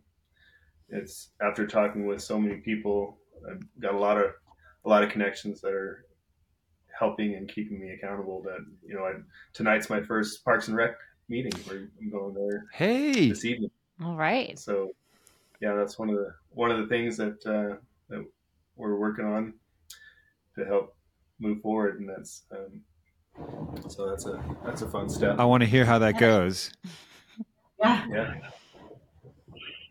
it's 0.90 1.30
after 1.42 1.68
talking 1.68 2.08
with 2.08 2.22
so 2.22 2.40
many 2.40 2.58
people, 2.58 3.18
I've 3.50 3.62
got 3.80 3.94
a 3.94 4.00
lot 4.00 4.18
of 4.18 4.32
a 4.86 4.90
lot 4.90 5.04
of 5.04 5.10
connections 5.10 5.62
that 5.62 5.74
are 5.74 6.06
helping 6.98 7.36
and 7.36 7.48
keeping 7.48 7.80
me 7.80 7.92
accountable. 7.92 8.42
That 8.44 8.66
you 8.86 8.96
know, 8.96 9.04
I, 9.04 9.14
tonight's 9.54 9.90
my 9.90 10.02
first 10.02 10.44
Parks 10.44 10.68
and 10.68 10.78
Rec 10.78 10.92
meeting. 11.30 11.52
Where 11.66 11.90
I'm 12.00 12.10
going 12.10 12.34
there 12.34 12.66
hey 12.74 13.30
this 13.30 13.46
evening. 13.46 13.72
All 14.04 14.16
right. 14.16 14.58
So 14.58 14.92
yeah, 15.60 15.74
that's 15.74 16.00
one 16.00 16.10
of 16.10 16.16
the 16.16 16.34
one 16.52 16.72
of 16.72 16.80
the 16.80 16.88
things 16.88 17.18
that 17.18 17.46
uh, 17.46 17.78
that 18.10 18.26
we're 18.76 18.96
working 18.96 19.26
on 19.26 19.54
to 20.56 20.66
help 20.66 20.96
move 21.40 21.62
forward, 21.62 22.00
and 22.00 22.10
that's 22.10 22.44
um, 22.52 22.82
so 23.90 24.10
that's 24.10 24.26
a 24.26 24.44
that's 24.66 24.82
a 24.82 24.90
fun 24.90 25.08
step. 25.10 25.38
i 25.40 25.46
want 25.46 25.62
to 25.62 25.68
hear 25.68 25.86
how 25.86 26.00
that 26.00 26.18
goes 26.18 26.72
Yeah, 27.80 28.06
Yeah, 28.10 28.34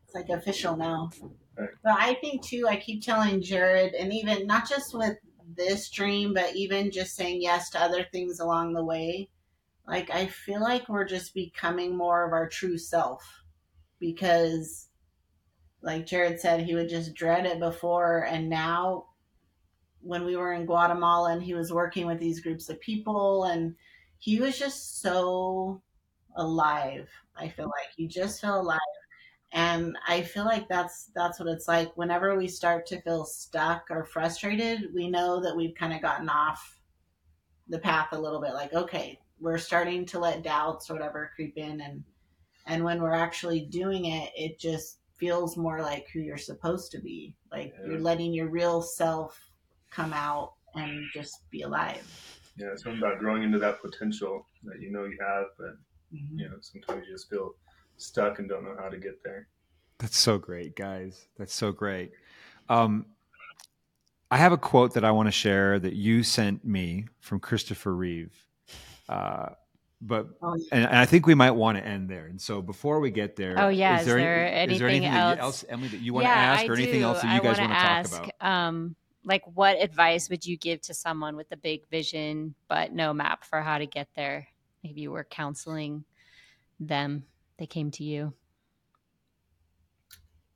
it's 0.05 0.15
like 0.15 0.29
official 0.29 0.77
now. 0.77 1.11
Right. 1.57 1.69
But 1.85 1.97
I 1.99 2.15
think 2.15 2.43
too, 2.43 2.67
I 2.69 2.77
keep 2.77 3.03
telling 3.03 3.41
Jared, 3.41 3.95
and 3.95 4.13
even 4.13 4.47
not 4.47 4.69
just 4.69 4.93
with 4.93 5.17
this 5.57 5.89
dream, 5.91 6.35
but 6.35 6.57
even 6.57 6.91
just 6.91 7.15
saying 7.15 7.41
yes 7.41 7.71
to 7.71 7.81
other 7.81 8.05
things 8.13 8.41
along 8.41 8.73
the 8.73 8.85
way. 8.85 9.29
Like, 9.87 10.11
I 10.11 10.27
feel 10.27 10.61
like 10.61 10.89
we're 10.89 11.05
just 11.05 11.33
becoming 11.33 11.97
more 11.97 12.27
of 12.27 12.33
our 12.33 12.49
true 12.49 12.77
self 12.77 13.25
because, 14.01 14.89
like 15.81 16.07
Jared 16.07 16.41
said, 16.41 16.63
he 16.63 16.75
would 16.75 16.89
just 16.89 17.15
dread 17.15 17.47
it 17.47 17.61
before. 17.61 18.27
And 18.29 18.49
now, 18.49 19.07
when 20.07 20.25
we 20.25 20.37
were 20.37 20.53
in 20.53 20.67
Guatemala 20.67 21.33
and 21.33 21.43
he 21.43 21.55
was 21.55 21.73
working 21.73 22.07
with 22.07 22.19
these 22.19 22.41
groups 22.41 22.69
of 22.69 22.81
people, 22.81 23.45
and 23.45 23.75
he 24.19 24.41
was 24.41 24.59
just 24.59 25.01
so 25.01 25.83
alive. 26.37 27.09
I 27.37 27.49
feel 27.49 27.67
like 27.67 27.97
you 27.97 28.09
just 28.09 28.41
feel 28.41 28.61
alive 28.61 28.79
and 29.53 29.97
i 30.09 30.21
feel 30.21 30.45
like 30.45 30.69
that's 30.69 31.11
that's 31.15 31.39
what 31.39 31.49
it's 31.49 31.69
like 31.69 31.97
whenever 31.97 32.37
we 32.37 32.49
start 32.49 32.85
to 32.85 33.01
feel 33.03 33.25
stuck 33.25 33.87
or 33.91 34.05
frustrated 34.05 34.93
we 34.95 35.09
know 35.09 35.41
that 35.41 35.57
we've 35.57 35.75
kind 35.75 35.93
of 35.93 36.03
gotten 36.03 36.29
off 36.29 36.81
the 37.69 37.79
path 37.79 38.09
a 38.13 38.19
little 38.19 38.41
bit 38.41 38.55
like 38.55 38.73
okay 38.75 39.19
we're 39.41 39.59
starting 39.59 40.05
to 40.05 40.19
let 40.19 40.43
doubts 40.43 40.91
or 40.91 40.95
whatever 40.95 41.31
creep 41.35 41.57
in 41.57 41.81
and 41.81 42.03
and 42.67 42.83
when 42.83 43.01
we're 43.01 43.15
actually 43.15 43.61
doing 43.61 44.07
it 44.07 44.31
it 44.37 44.59
just 44.59 44.99
feels 45.15 45.57
more 45.57 45.81
like 45.81 46.07
who 46.13 46.21
you're 46.21 46.37
supposed 46.37 46.91
to 46.93 46.99
be 46.99 47.35
like 47.53 47.73
Yeah. 47.81 47.93
you're 47.93 48.01
letting 48.01 48.33
your 48.33 48.49
real 48.49 48.83
self 48.83 49.41
come 49.97 50.13
out 50.13 50.53
and 50.75 51.05
just 51.15 51.49
be 51.51 51.63
alive 51.63 52.07
yeah, 52.59 52.69
it's 52.73 52.85
something 52.85 52.99
about 53.03 53.19
growing 53.19 53.43
into 53.43 53.59
that 53.59 53.83
potential 53.83 54.47
that 54.65 54.81
you 54.81 54.91
know 54.91 55.05
you 55.05 55.19
have, 55.21 55.45
but 55.59 55.77
Mhm. 56.15 56.39
you 56.39 56.49
know 56.49 56.57
sometimes 56.61 57.05
you 57.07 57.13
just 57.15 57.29
feel 57.29 57.55
stuck 57.99 58.39
and 58.39 58.49
don't 58.49 58.65
know 58.65 58.77
how 58.79 58.89
to 58.89 58.97
get 58.99 59.23
there. 59.25 59.49
that's 59.99 60.17
so 60.19 60.39
great 60.39 60.77
guys 60.77 61.27
that's 61.39 61.55
so 61.55 61.73
great 61.73 62.13
um, 62.69 63.07
i 64.31 64.37
have 64.37 64.53
a 64.53 64.57
quote 64.59 64.93
that 64.95 65.05
i 65.05 65.11
want 65.11 65.27
to 65.27 65.33
share 65.33 65.79
that 65.79 65.95
you 65.95 66.23
sent 66.23 66.65
me 66.65 67.07
from 67.21 67.41
christopher 67.41 67.95
reeve 67.95 68.33
uh, 69.09 69.49
but 70.03 70.29
Oh, 70.43 70.53
and, 70.73 70.85
and 70.85 70.97
I 70.99 71.07
think 71.07 71.27
we 71.27 71.35
might 71.35 71.53
want 71.53 71.79
to 71.79 71.85
end 71.87 72.11
there. 72.11 72.27
And 72.27 72.39
so 72.41 72.61
before 72.61 73.01
we 73.01 73.11
get 73.11 73.35
there, 73.37 73.55
Oh, 73.57 73.69
yeah, 73.69 74.01
is 74.01 74.07
there 74.07 74.19
any- 74.19 74.75
is 74.75 74.79
there 74.79 74.89
anything 74.89 75.09
anything 75.09 75.13
that 75.15 75.37
you- 75.39 75.43
else? 75.43 75.65
Emily, 75.69 75.89
that 75.89 76.01
you 76.01 76.13
want 76.13 76.27
to 76.27 76.31
ask, 76.31 76.69
or 76.69 76.75
anything 76.75 77.03
else 77.03 77.23
that 77.23 77.35
you 77.35 77.41
guys 77.41 77.59
want 77.59 77.73
to 77.73 77.79
talk 77.79 78.07
about? 78.39 78.47
Um, 78.47 78.97
like, 79.27 79.45
what 79.55 79.83
advice 79.83 80.31
would 80.31 80.47
you 80.47 80.57
give 80.59 80.81
to 80.83 80.95
someone 80.95 81.37
with 81.37 81.53
a 81.53 81.59
big 81.59 81.89
vision 81.89 82.57
but 82.69 82.93
no 82.93 83.13
map 83.15 83.45
for 83.45 83.63
how 83.63 83.79
to 83.79 83.87
get 83.87 84.09
there? 84.17 84.49
Maybe 84.85 85.03
you 85.03 85.13
were 85.13 85.25
counseling 85.25 86.07
them; 86.81 87.27
they 87.59 87.67
came 87.67 87.91
to 87.93 88.05
you. 88.05 88.35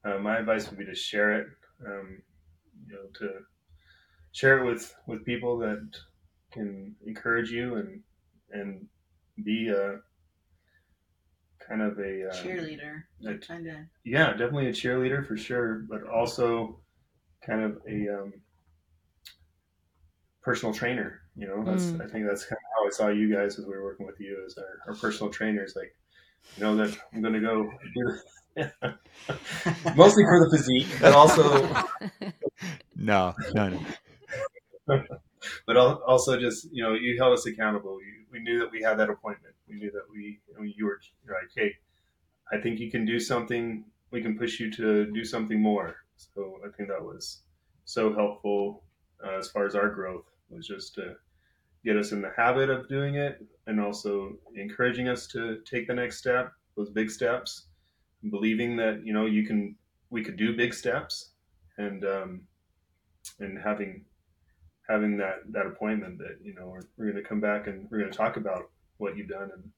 Uh, 0.05 0.19
my 0.19 0.39
advice 0.39 0.69
would 0.71 0.79
be 0.79 0.87
to 0.87 0.95
share 0.95 1.41
it. 1.41 1.49
Um, 1.87 2.23
you 2.87 2.95
know, 2.95 3.07
to 3.21 3.41
share 4.33 4.61
it 4.61 4.67
with 4.71 4.95
with 5.07 5.25
people 5.25 5.59
that 5.59 5.91
can 6.53 6.97
encourage 7.07 7.51
you 7.51 7.77
and 7.77 8.03
and 8.51 8.89
be 9.45 9.69
a 9.71 10.01
kind 11.59 11.83
of 11.83 11.99
a 11.99 12.29
uh, 12.29 12.35
cheerleader 12.43 13.05
a- 13.27 13.39
kind 13.39 13.67
of 13.69 13.77
yeah, 14.05 14.31
definitely 14.33 14.69
a 14.69 14.73
cheerleader 14.73 15.27
for 15.27 15.37
sure, 15.37 15.81
but 15.89 16.05
also 16.07 16.81
kind 17.43 17.63
of 17.63 17.83
a 17.89 18.09
um, 18.09 18.35
personal 20.43 20.75
trainer. 20.75 21.21
You 21.37 21.47
know, 21.49 21.65
that's 21.65 21.87
Mm. 21.87 22.05
I 22.05 22.09
think 22.09 22.27
that's 22.27 22.45
kind 22.45 22.59
of 22.59 22.71
how 22.77 22.87
I 22.87 22.91
saw 22.91 23.09
you 23.09 23.35
guys 23.35 23.59
as 23.59 23.67
we 23.67 23.73
were 23.73 23.85
working 23.85 24.07
with 24.07 24.21
you 24.21 24.43
as 24.47 24.57
our, 24.59 24.81
our 24.89 24.95
personal 24.95 25.33
trainers. 25.33 25.75
Like, 25.77 25.95
you 26.57 26.65
know 26.65 26.77
that 26.77 26.97
I'm 27.13 27.23
going 27.23 27.35
to 27.35 27.41
go 27.41 27.71
do 27.95 28.13
this. 28.13 28.25
mostly 29.97 30.25
for 30.25 30.45
the 30.45 30.51
physique, 30.51 30.89
but 31.01 31.13
also 31.13 31.75
No, 32.97 33.35
no, 33.55 33.81
no. 34.89 35.03
but 35.67 35.77
also 35.77 36.39
just 36.39 36.69
you 36.73 36.83
know 36.83 36.93
you 36.93 37.17
held 37.19 37.33
us 37.33 37.47
accountable. 37.47 37.99
You, 38.03 38.25
we 38.31 38.41
knew 38.41 38.59
that 38.59 38.71
we 38.71 38.83
had 38.83 38.99
that 38.99 39.09
appointment. 39.09 39.55
We 39.69 39.77
knew 39.77 39.91
that 39.93 40.03
we 40.13 40.41
I 40.57 40.61
mean, 40.61 40.75
you 40.77 40.87
were 40.87 41.01
you're 41.25 41.35
like, 41.35 41.51
hey, 41.55 41.77
I 42.53 42.61
think 42.61 42.79
you 42.79 42.91
can 42.91 43.07
do 43.07 43.19
something. 43.19 43.85
We 44.11 44.21
can 44.21 44.37
push 44.37 44.61
you 44.61 44.71
to 44.73 45.11
do 45.13 45.25
something 45.25 45.61
more. 45.61 45.97
So 46.17 46.59
I 46.67 46.69
think 46.77 46.91
that 46.91 47.03
was 47.03 47.41
so 47.85 48.13
helpful 48.13 48.83
uh, 49.25 49.39
as 49.39 49.49
far 49.51 49.65
as 49.67 49.75
our 49.75 49.89
growth 49.89 50.30
was 50.51 50.67
just 50.67 50.95
to 50.95 51.15
get 51.85 51.97
us 51.97 52.13
in 52.13 52.21
the 52.21 52.33
habit 52.37 52.69
of 52.69 52.89
doing 52.89 53.17
it 53.17 53.45
and 53.67 53.81
also 53.81 54.33
encouraging 54.55 55.09
us 55.09 55.27
to 55.29 55.59
take 55.65 55.87
the 55.87 55.95
next 55.95 56.19
step, 56.19 56.53
those 56.77 56.91
big 56.91 57.11
steps, 57.11 57.67
believing 58.31 58.77
that 58.77 59.01
you 59.05 59.13
know 59.13 59.27
you 59.27 59.47
can 59.47 59.75
we 60.11 60.23
could 60.23 60.37
do 60.37 60.57
big 60.57 60.75
steps 60.75 61.31
and 61.79 62.05
um, 62.05 62.43
and 63.39 63.59
having 63.59 64.05
having 64.89 65.17
that 65.17 65.41
that 65.51 65.67
appointment 65.67 66.19
that 66.19 66.37
you 66.43 66.55
know 66.55 66.67
we're, 66.67 66.83
we're 66.97 67.11
going 67.11 67.23
to 67.23 67.29
come 67.29 67.41
back 67.41 67.67
and 67.67 67.89
we're 67.91 67.99
going 67.99 68.11
to 68.11 68.17
talk 68.17 68.37
about 68.37 68.71
what 68.99 69.17
you've 69.17 69.29
done 69.29 69.51
and 69.55 69.71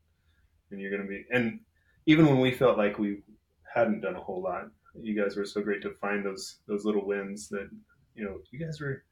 and 0.70 0.80
you're 0.80 0.90
going 0.90 1.02
to 1.02 1.08
be. 1.08 1.24
And 1.30 1.60
even 2.06 2.26
when 2.26 2.40
we 2.40 2.50
felt 2.50 2.78
like 2.78 2.98
we 2.98 3.22
hadn't 3.72 4.00
done 4.00 4.16
a 4.16 4.20
whole 4.20 4.42
lot, 4.42 4.68
you 5.00 5.20
guys 5.20 5.36
were 5.36 5.44
so 5.44 5.62
great 5.62 5.82
to 5.82 5.94
find 6.00 6.24
those 6.24 6.58
those 6.66 6.84
little 6.84 7.06
wins 7.06 7.48
that 7.48 7.68
you 8.14 8.24
know 8.24 8.38
you 8.50 8.58
guys 8.58 8.80
were 8.80 9.04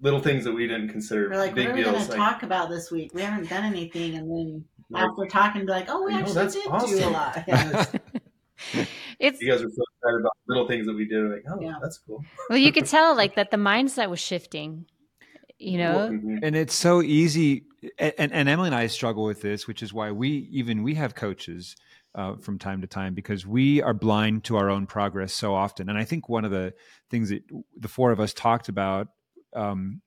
little 0.00 0.20
things 0.20 0.44
that 0.44 0.52
we 0.52 0.66
didn't 0.66 0.88
consider 0.88 1.28
We're 1.30 1.36
like, 1.36 1.54
big 1.54 1.66
what 1.66 1.72
are 1.72 1.76
we 1.76 1.82
deals. 1.82 1.92
going 1.94 2.04
to 2.06 2.10
like, 2.12 2.18
talk 2.32 2.42
about 2.42 2.70
this 2.70 2.90
week? 2.90 3.12
We 3.14 3.22
haven't 3.22 3.48
done 3.50 3.64
anything, 3.64 4.14
and 4.16 4.30
then 4.30 4.64
like, 4.90 5.04
after 5.04 5.26
talking, 5.26 5.66
be 5.66 5.72
like, 5.72 5.86
oh, 5.88 6.04
we 6.04 6.12
No, 6.12 6.18
actually 6.20 6.34
that's 6.34 6.54
did 6.54 6.98
do 7.00 7.08
a 7.08 7.10
lot. 7.10 7.44
Yeah. 8.72 8.84
it's 9.18 9.40
you 9.42 9.50
guys 9.50 9.62
were 9.62 9.68
so 9.68 9.82
excited 9.98 10.20
about 10.20 10.32
little 10.48 10.66
things 10.68 10.86
that 10.86 10.94
we 10.94 11.06
did. 11.06 11.22
Like, 11.30 11.44
oh, 11.50 11.60
Yeah. 11.60 11.74
that's 11.82 11.98
cool. 11.98 12.24
well, 12.48 12.56
you 12.58 12.72
could 12.72 12.86
tell 12.96 13.16
like 13.16 13.34
that 13.34 13.50
the 13.50 13.56
mindset 13.56 14.08
was 14.08 14.20
shifting. 14.20 14.86
You 15.58 15.78
know, 15.78 16.10
Mhm. 16.12 16.40
and 16.42 16.56
it's 16.56 16.74
so 16.74 17.00
easy 17.00 17.64
and, 17.98 18.32
and 18.32 18.48
emily 18.48 18.66
and 18.68 18.74
i 18.74 18.86
struggle 18.88 19.24
with 19.24 19.40
this 19.42 19.66
which 19.68 19.82
is 19.82 19.92
why 19.92 20.10
we 20.10 20.48
even 20.50 20.82
we 20.82 20.94
have 20.94 21.14
coaches 21.14 21.76
uh, 22.14 22.34
from 22.36 22.58
time 22.58 22.80
to 22.80 22.86
time 22.86 23.14
because 23.14 23.46
we 23.46 23.80
are 23.82 23.94
blind 23.94 24.42
to 24.44 24.56
our 24.56 24.68
own 24.70 24.86
progress 24.86 25.32
so 25.32 25.54
often 25.54 25.88
and 25.88 25.96
i 25.98 26.04
think 26.04 26.28
one 26.28 26.44
of 26.44 26.50
the 26.50 26.72
things 27.10 27.28
that 27.28 27.42
the 27.78 27.88
four 27.88 28.10
of 28.10 28.18
us 28.20 28.32
talked 28.32 28.68
about 28.68 29.08
um, 29.54 30.00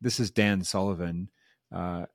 this 0.00 0.20
is 0.20 0.30
dan 0.30 0.62
sullivan 0.62 1.28
uh, 1.74 2.06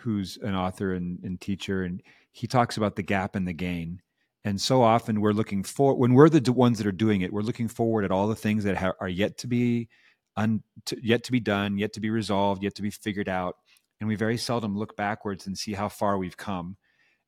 who's 0.00 0.36
an 0.38 0.54
author 0.54 0.94
and, 0.94 1.18
and 1.22 1.40
teacher 1.40 1.84
and 1.84 2.02
he 2.32 2.46
talks 2.46 2.76
about 2.76 2.96
the 2.96 3.02
gap 3.02 3.34
and 3.34 3.48
the 3.48 3.52
gain. 3.54 4.02
And 4.44 4.60
so 4.60 4.82
often 4.82 5.22
we're 5.22 5.32
looking 5.32 5.64
for 5.64 5.94
when 5.94 6.12
we're 6.12 6.28
the 6.28 6.52
ones 6.52 6.78
that 6.78 6.86
are 6.86 6.92
doing 6.92 7.22
it 7.22 7.32
we're 7.32 7.40
looking 7.40 7.66
forward 7.66 8.04
at 8.04 8.10
all 8.10 8.28
the 8.28 8.36
things 8.36 8.62
that 8.64 8.76
ha- 8.76 8.92
are 9.00 9.08
yet 9.08 9.38
to 9.38 9.46
be 9.46 9.88
un, 10.36 10.62
to, 10.84 10.96
yet 11.02 11.24
to 11.24 11.32
be 11.32 11.40
done 11.40 11.78
yet 11.78 11.92
to 11.94 12.00
be 12.00 12.10
resolved 12.10 12.62
yet 12.62 12.74
to 12.76 12.82
be 12.82 12.90
figured 12.90 13.28
out. 13.28 13.56
And 14.00 14.08
we 14.08 14.14
very 14.14 14.36
seldom 14.36 14.76
look 14.76 14.96
backwards 14.96 15.46
and 15.46 15.56
see 15.56 15.72
how 15.72 15.88
far 15.88 16.18
we've 16.18 16.36
come. 16.36 16.76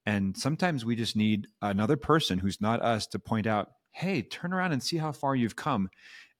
And 0.04 0.36
sometimes 0.36 0.84
we 0.84 0.94
just 0.94 1.16
need 1.16 1.46
another 1.62 1.96
person 1.96 2.38
who's 2.38 2.60
not 2.60 2.82
us 2.82 3.06
to 3.08 3.18
point 3.18 3.46
out 3.46 3.70
hey 3.92 4.22
turn 4.22 4.52
around 4.52 4.72
and 4.72 4.82
see 4.82 4.98
how 4.98 5.10
far 5.10 5.34
you've 5.34 5.56
come. 5.56 5.88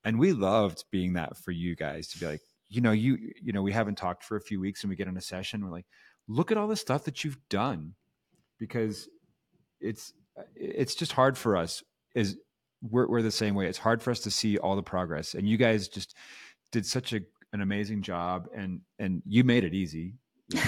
And 0.05 0.19
we 0.19 0.33
loved 0.33 0.85
being 0.93 1.15
that 1.15 1.37
for 1.39 1.51
you 1.51 1.75
guys 1.75 2.09
to 2.09 2.21
be 2.21 2.27
like 2.27 2.43
you 2.69 2.81
know 2.81 2.93
you 2.93 3.19
you 3.43 3.53
know 3.53 3.63
we 3.63 3.73
haven't 3.73 3.97
talked 3.97 4.23
for 4.23 4.37
a 4.37 4.41
few 4.41 4.61
weeks 4.61 4.83
and 4.83 4.91
we 4.91 4.97
get 4.97 5.09
in 5.09 5.17
a 5.17 5.23
session 5.23 5.65
we're 5.65 5.71
like 5.71 5.87
look 6.29 6.53
at 6.53 6.59
all 6.59 6.69
the 6.69 6.77
stuff 6.77 7.05
that 7.05 7.25
you've 7.25 7.39
done. 7.49 7.95
Because 8.59 9.09
it's 9.81 10.13
it's 10.55 10.95
just 10.95 11.13
hard 11.13 11.37
for 11.37 11.57
us 11.57 11.83
is 12.15 12.37
we're, 12.83 13.09
we're 13.09 13.23
the 13.23 13.31
same 13.31 13.55
way. 13.55 13.67
It's 13.67 13.79
hard 13.79 14.03
for 14.03 14.11
us 14.11 14.21
to 14.21 14.31
see 14.31 14.59
all 14.59 14.77
the 14.77 14.83
progress. 14.83 15.35
And 15.35 15.49
you 15.49 15.57
guys 15.57 15.89
just 15.89 16.15
did 16.71 16.87
such 16.87 17.13
a, 17.13 17.21
an 17.53 17.61
amazing 17.61 18.03
job 18.03 18.49
and 18.55 18.81
and 18.99 19.23
you 19.27 19.43
made 19.43 19.65
it 19.65 19.75
easy. 19.75 20.15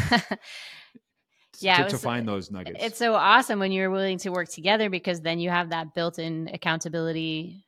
Yeah, 1.62 1.76
to, 1.76 1.84
it 1.84 1.88
to 1.90 1.98
find 1.98 2.26
those 2.26 2.51
nuggets. 2.51 2.78
it's 2.80 2.98
so 2.98 3.12
awesome 3.14 3.59
when 3.59 3.70
you're 3.70 3.90
willing 3.90 4.16
to 4.18 4.30
work 4.30 4.48
together 4.48 4.88
because 4.88 5.20
then 5.20 5.38
you 5.38 5.51
have 5.51 5.70
that 5.70 5.92
built-in 5.94 6.48
accountability 6.55 7.66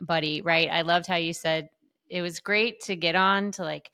buddy, 0.00 0.42
right? 0.42 0.68
I 0.70 0.82
loved 0.82 1.08
how 1.08 1.16
you 1.16 1.32
said 1.32 1.68
it 2.08 2.22
was 2.22 2.40
great 2.40 2.80
to 2.82 2.96
get 2.96 3.14
on 3.14 3.52
to 3.52 3.62
like 3.62 3.90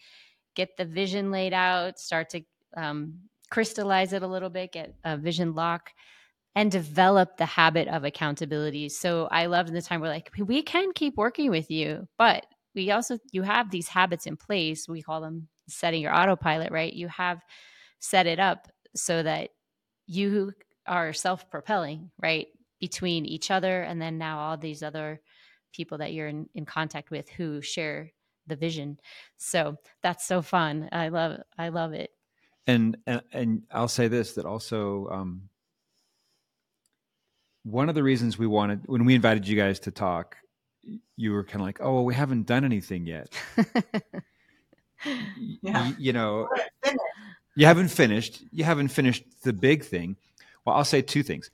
get 0.54 0.76
the 0.76 0.84
vision 0.84 1.30
laid 1.30 1.52
out, 1.52 1.98
start 1.98 2.30
to 2.30 2.42
um, 2.76 3.14
crystallize 3.50 4.12
it 4.12 4.22
a 4.22 4.26
little 4.26 4.50
bit, 4.50 4.72
get 4.72 4.94
a 5.04 5.16
vision 5.16 5.54
lock, 5.54 5.90
and 6.54 6.70
develop 6.70 7.36
the 7.36 7.46
habit 7.46 7.88
of 7.88 8.04
accountability. 8.04 8.88
So 8.88 9.28
I 9.30 9.46
loved 9.46 9.72
the 9.72 9.82
time 9.82 10.00
we're 10.00 10.08
like, 10.08 10.30
we 10.38 10.62
can 10.62 10.92
keep 10.92 11.16
working 11.16 11.50
with 11.50 11.70
you, 11.70 12.06
but 12.18 12.46
we 12.74 12.90
also 12.90 13.18
you 13.32 13.42
have 13.42 13.70
these 13.70 13.88
habits 13.88 14.26
in 14.26 14.36
place. 14.36 14.88
We 14.88 15.02
call 15.02 15.20
them 15.20 15.48
setting 15.68 16.02
your 16.02 16.14
autopilot, 16.14 16.72
right? 16.72 16.92
You 16.92 17.08
have 17.08 17.40
set 18.00 18.26
it 18.26 18.38
up 18.38 18.68
so 18.94 19.22
that 19.22 19.50
you 20.06 20.52
are 20.86 21.12
self-propelling, 21.12 22.10
right? 22.20 22.46
Between 22.80 23.24
each 23.24 23.50
other 23.50 23.82
and 23.82 24.00
then 24.00 24.18
now 24.18 24.38
all 24.40 24.56
these 24.56 24.82
other 24.82 25.20
people 25.72 25.98
that 25.98 26.12
you're 26.12 26.28
in, 26.28 26.48
in 26.54 26.64
contact 26.64 27.10
with 27.10 27.28
who 27.30 27.60
share 27.60 28.10
the 28.46 28.56
vision. 28.56 28.98
So 29.38 29.76
that's 30.02 30.26
so 30.26 30.42
fun. 30.42 30.88
I 30.92 31.08
love 31.08 31.40
I 31.58 31.68
love 31.68 31.92
it. 31.92 32.10
and 32.66 32.96
and, 33.06 33.22
and 33.32 33.62
I'll 33.70 33.88
say 33.88 34.08
this 34.08 34.34
that 34.34 34.46
also 34.46 35.08
um, 35.10 35.48
one 37.64 37.88
of 37.88 37.94
the 37.94 38.02
reasons 38.02 38.38
we 38.38 38.46
wanted 38.46 38.82
when 38.86 39.04
we 39.04 39.14
invited 39.14 39.46
you 39.46 39.56
guys 39.56 39.78
to 39.80 39.90
talk, 39.90 40.36
you 41.16 41.32
were 41.32 41.44
kind 41.44 41.60
of 41.60 41.66
like, 41.66 41.78
oh, 41.80 41.94
well, 41.94 42.04
we 42.04 42.14
haven't 42.14 42.46
done 42.46 42.64
anything 42.64 43.06
yet. 43.06 43.32
Yeah. 45.04 45.88
y- 45.88 45.94
you 45.98 46.12
know, 46.12 46.48
you 47.56 47.66
haven't 47.66 47.88
finished. 47.88 48.44
You 48.52 48.62
haven't 48.62 48.88
finished 48.88 49.24
the 49.42 49.52
big 49.52 49.84
thing. 49.84 50.14
Well, 50.64 50.76
I'll 50.76 50.84
say 50.84 51.02
two 51.02 51.24
things. 51.24 51.50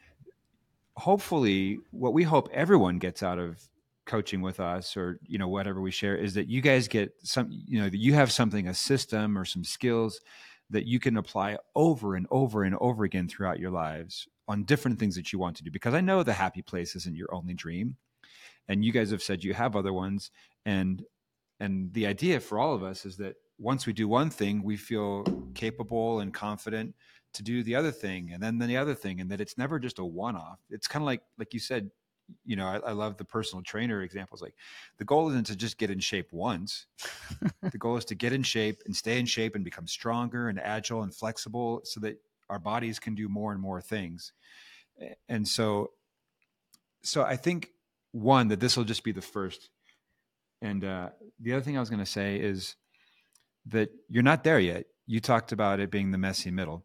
Hopefully, 0.99 1.79
what 1.91 2.13
we 2.13 2.25
hope 2.25 2.51
everyone 2.53 2.99
gets 2.99 3.23
out 3.23 3.39
of 3.39 3.59
coaching 4.09 4.41
with 4.41 4.59
us 4.59 4.97
or 4.97 5.21
you 5.27 5.39
know 5.39 5.49
whatever 5.49 5.81
we 5.81 5.91
share 5.91 6.17
is 6.17 6.35
that 6.35 6.49
you 6.49 6.61
guys 6.61 6.89
get 6.89 7.13
some 7.23 7.49
you 7.51 7.81
know 7.81 7.89
that 7.89 7.99
you 7.99 8.15
have 8.15 8.33
something 8.33 8.67
a 8.67 8.75
system 8.75 9.39
or 9.39 9.45
some 9.45 9.63
skills 9.63 10.21
that 10.71 10.87
you 10.87 10.99
can 10.99 11.17
apply 11.17 11.57
over 11.75 12.17
and 12.17 12.27
over 12.31 12.65
and 12.65 12.75
over 12.81 13.05
again 13.05 13.29
throughout 13.29 13.59
your 13.59 13.71
lives 13.71 14.27
on 14.49 14.65
different 14.65 14.99
things 14.99 15.15
that 15.15 15.33
you 15.33 15.39
want 15.39 15.57
to 15.57 15.63
do. 15.63 15.71
Because 15.71 15.95
i 15.95 16.01
know 16.01 16.23
the 16.23 16.33
happy 16.33 16.63
place 16.63 16.97
isn't 16.97 17.17
your 17.17 17.33
only 17.35 17.55
dream. 17.55 17.97
And 18.69 18.85
you 18.85 18.93
guys 18.93 19.11
have 19.11 19.23
said 19.23 19.45
you 19.45 19.55
have 19.55 19.77
other 19.77 19.93
ones. 19.93 20.31
And 20.67 21.05
and 21.61 21.93
the 21.93 22.07
idea 22.07 22.41
for 22.41 22.59
all 22.59 22.75
of 22.75 22.83
us 22.83 23.05
is 23.05 23.17
that 23.19 23.37
once 23.59 23.87
we 23.87 23.93
do 23.93 24.07
one 24.07 24.31
thing 24.31 24.63
we 24.63 24.77
feel 24.77 25.25
capable 25.55 26.21
and 26.21 26.33
confident 26.33 26.95
to 27.35 27.43
do 27.43 27.63
the 27.63 27.75
other 27.75 27.91
thing 27.91 28.31
and 28.33 28.43
then 28.43 28.59
the 28.59 28.77
other 28.77 28.95
thing 28.95 29.21
and 29.21 29.31
that 29.31 29.41
it's 29.41 29.59
never 29.59 29.79
just 29.79 29.99
a 29.99 30.05
one-off. 30.05 30.61
It's 30.71 30.87
kind 30.87 31.03
of 31.03 31.07
like 31.07 31.23
like 31.39 31.53
you 31.53 31.61
said 31.61 31.91
you 32.45 32.57
know 32.57 32.67
I, 32.67 32.77
I 32.79 32.93
love 32.93 33.17
the 33.17 33.25
personal 33.25 33.63
trainer 33.63 34.03
examples 34.03 34.43
like 34.43 34.55
the 34.99 35.05
goal 35.05 35.29
isn't 35.31 35.47
to 35.47 35.57
just 35.57 35.79
get 35.79 35.91
in 35.91 36.01
shape 36.01 36.33
once. 36.33 36.87
The 37.61 37.79
goal 37.79 37.97
is 37.97 38.05
to 38.07 38.15
get 38.15 38.33
in 38.33 38.43
shape 38.43 38.83
and 38.87 38.97
stay 38.97 39.19
in 39.19 39.27
shape 39.27 39.55
and 39.55 39.65
become 39.65 39.87
stronger 39.87 40.49
and 40.49 40.59
agile 40.59 41.03
and 41.03 41.15
flexible 41.15 41.83
so 41.85 42.01
that 42.01 42.19
our 42.49 42.59
bodies 42.59 42.99
can 42.99 43.15
do 43.15 43.29
more 43.29 43.53
and 43.53 43.61
more 43.61 43.81
things. 43.81 44.33
And 45.29 45.47
so 45.47 45.91
so 47.03 47.23
i 47.23 47.37
think 47.37 47.71
one 48.13 48.49
that 48.49 48.61
this 48.61 48.77
will 48.77 48.85
just 48.85 49.05
be 49.05 49.13
the 49.13 49.23
first. 49.23 49.71
And 50.61 50.85
uh, 50.85 51.11
the 51.39 51.53
other 51.53 51.63
thing 51.63 51.77
i 51.77 51.81
was 51.81 51.91
going 51.91 52.05
to 52.05 52.07
say 52.07 52.37
is 52.37 52.75
that 53.67 53.91
you're 54.09 54.23
not 54.23 54.45
there 54.45 54.59
yet. 54.59 54.87
You 55.07 55.21
talked 55.21 55.53
about 55.53 55.81
it 55.81 55.91
being 55.91 56.11
the 56.11 56.19
messy 56.19 56.51
middle. 56.51 56.85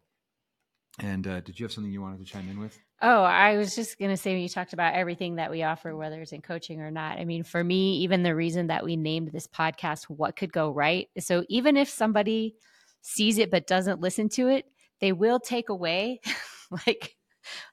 And 1.00 1.26
uh, 1.26 1.40
did 1.40 1.58
you 1.58 1.64
have 1.64 1.72
something 1.72 1.92
you 1.92 2.02
wanted 2.02 2.18
to 2.18 2.24
chime 2.24 2.48
in 2.48 2.60
with 2.60 2.78
Oh, 3.02 3.22
I 3.22 3.56
was 3.56 3.74
just 3.74 3.98
going 3.98 4.10
to 4.10 4.16
say 4.16 4.32
when 4.32 4.42
you 4.42 4.48
talked 4.48 4.72
about 4.72 4.94
everything 4.94 5.36
that 5.36 5.50
we 5.50 5.62
offer, 5.62 5.94
whether 5.94 6.20
it's 6.22 6.32
in 6.32 6.40
coaching 6.40 6.80
or 6.80 6.90
not. 6.90 7.18
I 7.18 7.24
mean, 7.24 7.42
for 7.42 7.62
me, 7.62 7.98
even 7.98 8.22
the 8.22 8.34
reason 8.34 8.68
that 8.68 8.84
we 8.84 8.96
named 8.96 9.30
this 9.32 9.46
podcast 9.46 10.04
What 10.04 10.36
Could 10.36 10.52
Go 10.52 10.70
Right. 10.70 11.08
So 11.18 11.44
even 11.48 11.76
if 11.76 11.88
somebody 11.88 12.54
sees 13.02 13.38
it 13.38 13.50
but 13.50 13.66
doesn't 13.66 14.00
listen 14.00 14.28
to 14.30 14.48
it, 14.48 14.64
they 15.00 15.12
will 15.12 15.40
take 15.40 15.68
away 15.68 16.20
like 16.86 17.16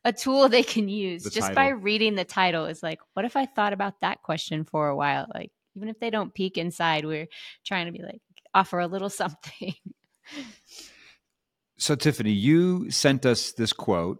a 0.03 0.11
tool 0.11 0.49
they 0.49 0.63
can 0.63 0.89
use 0.89 1.23
The 1.23 1.29
just 1.29 1.53
by 1.53 1.69
reading 1.69 2.15
the 2.15 2.25
title. 2.25 2.65
It's 2.65 2.83
like, 2.83 2.99
what 3.13 3.25
if 3.25 3.35
I 3.35 3.45
thought 3.45 3.73
about 3.73 4.01
that 4.01 4.21
question 4.21 4.65
for 4.65 4.89
a 4.89 4.95
while? 4.95 5.27
Like, 5.33 5.51
even 5.75 5.87
if 5.87 5.99
they 5.99 6.09
don't 6.09 6.33
peek 6.33 6.57
inside, 6.57 7.05
we're 7.05 7.27
trying 7.65 7.85
to 7.85 7.91
be 7.91 8.03
like, 8.03 8.21
offer 8.53 8.79
a 8.79 8.87
little 8.87 9.09
something. 9.21 9.73
So, 11.77 11.95
Tiffani, 11.95 12.37
you 12.37 12.91
sent 12.91 13.25
us 13.25 13.53
this 13.53 13.73
quote, 13.73 14.19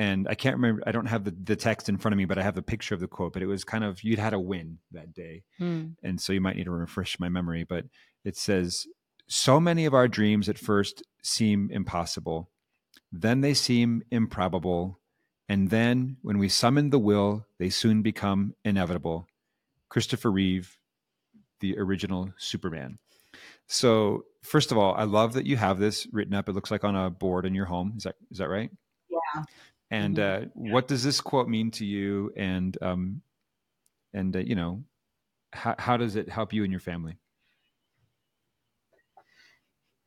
and 0.00 0.26
I 0.30 0.34
can't 0.34 0.56
remember, 0.56 0.82
I 0.86 0.92
don't 0.92 1.04
have 1.04 1.24
the, 1.24 1.36
the 1.44 1.56
text 1.56 1.90
in 1.90 1.98
front 1.98 2.14
of 2.14 2.16
me, 2.16 2.24
but 2.24 2.38
I 2.38 2.42
have 2.42 2.54
the 2.54 2.62
picture 2.62 2.94
of 2.94 3.00
the 3.00 3.06
quote. 3.06 3.34
But 3.34 3.42
it 3.42 3.46
was 3.46 3.64
kind 3.64 3.84
of, 3.84 4.02
you'd 4.02 4.18
had 4.18 4.32
a 4.32 4.40
win 4.40 4.78
that 4.92 5.12
day. 5.12 5.42
Hmm. 5.58 5.88
And 6.02 6.18
so 6.18 6.32
you 6.32 6.40
might 6.40 6.56
need 6.56 6.64
to 6.64 6.70
refresh 6.70 7.20
my 7.20 7.28
memory. 7.28 7.64
But 7.64 7.84
it 8.24 8.34
says, 8.34 8.86
So 9.26 9.60
many 9.60 9.84
of 9.84 9.92
our 9.92 10.08
dreams 10.08 10.48
at 10.48 10.56
first 10.56 11.02
seem 11.22 11.68
impossible, 11.70 12.48
then 13.12 13.42
they 13.42 13.52
seem 13.52 14.02
improbable. 14.10 14.98
And 15.50 15.68
then 15.68 16.16
when 16.22 16.38
we 16.38 16.48
summon 16.48 16.88
the 16.88 16.98
will, 16.98 17.44
they 17.58 17.68
soon 17.68 18.00
become 18.00 18.54
inevitable. 18.64 19.26
Christopher 19.90 20.30
Reeve, 20.30 20.78
the 21.60 21.76
original 21.76 22.32
Superman. 22.38 22.98
So, 23.66 24.24
first 24.42 24.72
of 24.72 24.78
all, 24.78 24.94
I 24.94 25.04
love 25.04 25.34
that 25.34 25.44
you 25.44 25.58
have 25.58 25.78
this 25.78 26.06
written 26.10 26.32
up. 26.32 26.48
It 26.48 26.52
looks 26.52 26.70
like 26.70 26.84
on 26.84 26.96
a 26.96 27.10
board 27.10 27.44
in 27.44 27.54
your 27.54 27.66
home. 27.66 27.92
Is 27.98 28.04
that 28.04 28.14
is 28.30 28.38
that 28.38 28.48
right? 28.48 28.70
Yeah. 29.10 29.42
And 29.90 30.18
uh, 30.18 30.40
what 30.54 30.86
does 30.86 31.02
this 31.02 31.20
quote 31.20 31.48
mean 31.48 31.70
to 31.72 31.84
you? 31.84 32.32
And 32.36 32.76
um, 32.80 33.22
and 34.12 34.34
uh, 34.36 34.40
you 34.40 34.54
know, 34.54 34.84
how 35.52 35.74
how 35.78 35.96
does 35.96 36.16
it 36.16 36.28
help 36.28 36.52
you 36.52 36.62
and 36.62 36.72
your 36.72 36.80
family? 36.80 37.18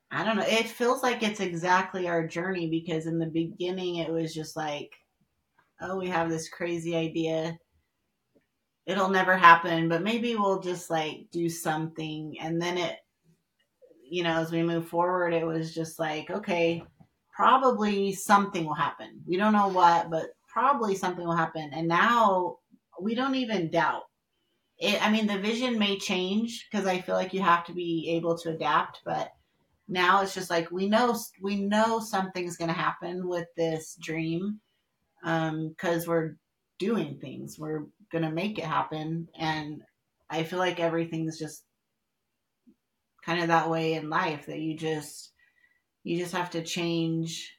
I 0.10 0.24
don't 0.24 0.38
know. 0.38 0.46
It 0.46 0.68
feels 0.68 1.02
like 1.02 1.24
it's 1.24 1.40
exactly 1.40 2.08
our 2.08 2.28
journey 2.28 2.70
because 2.70 3.08
in 3.08 3.18
the 3.18 3.26
beginning 3.26 3.96
it 3.96 4.12
was 4.12 4.32
just 4.32 4.56
like, 4.56 4.92
oh, 5.82 5.98
we 5.98 6.08
have 6.08 6.30
this 6.30 6.50
crazy 6.50 6.96
idea. 6.96 7.58
It'll 8.86 9.10
never 9.10 9.36
happen, 9.36 9.90
but 9.90 10.04
maybe 10.04 10.36
we'll 10.36 10.60
just 10.60 10.92
like 10.92 11.28
do 11.32 11.50
something. 11.50 12.36
And 12.40 12.62
then 12.62 12.78
it, 12.78 12.98
you 14.08 14.24
know, 14.24 14.40
as 14.40 14.52
we 14.52 14.62
move 14.62 14.88
forward, 14.88 15.34
it 15.34 15.48
was 15.48 15.74
just 15.74 15.98
like, 15.98 16.30
okay, 16.30 16.84
probably 17.34 18.14
something 18.14 18.66
will 18.66 18.74
happen. 18.76 19.22
We 19.26 19.38
don't 19.38 19.54
know 19.54 19.68
what, 19.68 20.10
but 20.10 20.28
probably 20.48 20.96
something 20.96 21.26
will 21.26 21.36
happen. 21.36 21.72
And 21.74 21.88
now 21.88 22.58
we 23.02 23.16
don't 23.16 23.36
even 23.36 23.72
doubt. 23.72 24.04
It, 24.78 25.04
I 25.06 25.12
mean, 25.12 25.28
the 25.28 25.40
vision 25.40 25.80
may 25.80 25.98
change 25.98 26.68
because 26.70 26.86
I 26.86 27.02
feel 27.02 27.16
like 27.16 27.34
you 27.34 27.42
have 27.42 27.66
to 27.66 27.74
be 27.74 28.12
able 28.16 28.38
to 28.40 28.50
adapt, 28.50 29.02
but 29.04 29.32
now 29.88 30.22
it's 30.22 30.34
just 30.34 30.50
like 30.50 30.72
we 30.72 30.88
know 30.88 31.16
we 31.42 31.58
know 31.58 32.00
something's 32.00 32.58
going 32.58 32.70
to 32.70 32.74
happen 32.74 33.28
with 33.28 33.48
this 33.58 33.98
dream 34.02 34.60
because 35.22 36.04
um, 36.04 36.08
we're 36.08 36.36
doing 36.80 37.18
things. 37.20 37.58
We're 37.60 37.86
going 38.12 38.24
to 38.24 38.32
make 38.32 38.58
it 38.58 38.66
happen, 38.66 39.28
and 39.38 39.82
I 40.30 40.44
feel 40.44 40.60
like 40.60 40.80
everything's 40.80 41.38
just 41.38 41.64
kind 43.26 43.42
of 43.42 43.48
that 43.50 43.70
way 43.70 43.94
in 43.94 44.10
life 44.10 44.46
that 44.48 44.60
you 44.60 44.76
just 44.76 45.33
you 46.04 46.18
just 46.18 46.34
have 46.34 46.50
to 46.52 46.64
change 46.64 47.54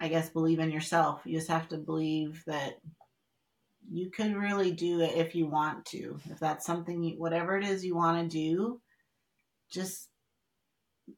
I 0.00 0.08
guess 0.08 0.30
believe 0.30 0.60
in 0.60 0.70
yourself. 0.70 1.22
You 1.24 1.36
just 1.36 1.50
have 1.50 1.68
to 1.68 1.76
believe 1.76 2.42
that 2.46 2.78
you 3.90 4.10
could 4.10 4.36
really 4.36 4.70
do 4.70 5.00
it 5.00 5.16
if 5.16 5.34
you 5.34 5.46
want 5.46 5.84
to. 5.86 6.18
If 6.30 6.38
that's 6.38 6.66
something 6.66 7.02
you, 7.02 7.18
whatever 7.18 7.56
it 7.56 7.64
is 7.64 7.84
you 7.84 7.96
want 7.96 8.30
to 8.30 8.36
do, 8.36 8.80
just 9.70 10.08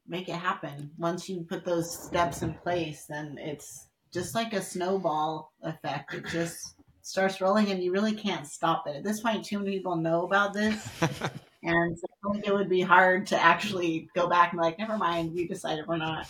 make 0.07 0.29
it 0.29 0.37
happen. 0.37 0.91
Once 0.99 1.29
you 1.29 1.45
put 1.49 1.65
those 1.65 2.05
steps 2.07 2.43
in 2.43 2.55
place, 2.55 3.05
then 3.09 3.37
it's 3.39 3.89
just 4.13 4.35
like 4.35 4.53
a 4.55 4.63
snowball 4.63 5.53
effect. 5.63 6.15
It 6.15 6.27
just 6.27 6.77
starts 7.03 7.41
rolling 7.41 7.71
and 7.71 7.83
you 7.83 7.93
really 7.93 8.15
can't 8.15 8.47
stop 8.47 8.87
it. 8.87 8.97
At 8.97 9.05
this 9.05 9.21
point, 9.21 9.45
too 9.45 9.59
many 9.59 9.73
people 9.77 9.97
know 9.97 10.25
about 10.25 10.55
this. 10.55 10.89
and 11.63 11.99
so 11.99 12.07
it 12.45 12.53
would 12.53 12.68
be 12.68 12.81
hard 12.81 13.27
to 13.29 13.41
actually 13.41 14.09
go 14.14 14.29
back 14.29 14.53
and 14.53 14.61
be 14.61 14.64
like, 14.64 14.79
never 14.79 14.97
mind, 14.97 15.35
we 15.35 15.47
decided 15.47 15.87
we're 15.87 15.97
not 15.97 16.29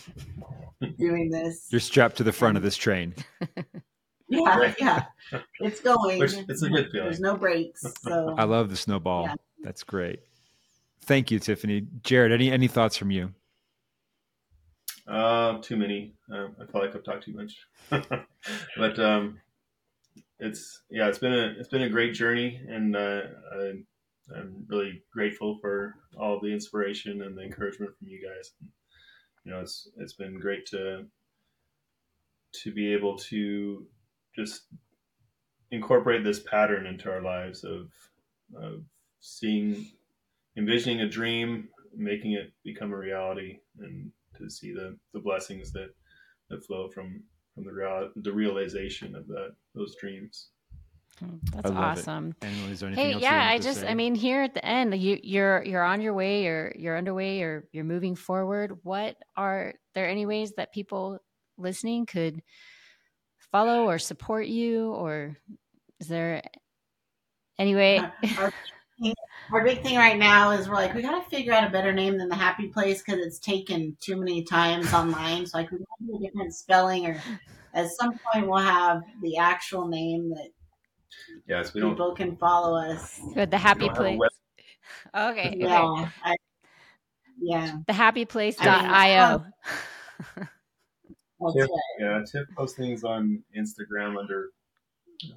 doing 0.99 1.31
this. 1.31 1.67
You're 1.71 1.81
strapped 1.81 2.17
to 2.19 2.25
the 2.25 2.33
front 2.33 2.57
of 2.57 2.63
this 2.63 2.77
train. 2.77 3.15
yeah, 4.29 4.75
yeah. 4.79 5.05
It's 5.61 5.81
going. 5.81 6.19
Which, 6.19 6.35
it's 6.35 6.63
a 6.63 6.69
good 6.69 6.91
feeling. 6.91 7.07
There's 7.07 7.21
no 7.21 7.37
brakes. 7.37 7.85
So 8.03 8.35
I 8.39 8.45
love 8.45 8.71
the 8.71 8.77
snowball. 8.77 9.25
Yeah. 9.25 9.35
That's 9.63 9.83
great. 9.83 10.21
Thank 11.03 11.31
you, 11.31 11.41
Tiffani. 11.41 11.87
Jared, 12.03 12.33
any 12.33 12.51
any 12.53 12.69
thoughts 12.69 12.97
from 12.97 13.11
you? 13.11 13.35
Uh, 15.09 15.59
too 15.61 15.77
many. 15.77 16.15
Uh, 16.33 16.49
I 16.61 16.71
feel 16.71 16.81
like 16.83 16.95
I've 16.95 17.03
talked 17.03 17.25
too 17.25 17.33
much, 17.33 17.67
but 18.77 18.99
um, 19.01 19.41
it's 20.39 20.83
yeah, 20.89 21.09
it's 21.09 21.19
been 21.19 21.33
a 21.33 21.55
it's 21.59 21.69
been 21.69 21.83
a 21.83 21.89
great 21.89 22.15
journey, 22.15 22.61
and 22.69 22.95
uh, 22.95 23.23
I, 23.53 23.73
I'm 24.37 24.65
really 24.69 25.03
grateful 25.13 25.59
for 25.61 25.95
all 26.19 26.41
the 26.41 26.53
inspiration 26.53 27.23
and 27.23 27.37
the 27.37 27.43
encouragement 27.43 27.97
from 27.99 28.09
you 28.09 28.21
guys. 28.23 28.53
You 29.45 29.53
know, 29.53 29.61
it's 29.61 29.89
it's 29.97 30.13
been 30.13 30.39
great 30.39 30.67
to 30.67 31.07
to 32.63 32.73
be 32.73 32.93
able 32.93 33.17
to 33.17 33.87
just 34.35 34.63
incorporate 35.71 36.25
this 36.25 36.41
pattern 36.41 36.87
into 36.87 37.11
our 37.11 37.23
lives 37.23 37.65
of 37.65 37.91
of 38.57 38.83
seeing, 39.21 39.87
envisioning 40.57 41.01
a 41.03 41.09
dream, 41.09 41.69
making 41.97 42.33
it 42.33 42.53
become 42.65 42.93
a 42.93 42.97
reality, 42.97 43.59
and 43.79 44.11
to 44.37 44.51
see 44.51 44.73
the 44.73 44.97
the 45.13 45.21
blessings 45.21 45.73
that 45.73 45.91
that 46.49 46.65
flow 46.65 46.89
from 46.89 47.23
from 47.55 47.65
the 47.65 47.73
real, 47.73 48.11
the 48.17 48.33
realization 48.33 49.15
of 49.15 49.27
that 49.29 49.55
those 49.75 49.97
dreams. 50.01 50.49
Hmm, 51.19 51.37
that's 51.53 51.71
awesome. 51.71 52.35
hey, 52.41 53.17
yeah, 53.19 53.47
I 53.51 53.59
just, 53.59 53.81
say? 53.81 53.89
I 53.89 53.95
mean, 53.95 54.15
here 54.15 54.43
at 54.43 54.55
the 54.55 54.65
end, 54.65 54.95
you, 54.95 55.19
you're 55.23 55.63
you're 55.65 55.83
on 55.83 56.01
your 56.01 56.15
way, 56.15 56.47
or 56.47 56.75
you're 56.79 56.97
underway, 56.97 57.43
or 57.43 57.69
you're 57.73 57.85
moving 57.85 58.15
forward. 58.15 58.79
What 58.83 59.17
are 59.37 59.75
there 59.95 60.09
any 60.09 60.25
ways 60.25 60.53
that 60.57 60.73
people 60.73 61.19
listening 61.59 62.07
could 62.07 62.43
follow 63.53 63.85
or 63.85 63.99
support 63.99 64.47
you, 64.47 64.93
or 64.93 65.37
is 65.99 66.09
there 66.09 66.43
any 67.59 67.75
way? 67.75 67.99
Our, 68.39 68.53
our 69.53 69.65
big 69.65 69.83
thing 69.83 69.97
right 69.97 70.19
now 70.19 70.51
is 70.51 70.69
we're 70.69 70.75
like 70.75 70.95
we 70.95 71.03
got 71.03 71.23
to 71.23 71.31
figure 71.31 71.53
out 71.53 71.67
a 71.67 71.71
better 71.71 71.93
name 71.93 72.19
than 72.19 72.29
the 72.29 72.35
Happy 72.35 72.69
Place 72.69 73.03
because 73.03 73.21
it's 73.21 73.39
taken 73.39 73.97
too 74.01 74.17
many 74.17 74.43
times 74.43 74.93
online. 74.95 75.47
So 75.47 75.59
like 75.59 75.71
we 75.71 75.79
want 75.79 75.89
to 76.01 76.07
do 76.07 76.17
a 76.17 76.29
different 76.29 76.55
spelling, 76.55 77.07
or 77.07 77.21
at 77.75 77.91
some 77.91 78.19
point 78.33 78.49
we'll 78.49 78.59
have 78.59 79.03
the 79.23 79.37
actual 79.39 79.87
name 79.87 80.31
that 80.31 80.51
Yes, 81.47 81.75
we 81.75 81.81
people 81.81 81.97
don't, 81.97 82.17
can 82.17 82.37
follow 82.37 82.77
us. 82.77 83.21
Good, 83.35 83.51
the 83.51 83.59
happy 83.59 83.89
place. 83.89 84.21
Okay. 85.15 85.57
Yeah. 85.59 85.83
Okay. 85.83 86.11
I, 86.25 86.37
yeah. 87.41 87.77
The 87.87 87.93
happy 87.93 88.25
place.io. 88.25 89.45
Tiff, 91.53 91.69
yeah, 91.99 92.23
Tiff 92.31 92.47
posts 92.57 92.77
things 92.77 93.05
on 93.05 93.43
Instagram 93.57 94.19
under 94.19 94.51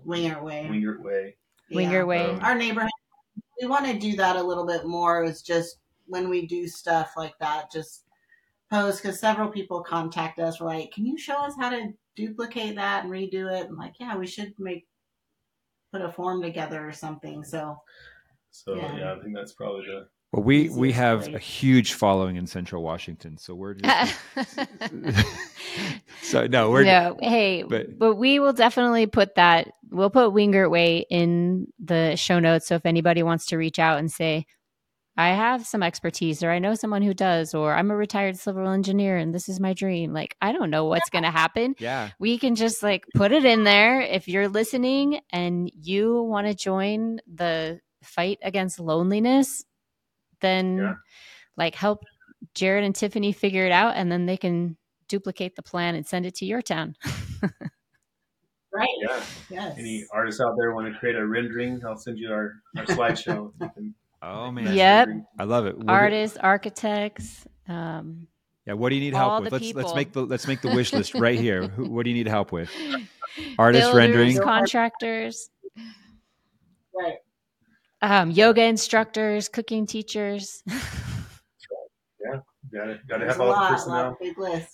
Wingert 0.06 0.44
Way. 0.44 0.68
Wingert 0.70 1.02
Way. 1.02 1.36
Wingert 1.72 2.08
Way. 2.08 2.26
Um, 2.26 2.40
Our 2.42 2.56
neighborhood. 2.56 2.92
We 3.62 3.68
want 3.68 3.86
to 3.86 3.98
do 3.98 4.16
that 4.18 4.36
a 4.36 4.44
little 4.44 4.66
bit 4.66 4.86
more. 4.86 5.24
Is 5.24 5.42
just 5.42 5.78
when 6.06 6.30
we 6.30 6.46
do 6.46 6.68
stuff 6.68 7.14
like 7.16 7.38
that, 7.40 7.72
just 7.72 8.06
post 8.70 9.02
because 9.02 9.20
several 9.20 9.50
people 9.50 9.84
contact 9.84 10.40
us. 10.40 10.60
We're 10.60 10.68
like, 10.68 10.92
"Can 10.92 11.06
you 11.06 11.18
show 11.18 11.36
us 11.36 11.54
how 11.58 11.70
to 11.70 11.94
duplicate 12.16 12.76
that 12.76 13.04
and 13.04 13.14
redo 13.14 13.52
it?" 13.52 13.68
I'm 13.70 13.78
like, 13.78 13.94
"Yeah, 14.00 14.18
we 14.18 14.28
should 14.28 14.54
make 14.60 14.88
put 15.94 16.02
a 16.02 16.12
form 16.12 16.42
together 16.42 16.86
or 16.86 16.92
something. 16.92 17.44
So, 17.44 17.78
so 18.52 18.76
yeah, 18.76 18.98
yeah 18.98 19.14
I 19.14 19.20
think 19.22 19.36
that's 19.36 19.54
probably 19.54 19.86
the. 19.86 20.08
Well, 20.34 20.44
we 20.44 20.70
we 20.70 20.92
have 20.94 21.28
a 21.28 21.38
huge 21.38 21.94
following 21.94 22.38
in 22.38 22.48
Central 22.48 22.82
Washington, 22.82 23.38
so 23.38 23.54
we're 23.54 23.76
just. 23.76 24.16
so 26.24 26.48
no, 26.48 26.72
we're 26.72 26.86
no. 26.86 27.16
Hey, 27.22 27.62
but, 27.62 28.00
but 28.00 28.16
we 28.16 28.40
will 28.40 28.54
definitely 28.54 29.06
put 29.06 29.36
that. 29.36 29.74
We'll 29.92 30.10
put 30.10 30.34
Wingert 30.34 30.72
Way 30.72 31.06
in 31.12 31.68
the 31.78 32.16
show 32.16 32.40
notes. 32.40 32.66
So 32.66 32.74
if 32.74 32.86
anybody 32.88 33.22
wants 33.22 33.46
to 33.48 33.58
reach 33.58 33.78
out 33.78 34.00
and 34.00 34.12
say, 34.12 34.48
I 35.16 35.30
have 35.30 35.66
some 35.66 35.84
expertise, 35.84 36.42
or 36.42 36.50
I 36.50 36.58
know 36.58 36.74
someone 36.74 37.04
who 37.04 37.14
does, 37.14 37.54
or 37.54 37.76
I'm 37.76 37.92
a 37.92 37.96
retired 37.96 38.38
civil 38.38 38.68
engineer 38.68 39.16
and 39.16 39.34
this 39.34 39.48
is 39.48 39.60
my 39.60 39.74
dream. 39.74 40.12
Like, 40.12 40.36
I 40.42 40.52
don't 40.52 40.72
know 40.72 40.86
what's 40.86 41.10
going 41.12 41.24
to 41.24 41.32
happen. 41.32 41.76
Yeah. 41.78 42.10
We 42.20 42.40
can 42.40 42.56
just 42.56 42.82
like 42.82 43.06
put 43.14 43.32
it 43.32 43.46
in 43.46 43.64
there. 43.64 44.02
If 44.02 44.28
you're 44.28 44.48
listening 44.48 45.22
and 45.32 45.72
you 45.76 46.24
want 46.24 46.48
to 46.48 46.56
join 46.56 47.20
the 47.32 47.80
fight 48.02 48.40
against 48.42 48.80
loneliness, 48.80 49.64
then 50.42 50.78
yeah. 50.78 50.94
like 51.58 51.76
help 51.76 52.04
Jared 52.56 52.84
and 52.84 52.96
Tiffani 52.96 53.36
figure 53.36 53.68
it 53.68 53.72
out 53.72 53.96
and 53.96 54.12
then 54.12 54.26
they 54.26 54.38
can 54.38 54.78
duplicate 55.08 55.56
the 55.56 55.64
plan 55.64 55.94
and 55.94 56.08
send 56.08 56.26
it 56.26 56.34
to 56.36 56.46
your 56.46 56.64
town. 56.64 56.96
right. 58.74 58.88
Yeah. 59.00 59.24
Yes. 59.52 59.76
Any 59.78 60.08
artists 60.12 60.42
out 60.42 60.56
there 60.58 60.74
want 60.74 60.92
to 60.92 61.00
create 61.00 61.16
a 61.16 61.26
rendering? 61.26 61.82
I'll 61.86 61.98
send 61.98 62.18
you 62.18 62.32
our, 62.32 62.54
our 62.76 62.86
slideshow. 62.86 63.52
Oh 64.24 64.52
man. 64.52 64.74
Yep. 64.74 65.10
I 65.38 65.44
love 65.44 65.66
it. 65.66 65.76
Artists, 65.88 66.38
architects. 66.38 67.46
Um, 67.68 68.28
yeah. 68.66 68.74
What 68.74 68.90
do 68.90 68.96
you 68.96 69.02
need 69.02 69.14
help 69.14 69.44
with? 69.44 69.52
Let's 69.52 69.66
people. 69.66 69.82
let's 69.82 69.96
make 69.96 70.14
the 70.14 70.26
let's 70.26 70.48
make 70.48 70.62
the 70.62 70.70
wish 70.70 70.94
list 70.94 71.14
right 71.16 71.38
here. 71.38 71.68
Who, 71.68 71.90
what 71.90 72.04
do 72.04 72.10
you 72.10 72.16
need 72.16 72.28
help 72.28 72.52
with? 72.52 72.70
Artists 73.58 73.88
Builders, 73.88 73.98
rendering, 73.98 74.38
contractors. 74.40 75.50
Right. 76.96 77.18
Um, 78.02 78.32
yoga 78.32 78.64
instructors, 78.64 79.50
cooking 79.50 79.86
teachers. 79.86 80.64
yeah, 80.68 82.40
gotta 82.74 83.00
gotta 83.08 83.26
have 83.26 83.42
all 83.42 83.48
lot, 83.48 83.70
the 83.70 83.76
personnel. 83.76 84.18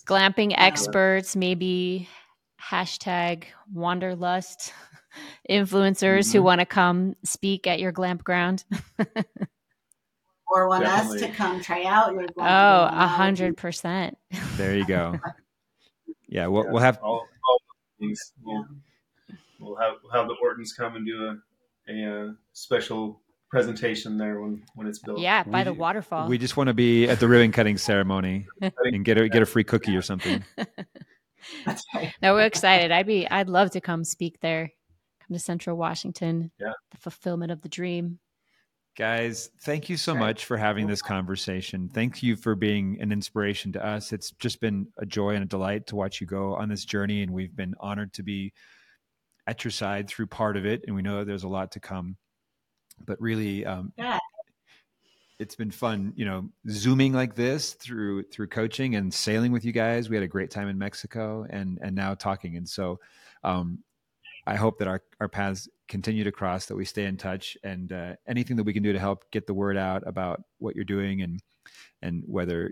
Glamping 0.06 0.52
yeah. 0.52 0.64
experts, 0.64 1.36
maybe 1.36 2.08
hashtag 2.62 3.46
wanderlust 3.74 4.74
influencers 5.50 6.20
mm-hmm. 6.20 6.38
who 6.38 6.44
want 6.44 6.60
to 6.60 6.66
come 6.66 7.16
speak 7.24 7.68
at 7.68 7.80
your 7.80 7.92
glamp 7.92 8.24
ground. 8.24 8.64
or 10.50 10.68
want 10.68 10.84
Definitely. 10.84 11.24
us 11.24 11.30
to 11.30 11.32
come 11.36 11.62
try 11.62 11.84
out 11.84 12.14
your 12.14 12.28
glamp. 12.28 12.50
Oh, 12.50 12.98
a 12.98 13.08
hundred 13.08 13.58
percent. 13.58 14.18
There 14.58 14.76
you 14.76 14.86
go. 14.86 15.16
Yeah, 16.32 16.46
we'll, 16.46 16.64
yeah, 16.64 16.72
we'll 16.72 16.82
have 16.82 17.00
all, 17.02 17.28
all 17.48 17.62
things. 18.00 18.34
We'll, 18.44 18.64
we'll, 19.60 19.76
have 19.78 19.96
we'll 20.04 20.14
have 20.14 20.28
the 20.28 20.36
Ortons 20.40 20.74
come 20.74 20.96
and 20.96 21.04
do 21.04 21.26
a, 21.26 21.92
a, 21.92 22.28
a 22.28 22.36
special 22.54 23.20
presentation 23.50 24.16
there 24.16 24.40
when 24.40 24.64
when 24.76 24.86
it's 24.86 25.00
built. 25.00 25.20
Yeah, 25.20 25.42
by 25.42 25.62
we, 25.62 25.64
the 25.64 25.74
waterfall. 25.74 26.28
We 26.28 26.38
just 26.38 26.56
want 26.56 26.68
to 26.68 26.76
be 26.76 27.10
at 27.10 27.20
the 27.20 27.28
ribbon 27.28 27.52
cutting 27.52 27.80
ceremony 27.80 28.46
and 28.62 29.04
get 29.04 29.18
a 29.18 29.28
get 29.28 29.42
a 29.42 29.46
free 29.46 29.64
cookie 29.64 29.96
or 29.98 30.04
something. 30.04 30.44
That's 31.66 31.84
right. 31.96 32.14
No, 32.22 32.36
we're 32.36 32.46
excited. 32.46 32.92
I'd 32.92 33.08
be 33.08 33.28
I'd 33.28 33.50
love 33.50 33.72
to 33.72 33.82
come 33.82 34.04
speak 34.04 34.40
there 34.42 34.72
to 35.34 35.40
Central 35.40 35.78
Washington. 35.78 36.52
Yeah. 36.60 36.74
The 36.92 36.98
fulfillment 36.98 37.52
of 37.52 37.62
the 37.62 37.70
dream. 37.70 38.20
Guys, 38.98 39.50
thank 39.62 39.88
you 39.88 39.96
so 39.96 40.14
much 40.14 40.44
for 40.44 40.58
having 40.58 40.86
this 40.86 41.02
conversation. 41.02 41.88
Thank 41.88 42.22
you 42.22 42.36
for 42.36 42.54
being 42.54 42.98
an 43.00 43.14
inspiration 43.14 43.72
to 43.74 43.86
us. 43.86 44.12
It's 44.12 44.32
just 44.32 44.60
been 44.60 44.88
a 44.98 45.06
joy 45.06 45.36
and 45.36 45.44
a 45.44 45.48
delight 45.48 45.88
to 45.88 45.96
watch 45.96 46.20
you 46.20 46.28
go 46.28 46.54
on 46.56 46.68
this 46.68 46.84
journey, 46.84 47.24
and 47.24 47.32
we've 47.32 47.56
been 47.56 47.76
honored 47.80 48.12
to 48.14 48.24
be 48.24 48.52
at 49.48 49.64
your 49.64 49.72
side 49.72 50.10
through 50.10 50.28
part 50.28 50.58
of 50.58 50.66
it. 50.66 50.84
And 50.86 50.96
we 50.96 51.02
know 51.02 51.24
there's 51.24 51.46
a 51.46 51.48
lot 51.48 51.72
to 51.74 51.80
come. 51.80 52.18
But 53.06 53.22
really, 53.22 53.66
um, 53.66 53.94
yeah. 53.98 54.20
it's 55.40 55.56
been 55.56 55.72
fun, 55.72 56.12
you 56.18 56.26
know, 56.26 56.50
zooming 56.70 57.14
like 57.14 57.36
this 57.36 57.76
through 57.76 58.24
through 58.24 58.48
coaching 58.48 58.96
and 58.96 59.14
sailing 59.14 59.54
with 59.54 59.64
you 59.64 59.72
guys. 59.72 60.10
We 60.10 60.18
had 60.18 60.24
a 60.24 60.28
great 60.28 60.52
time 60.52 60.68
in 60.68 60.78
Mexico 60.78 61.48
and 61.50 61.80
and 61.82 61.96
now 61.96 62.16
talking. 62.16 62.58
And 62.58 62.68
so 62.68 63.00
um, 63.46 63.80
I 64.48 64.56
hope 64.56 64.80
that 64.80 64.88
our, 64.88 65.02
our 65.20 65.28
paths 65.28 65.68
continue 65.88 66.24
to 66.24 66.32
cross, 66.32 66.66
that 66.68 66.76
we 66.76 66.86
stay 66.86 67.06
in 67.06 67.18
touch, 67.18 67.58
and 67.64 67.92
uh, 67.92 68.16
anything 68.28 68.58
that 68.58 68.64
we 68.64 68.74
can 68.74 68.84
do 68.84 68.94
to 68.94 69.00
help 69.00 69.30
get 69.32 69.48
the 69.48 69.54
word 69.54 69.78
out 69.78 70.04
about 70.06 70.42
what 70.58 70.76
you're 70.76 70.86
doing 70.86 71.22
and 71.22 71.42
and 72.02 72.24
whether 72.26 72.72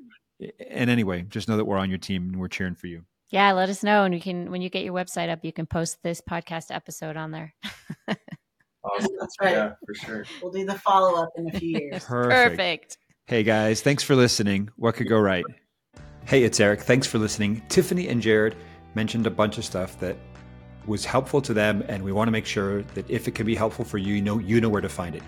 and 0.69 0.89
anyway, 0.89 1.23
just 1.23 1.47
know 1.47 1.57
that 1.57 1.65
we're 1.65 1.77
on 1.77 1.89
your 1.89 1.97
team 1.97 2.27
and 2.27 2.39
we're 2.39 2.47
cheering 2.47 2.75
for 2.75 2.87
you. 2.87 3.03
Yeah, 3.29 3.51
let 3.51 3.69
us 3.69 3.83
know, 3.83 4.05
and 4.05 4.13
you 4.13 4.21
can 4.21 4.51
when 4.51 4.61
you 4.61 4.69
get 4.69 4.83
your 4.83 4.93
website 4.93 5.29
up, 5.29 5.43
you 5.43 5.51
can 5.51 5.65
post 5.65 6.01
this 6.01 6.21
podcast 6.21 6.67
episode 6.69 7.17
on 7.17 7.31
there. 7.31 7.53
awesome. 8.07 9.11
That's 9.19 9.35
right. 9.41 9.53
Yeah, 9.53 9.73
for 9.85 9.93
sure. 9.95 10.25
We'll 10.41 10.51
do 10.51 10.65
the 10.65 10.79
follow 10.79 11.21
up 11.21 11.31
in 11.35 11.49
a 11.53 11.59
few 11.59 11.79
years. 11.79 12.03
Perfect. 12.05 12.57
Perfect. 12.57 12.97
Hey 13.25 13.43
guys, 13.43 13.81
thanks 13.81 14.03
for 14.03 14.15
listening. 14.15 14.69
What 14.77 14.95
could 14.95 15.09
go 15.09 15.19
right? 15.19 15.43
Hey, 16.23 16.43
it's 16.43 16.59
Erik. 16.59 16.81
Thanks 16.81 17.05
for 17.05 17.17
listening. 17.17 17.61
Tiffani 17.67 18.09
and 18.09 18.21
Jared 18.21 18.55
mentioned 18.95 19.27
a 19.27 19.31
bunch 19.31 19.57
of 19.57 19.65
stuff 19.65 19.99
that 19.99 20.17
was 20.87 21.05
helpful 21.05 21.41
to 21.41 21.53
them, 21.53 21.83
and 21.87 22.03
we 22.03 22.11
want 22.11 22.27
to 22.27 22.31
make 22.31 22.45
sure 22.45 22.81
that 22.81 23.09
if 23.09 23.27
it 23.27 23.35
can 23.35 23.45
be 23.45 23.55
helpful 23.55 23.85
for 23.85 23.97
you, 23.97 24.15
you 24.15 24.21
know 24.21 24.39
you 24.39 24.61
know 24.61 24.69
where 24.69 24.81
to 24.81 24.89
find 24.89 25.15
it. 25.15 25.23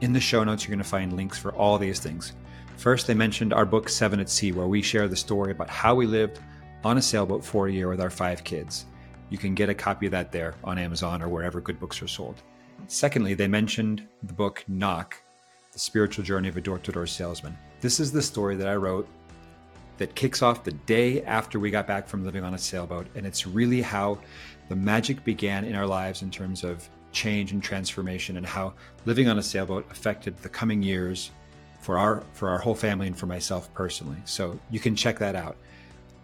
In 0.00 0.12
the 0.12 0.20
show 0.20 0.42
notes, 0.42 0.64
you're 0.64 0.74
going 0.74 0.82
to 0.82 0.88
find 0.88 1.12
links 1.12 1.38
for 1.38 1.52
all 1.52 1.78
these 1.78 2.00
things. 2.00 2.32
First, 2.76 3.06
they 3.06 3.14
mentioned 3.14 3.52
our 3.52 3.66
book 3.66 3.88
Seven 3.88 4.18
at 4.18 4.28
Sea, 4.28 4.52
where 4.52 4.66
we 4.66 4.82
share 4.82 5.06
the 5.06 5.16
story 5.16 5.52
about 5.52 5.70
how 5.70 5.94
we 5.94 6.06
lived 6.06 6.40
on 6.82 6.98
a 6.98 7.02
sailboat 7.02 7.44
for 7.44 7.68
a 7.68 7.72
year 7.72 7.88
with 7.88 8.00
our 8.00 8.10
five 8.10 8.42
kids. 8.42 8.86
You 9.30 9.38
can 9.38 9.54
get 9.54 9.68
a 9.68 9.74
copy 9.74 10.06
of 10.06 10.12
that 10.12 10.32
there 10.32 10.54
on 10.64 10.78
Amazon 10.78 11.22
or 11.22 11.28
wherever 11.28 11.60
good 11.60 11.78
books 11.78 12.02
are 12.02 12.08
sold. 12.08 12.42
Secondly, 12.88 13.34
they 13.34 13.48
mentioned 13.48 14.06
the 14.24 14.32
book 14.32 14.64
Knock, 14.66 15.22
The 15.72 15.78
Spiritual 15.78 16.24
Journey 16.24 16.48
of 16.48 16.56
a 16.56 16.60
Door 16.60 16.80
to 16.80 16.92
Door 16.92 17.06
Salesman. 17.06 17.56
This 17.80 18.00
is 18.00 18.10
the 18.10 18.22
story 18.22 18.56
that 18.56 18.66
I 18.66 18.74
wrote 18.74 19.08
that 19.98 20.14
kicks 20.14 20.42
off 20.42 20.64
the 20.64 20.72
day 20.72 21.22
after 21.22 21.60
we 21.60 21.70
got 21.70 21.86
back 21.86 22.08
from 22.08 22.24
living 22.24 22.42
on 22.42 22.54
a 22.54 22.58
sailboat. 22.58 23.06
And 23.14 23.24
it's 23.24 23.46
really 23.46 23.80
how 23.80 24.18
the 24.72 24.76
magic 24.76 25.22
began 25.22 25.66
in 25.66 25.74
our 25.74 25.86
lives 25.86 26.22
in 26.22 26.30
terms 26.30 26.64
of 26.64 26.88
change 27.12 27.52
and 27.52 27.62
transformation 27.62 28.38
and 28.38 28.46
how 28.46 28.72
living 29.04 29.28
on 29.28 29.38
a 29.38 29.42
sailboat 29.42 29.84
affected 29.90 30.34
the 30.38 30.48
coming 30.48 30.82
years 30.82 31.30
for 31.82 31.98
our 31.98 32.24
for 32.32 32.48
our 32.48 32.56
whole 32.56 32.74
family 32.74 33.06
and 33.06 33.18
for 33.18 33.26
myself 33.26 33.70
personally. 33.74 34.16
So 34.24 34.58
you 34.70 34.80
can 34.80 34.96
check 34.96 35.18
that 35.18 35.36
out. 35.36 35.58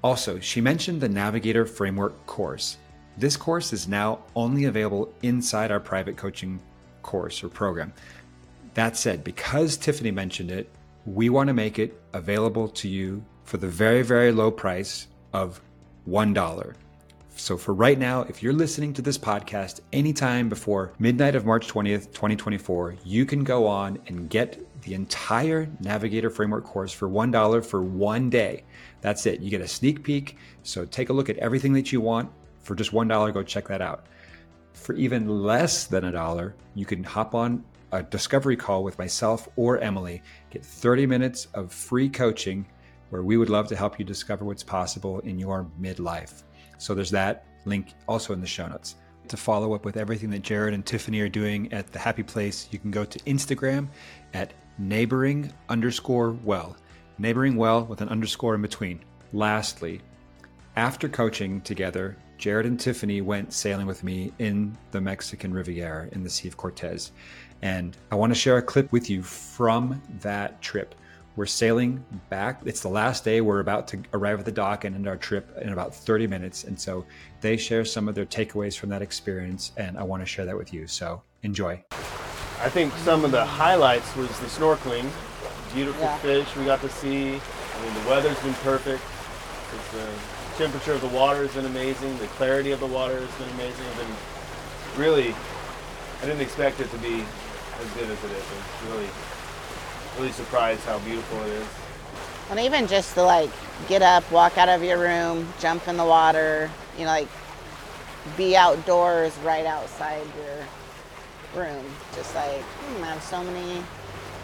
Also, 0.02 0.40
she 0.40 0.62
mentioned 0.62 1.02
the 1.02 1.10
Navigator 1.10 1.66
Framework 1.66 2.14
course. 2.24 2.78
This 3.18 3.36
course 3.36 3.74
is 3.74 3.86
now 3.86 4.20
only 4.34 4.64
available 4.64 5.12
inside 5.20 5.70
our 5.70 5.80
private 5.80 6.16
coaching 6.16 6.58
course 7.02 7.44
or 7.44 7.50
program. 7.50 7.92
That 8.72 8.96
said, 8.96 9.24
because 9.24 9.76
Tiffani 9.76 10.14
mentioned 10.14 10.50
it, 10.50 10.70
we 11.04 11.28
want 11.28 11.48
to 11.48 11.54
make 11.54 11.78
it 11.78 12.00
available 12.14 12.68
to 12.80 12.88
you 12.88 13.22
for 13.44 13.58
the 13.58 13.68
very, 13.68 14.00
very 14.00 14.32
low 14.32 14.50
price 14.50 15.06
of 15.34 15.60
$1. 16.08 16.74
So, 17.40 17.56
for 17.56 17.72
right 17.72 17.96
now, 17.96 18.22
if 18.22 18.42
you're 18.42 18.52
listening 18.52 18.92
to 18.94 19.00
this 19.00 19.16
podcast 19.16 19.80
anytime 19.92 20.48
before 20.48 20.92
midnight 20.98 21.36
of 21.36 21.46
March 21.46 21.68
20th, 21.68 22.06
2024, 22.06 22.96
you 23.04 23.24
can 23.24 23.44
go 23.44 23.64
on 23.64 23.96
and 24.08 24.28
get 24.28 24.58
the 24.82 24.94
entire 24.94 25.70
Navigator 25.78 26.30
Framework 26.30 26.64
course 26.64 26.92
for 26.92 27.08
$1 27.08 27.64
for 27.64 27.80
one 27.80 28.28
day. 28.28 28.64
That's 29.02 29.24
it. 29.24 29.38
You 29.40 29.50
get 29.50 29.60
a 29.60 29.68
sneak 29.68 30.02
peek. 30.02 30.36
So 30.64 30.84
take 30.84 31.10
a 31.10 31.12
look 31.12 31.28
at 31.28 31.36
everything 31.36 31.72
that 31.74 31.92
you 31.92 32.00
want 32.00 32.28
for 32.64 32.74
just 32.74 32.90
$1. 32.90 33.32
Go 33.32 33.42
check 33.44 33.68
that 33.68 33.80
out. 33.80 34.06
For 34.72 34.96
even 34.96 35.28
less 35.28 35.86
than 35.86 36.06
a 36.06 36.12
dollar, 36.12 36.56
you 36.74 36.86
can 36.86 37.04
hop 37.04 37.36
on 37.36 37.64
a 37.92 38.02
discovery 38.02 38.56
call 38.56 38.82
with 38.82 38.98
myself 38.98 39.48
or 39.54 39.78
Emily, 39.78 40.22
get 40.50 40.64
30 40.64 41.06
minutes 41.06 41.46
of 41.54 41.72
free 41.72 42.08
coaching 42.08 42.66
where 43.10 43.22
we 43.22 43.36
would 43.36 43.48
love 43.48 43.68
to 43.68 43.76
help 43.76 44.00
you 44.00 44.04
discover 44.04 44.44
what's 44.44 44.64
possible 44.64 45.20
in 45.20 45.38
your 45.38 45.70
midlife. 45.80 46.42
So 46.78 46.94
there's 46.94 47.10
that 47.10 47.44
link 47.64 47.94
also 48.08 48.32
in 48.32 48.40
the 48.40 48.46
show 48.46 48.66
notes. 48.66 48.96
To 49.28 49.36
follow 49.36 49.74
up 49.74 49.84
with 49.84 49.98
everything 49.98 50.30
that 50.30 50.42
Jared 50.42 50.72
and 50.72 50.84
Tiffani 50.84 51.22
are 51.22 51.28
doing 51.28 51.70
at 51.72 51.92
the 51.92 51.98
Happy 51.98 52.22
Place, 52.22 52.68
you 52.70 52.78
can 52.78 52.90
go 52.90 53.04
to 53.04 53.18
Instagram 53.20 53.88
at 54.32 54.54
neighboring 54.78 55.52
underscore 55.68 56.30
well 56.44 56.76
neighboring 57.18 57.56
well 57.56 57.84
with 57.84 58.00
an 58.00 58.08
underscore 58.08 58.54
in 58.54 58.62
between. 58.62 59.00
Lastly, 59.32 60.00
after 60.76 61.08
coaching 61.08 61.60
together, 61.62 62.16
Jared 62.38 62.66
and 62.66 62.78
Tiffani 62.78 63.22
went 63.22 63.52
sailing 63.52 63.86
with 63.86 64.04
me 64.04 64.32
in 64.38 64.76
the 64.92 65.00
Mexican 65.00 65.52
Riviera 65.52 66.08
in 66.12 66.22
the 66.22 66.30
Sea 66.30 66.48
of 66.48 66.56
Cortez. 66.56 67.10
And 67.62 67.96
I 68.12 68.14
want 68.14 68.32
to 68.32 68.38
share 68.38 68.58
a 68.58 68.62
clip 68.62 68.92
with 68.92 69.10
you 69.10 69.22
from 69.22 70.00
that 70.20 70.62
trip. 70.62 70.94
We're 71.38 71.46
sailing 71.46 72.04
back. 72.30 72.62
It's 72.64 72.80
the 72.80 72.88
last 72.88 73.24
day. 73.24 73.40
We're 73.40 73.60
about 73.60 73.86
to 73.88 74.02
arrive 74.12 74.40
at 74.40 74.44
the 74.44 74.50
dock 74.50 74.84
and 74.84 74.96
end 74.96 75.06
our 75.06 75.16
trip 75.16 75.56
in 75.62 75.68
about 75.68 75.94
30 75.94 76.26
minutes. 76.26 76.64
And 76.64 76.76
so 76.76 77.06
they 77.42 77.56
share 77.56 77.84
some 77.84 78.08
of 78.08 78.16
their 78.16 78.26
takeaways 78.26 78.76
from 78.76 78.88
that 78.88 79.02
experience. 79.02 79.70
And 79.76 79.96
I 79.96 80.02
want 80.02 80.20
to 80.20 80.26
share 80.26 80.44
that 80.46 80.56
with 80.56 80.74
you. 80.74 80.88
So 80.88 81.22
enjoy. 81.44 81.80
I 81.92 82.68
think 82.68 82.92
some 83.04 83.24
of 83.24 83.30
the 83.30 83.44
highlights 83.44 84.16
was 84.16 84.28
the 84.40 84.46
snorkeling 84.46 85.08
beautiful 85.72 86.02
yeah. 86.02 86.18
fish 86.18 86.56
we 86.56 86.64
got 86.64 86.80
to 86.80 86.88
see. 86.88 87.28
I 87.28 87.82
mean, 87.84 87.94
the 88.02 88.10
weather's 88.10 88.40
been 88.40 88.54
perfect. 88.54 89.04
The 89.92 90.02
uh, 90.02 90.08
temperature 90.56 90.94
of 90.94 91.02
the 91.02 91.16
water 91.16 91.42
has 91.42 91.54
been 91.54 91.66
amazing. 91.66 92.18
The 92.18 92.26
clarity 92.34 92.72
of 92.72 92.80
the 92.80 92.86
water 92.86 93.14
has 93.14 93.34
been 93.36 93.50
amazing. 93.50 93.86
I've 93.86 93.96
been 93.96 95.00
really, 95.00 95.36
I 96.20 96.26
didn't 96.26 96.40
expect 96.40 96.80
it 96.80 96.90
to 96.90 96.98
be 96.98 97.22
as 97.78 97.90
good 97.94 98.10
as 98.10 98.24
it 98.24 98.30
is. 98.32 98.44
I'm 98.82 98.90
really, 98.90 99.08
really 100.18 100.32
surprised 100.32 100.80
how 100.80 100.98
beautiful 101.00 101.40
it 101.42 101.52
is. 101.52 101.66
And 102.50 102.58
even 102.60 102.86
just 102.86 103.14
to 103.14 103.22
like 103.22 103.50
get 103.88 104.02
up, 104.02 104.30
walk 104.32 104.58
out 104.58 104.68
of 104.68 104.82
your 104.82 104.98
room, 104.98 105.48
jump 105.60 105.86
in 105.86 105.96
the 105.96 106.04
water, 106.04 106.70
you 106.96 107.04
know, 107.04 107.10
like 107.10 107.28
be 108.36 108.56
outdoors 108.56 109.36
right 109.38 109.64
outside 109.64 110.26
your 110.36 111.62
room. 111.64 111.84
Just 112.16 112.34
like, 112.34 112.62
hmm, 112.62 113.04
I 113.04 113.12
have 113.12 113.22
so 113.22 113.44
many 113.44 113.82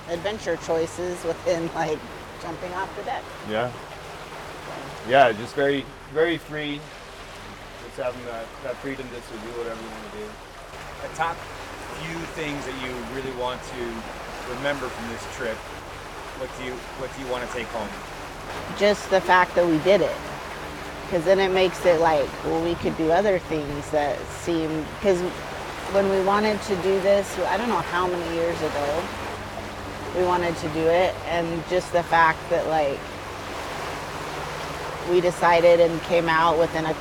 adventure 0.09 0.57
choices 0.65 1.23
within 1.25 1.67
like 1.75 1.99
jumping 2.41 2.73
off 2.75 2.95
the 2.97 3.03
deck. 3.03 3.23
Yeah. 3.51 3.73
Yeah, 5.09 5.33
just 5.33 5.55
very, 5.55 5.85
very 6.13 6.39
free. 6.39 6.81
Just 7.85 7.97
having 7.97 8.25
that, 8.27 8.47
that 8.63 8.77
freedom 8.77 9.07
just 9.13 9.29
to 9.29 9.35
do 9.39 9.59
whatever 9.59 9.81
you 9.81 9.89
want 9.89 10.13
to 10.13 10.19
do. 10.19 10.27
The 11.03 11.17
top 11.17 11.37
few 12.01 12.19
things 12.33 12.65
that 12.65 12.75
you 12.83 12.93
really 13.15 13.37
want 13.39 13.61
to 13.63 14.24
remember 14.51 14.89
from 14.89 15.09
this 15.09 15.23
trip, 15.37 15.57
what 16.39 16.51
do 16.59 16.65
you 16.65 16.73
what 16.99 17.15
do 17.15 17.23
you 17.23 17.31
want 17.31 17.47
to 17.47 17.53
take 17.55 17.67
home? 17.69 17.89
Just 18.79 19.11
the 19.11 19.21
fact 19.21 19.55
that 19.55 19.67
we 19.67 19.79
did 19.79 20.01
it. 20.01 20.17
Because 21.05 21.25
then 21.25 21.39
it 21.39 21.53
makes 21.53 21.85
it 21.85 22.01
like, 22.01 22.29
well, 22.45 22.63
we 22.65 22.75
could 22.77 22.97
do 22.97 23.13
other 23.13 23.39
things 23.39 23.91
that 23.91 24.19
seem, 24.27 24.85
because 24.95 25.21
when 25.93 26.09
we 26.11 26.21
wanted 26.23 26.61
to 26.63 26.77
do 26.77 26.99
this, 27.01 27.39
I 27.41 27.57
don't 27.57 27.69
know 27.69 27.85
how 27.93 28.07
many 28.07 28.35
years 28.35 28.61
ago, 28.63 29.05
we 30.17 30.23
wanted 30.25 30.57
to 30.57 30.69
do 30.69 30.87
it 30.87 31.15
and 31.27 31.67
just 31.69 31.93
the 31.93 32.03
fact 32.05 32.39
that 32.51 32.67
like 32.69 32.99
we 35.11 35.21
decided 35.21 35.81
and 35.81 36.01
came 36.03 36.29
out 36.29 36.59
within 36.59 36.87
a 36.87 36.97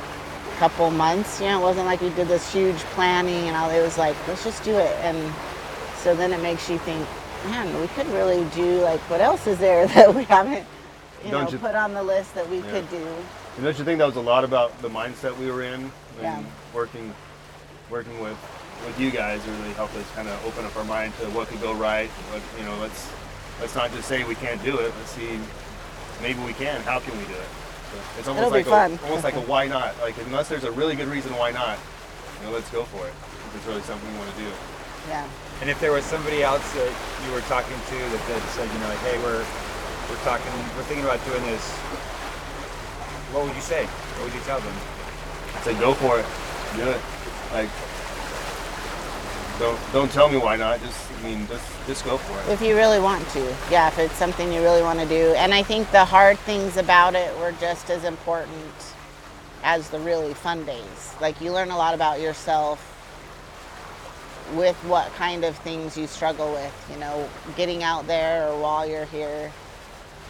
couple 0.58 0.90
months 0.90 1.40
you 1.40 1.46
know 1.46 1.58
it 1.60 1.62
wasn't 1.62 1.86
like 1.86 2.00
we 2.00 2.10
did 2.10 2.26
this 2.26 2.52
huge 2.52 2.78
planning 2.96 3.48
and 3.48 3.56
all 3.56 3.70
it 3.70 3.80
was 3.82 3.98
like 3.98 4.16
let's 4.26 4.42
just 4.42 4.64
do 4.64 4.76
it 4.76 4.92
and 5.00 5.32
so 5.96 6.14
then 6.14 6.32
it 6.32 6.42
makes 6.42 6.68
you 6.68 6.78
think 6.78 7.06
man 7.44 7.80
we 7.80 7.86
could 7.88 8.06
really 8.08 8.44
do 8.50 8.80
like 8.82 9.00
what 9.10 9.20
else 9.20 9.46
is 9.46 9.58
there 9.58 9.86
that 9.94 10.14
we 10.14 10.24
haven't 10.24 10.64
you 11.24 11.30
don't 11.30 11.44
know 11.44 11.50
you, 11.50 11.58
put 11.58 11.74
on 11.74 11.94
the 11.94 12.02
list 12.02 12.34
that 12.34 12.48
we 12.48 12.58
yeah. 12.58 12.70
could 12.70 12.90
do 12.90 13.06
and 13.56 13.64
don't 13.64 13.78
you 13.78 13.84
think 13.84 13.98
that 13.98 14.06
was 14.06 14.16
a 14.16 14.20
lot 14.20 14.44
about 14.44 14.80
the 14.82 14.88
mindset 14.88 15.36
we 15.38 15.50
were 15.50 15.62
in 15.62 15.74
and 15.74 15.92
yeah. 16.20 16.42
working 16.72 17.14
working 17.90 18.18
with 18.20 18.38
with 18.86 19.00
you 19.00 19.10
guys 19.10 19.40
really 19.46 19.72
helped 19.74 19.94
us 19.96 20.10
kind 20.12 20.28
of 20.28 20.44
open 20.46 20.64
up 20.64 20.76
our 20.76 20.84
mind 20.84 21.12
to 21.18 21.24
what 21.30 21.48
could 21.48 21.60
go 21.60 21.74
right. 21.74 22.08
What, 22.30 22.42
you 22.58 22.64
know, 22.64 22.76
let's 22.80 23.08
let's 23.60 23.74
not 23.74 23.90
just 23.92 24.08
say 24.08 24.24
we 24.24 24.34
can't 24.34 24.62
do 24.62 24.78
it. 24.78 24.92
Let's 24.98 25.10
see, 25.10 25.38
maybe 26.20 26.40
we 26.40 26.52
can. 26.52 26.80
How 26.82 27.00
can 27.00 27.16
we 27.16 27.24
do 27.24 27.34
it? 27.34 27.48
So 27.90 27.98
it's 28.18 28.28
almost 28.28 28.54
It'll 28.54 28.72
like 28.72 28.90
a, 28.90 29.04
almost 29.04 29.24
like 29.24 29.34
a 29.34 29.40
why 29.40 29.66
not. 29.66 29.98
Like 30.00 30.14
unless 30.26 30.48
there's 30.48 30.64
a 30.64 30.72
really 30.72 30.96
good 30.96 31.08
reason 31.08 31.32
why 31.36 31.50
not, 31.50 31.78
you 32.40 32.46
know, 32.46 32.52
let's 32.52 32.70
go 32.70 32.84
for 32.84 33.06
it. 33.06 33.12
If 33.12 33.56
it's 33.56 33.66
really 33.66 33.82
something 33.82 34.10
we 34.12 34.18
want 34.18 34.30
to 34.30 34.38
do. 34.42 34.50
Yeah. 35.08 35.28
And 35.64 35.70
if 35.70 35.80
there 35.80 35.92
was 35.92 36.04
somebody 36.04 36.42
else 36.42 36.60
that 36.74 36.92
you 37.24 37.32
were 37.32 37.40
talking 37.48 37.72
to 37.72 37.96
that, 37.96 38.22
that 38.28 38.42
said, 38.52 38.68
you 38.68 38.78
know, 38.80 38.88
like, 38.88 38.98
hey, 38.98 39.16
we're 39.16 39.40
we're 40.12 40.20
talking, 40.20 40.52
we're 40.76 40.84
thinking 40.84 41.06
about 41.06 41.24
doing 41.24 41.40
this. 41.44 41.64
What 43.32 43.46
would 43.46 43.56
you 43.56 43.62
say? 43.62 43.86
What 43.86 44.24
would 44.28 44.34
you 44.34 44.44
tell 44.44 44.60
them? 44.60 44.74
I 45.56 45.60
say 45.64 45.72
go 45.80 45.94
for 45.94 46.20
it. 46.20 46.26
Do 46.76 46.84
it. 46.84 47.00
Like 47.56 47.70
don't 49.58 49.80
don't 49.94 50.12
tell 50.12 50.28
me 50.28 50.36
why 50.36 50.56
not. 50.56 50.82
Just 50.82 51.00
I 51.10 51.22
mean, 51.22 51.46
just 51.46 51.64
just 51.86 52.04
go 52.04 52.18
for 52.18 52.38
it. 52.42 52.52
If 52.52 52.60
you 52.60 52.76
really 52.76 53.00
want 53.00 53.26
to, 53.30 53.56
yeah. 53.70 53.88
If 53.88 53.98
it's 53.98 54.16
something 54.16 54.52
you 54.52 54.60
really 54.60 54.82
want 54.82 55.00
to 55.00 55.06
do, 55.06 55.32
and 55.32 55.54
I 55.54 55.62
think 55.62 55.90
the 55.92 56.04
hard 56.04 56.38
things 56.40 56.76
about 56.76 57.14
it 57.14 57.34
were 57.38 57.52
just 57.52 57.88
as 57.88 58.04
important 58.04 58.52
as 59.62 59.88
the 59.88 60.00
really 60.00 60.34
fun 60.34 60.66
days. 60.66 61.14
Like 61.22 61.40
you 61.40 61.52
learn 61.52 61.70
a 61.70 61.78
lot 61.78 61.94
about 61.94 62.20
yourself 62.20 62.93
with 64.54 64.76
what 64.84 65.12
kind 65.14 65.44
of 65.44 65.56
things 65.58 65.96
you 65.96 66.06
struggle 66.06 66.52
with. 66.52 66.88
You 66.92 66.98
know, 66.98 67.28
getting 67.56 67.82
out 67.82 68.06
there 68.06 68.48
or 68.50 68.60
while 68.60 68.86
you're 68.86 69.06
here 69.06 69.50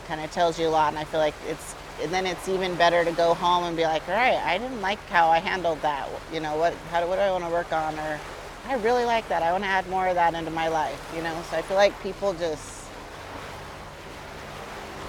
kind 0.07 0.21
of 0.21 0.31
tells 0.31 0.59
you 0.59 0.69
a 0.69 0.71
lot. 0.71 0.89
And 0.91 0.99
I 0.99 1.05
feel 1.05 1.21
like 1.21 1.35
it's, 1.49 1.75
and 2.03 2.13
then 2.13 2.27
it's 2.27 2.49
even 2.49 2.75
better 2.77 3.05
to 3.05 3.13
go 3.13 3.35
home 3.35 3.65
and 3.65 3.77
be 3.77 3.85
like, 3.85 4.07
all 4.09 4.15
right, 4.15 4.37
I 4.37 4.59
didn't 4.59 4.81
like 4.81 4.99
how 5.09 5.29
I 5.29 5.39
handled 5.39 5.81
that. 5.83 6.09
You 6.33 6.41
know, 6.41 6.57
what, 6.57 6.75
how, 6.91 7.01
do- 7.01 7.07
what 7.09 7.17
do 7.17 7.23
I 7.23 7.31
want 7.31 7.45
to 7.45 7.51
work 7.51 7.73
on? 7.73 7.99
Or 7.99 8.21
I 8.69 8.75
really 8.77 9.05
like 9.05 9.29
that. 9.29 9.43
I 9.43 9.53
want 9.53 9.65
to 9.65 9.69
add 9.69 9.89
more 9.89 10.07
of 10.09 10.15
that 10.15 10.35
into 10.35 10.51
my 10.51 10.69
life, 10.69 11.13
you 11.15 11.23
know? 11.23 11.43
So 11.51 11.57
I 11.57 11.63
feel 11.63 11.77
like 11.77 11.99
people 12.03 12.33
just, 12.35 12.85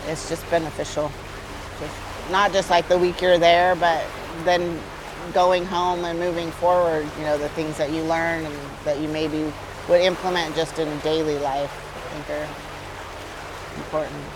it's 0.08 0.30
just 0.30 0.50
beneficial. 0.50 1.12
Just, 1.80 1.96
not 2.32 2.52
just 2.54 2.70
like 2.70 2.88
the 2.88 2.98
week 2.98 3.22
you're 3.22 3.38
there, 3.38 3.76
but 3.76 4.04
then 4.44 4.80
going 5.34 5.66
home 5.66 6.06
and 6.06 6.20
moving 6.20 6.52
forward, 6.52 7.08
you 7.18 7.24
know, 7.24 7.38
the 7.38 7.50
things 7.50 7.78
that 7.78 7.92
you 7.92 8.02
learn 8.04 8.46
and 8.46 8.56
that 8.84 9.00
you 9.00 9.08
maybe 9.10 9.52
would 9.90 10.02
implement 10.02 10.56
just 10.56 10.80
in 10.80 11.00
daily 11.00 11.38
life, 11.40 11.72
I 11.72 12.14
think 12.14 12.30
are 12.30 12.48
important. 13.78 14.35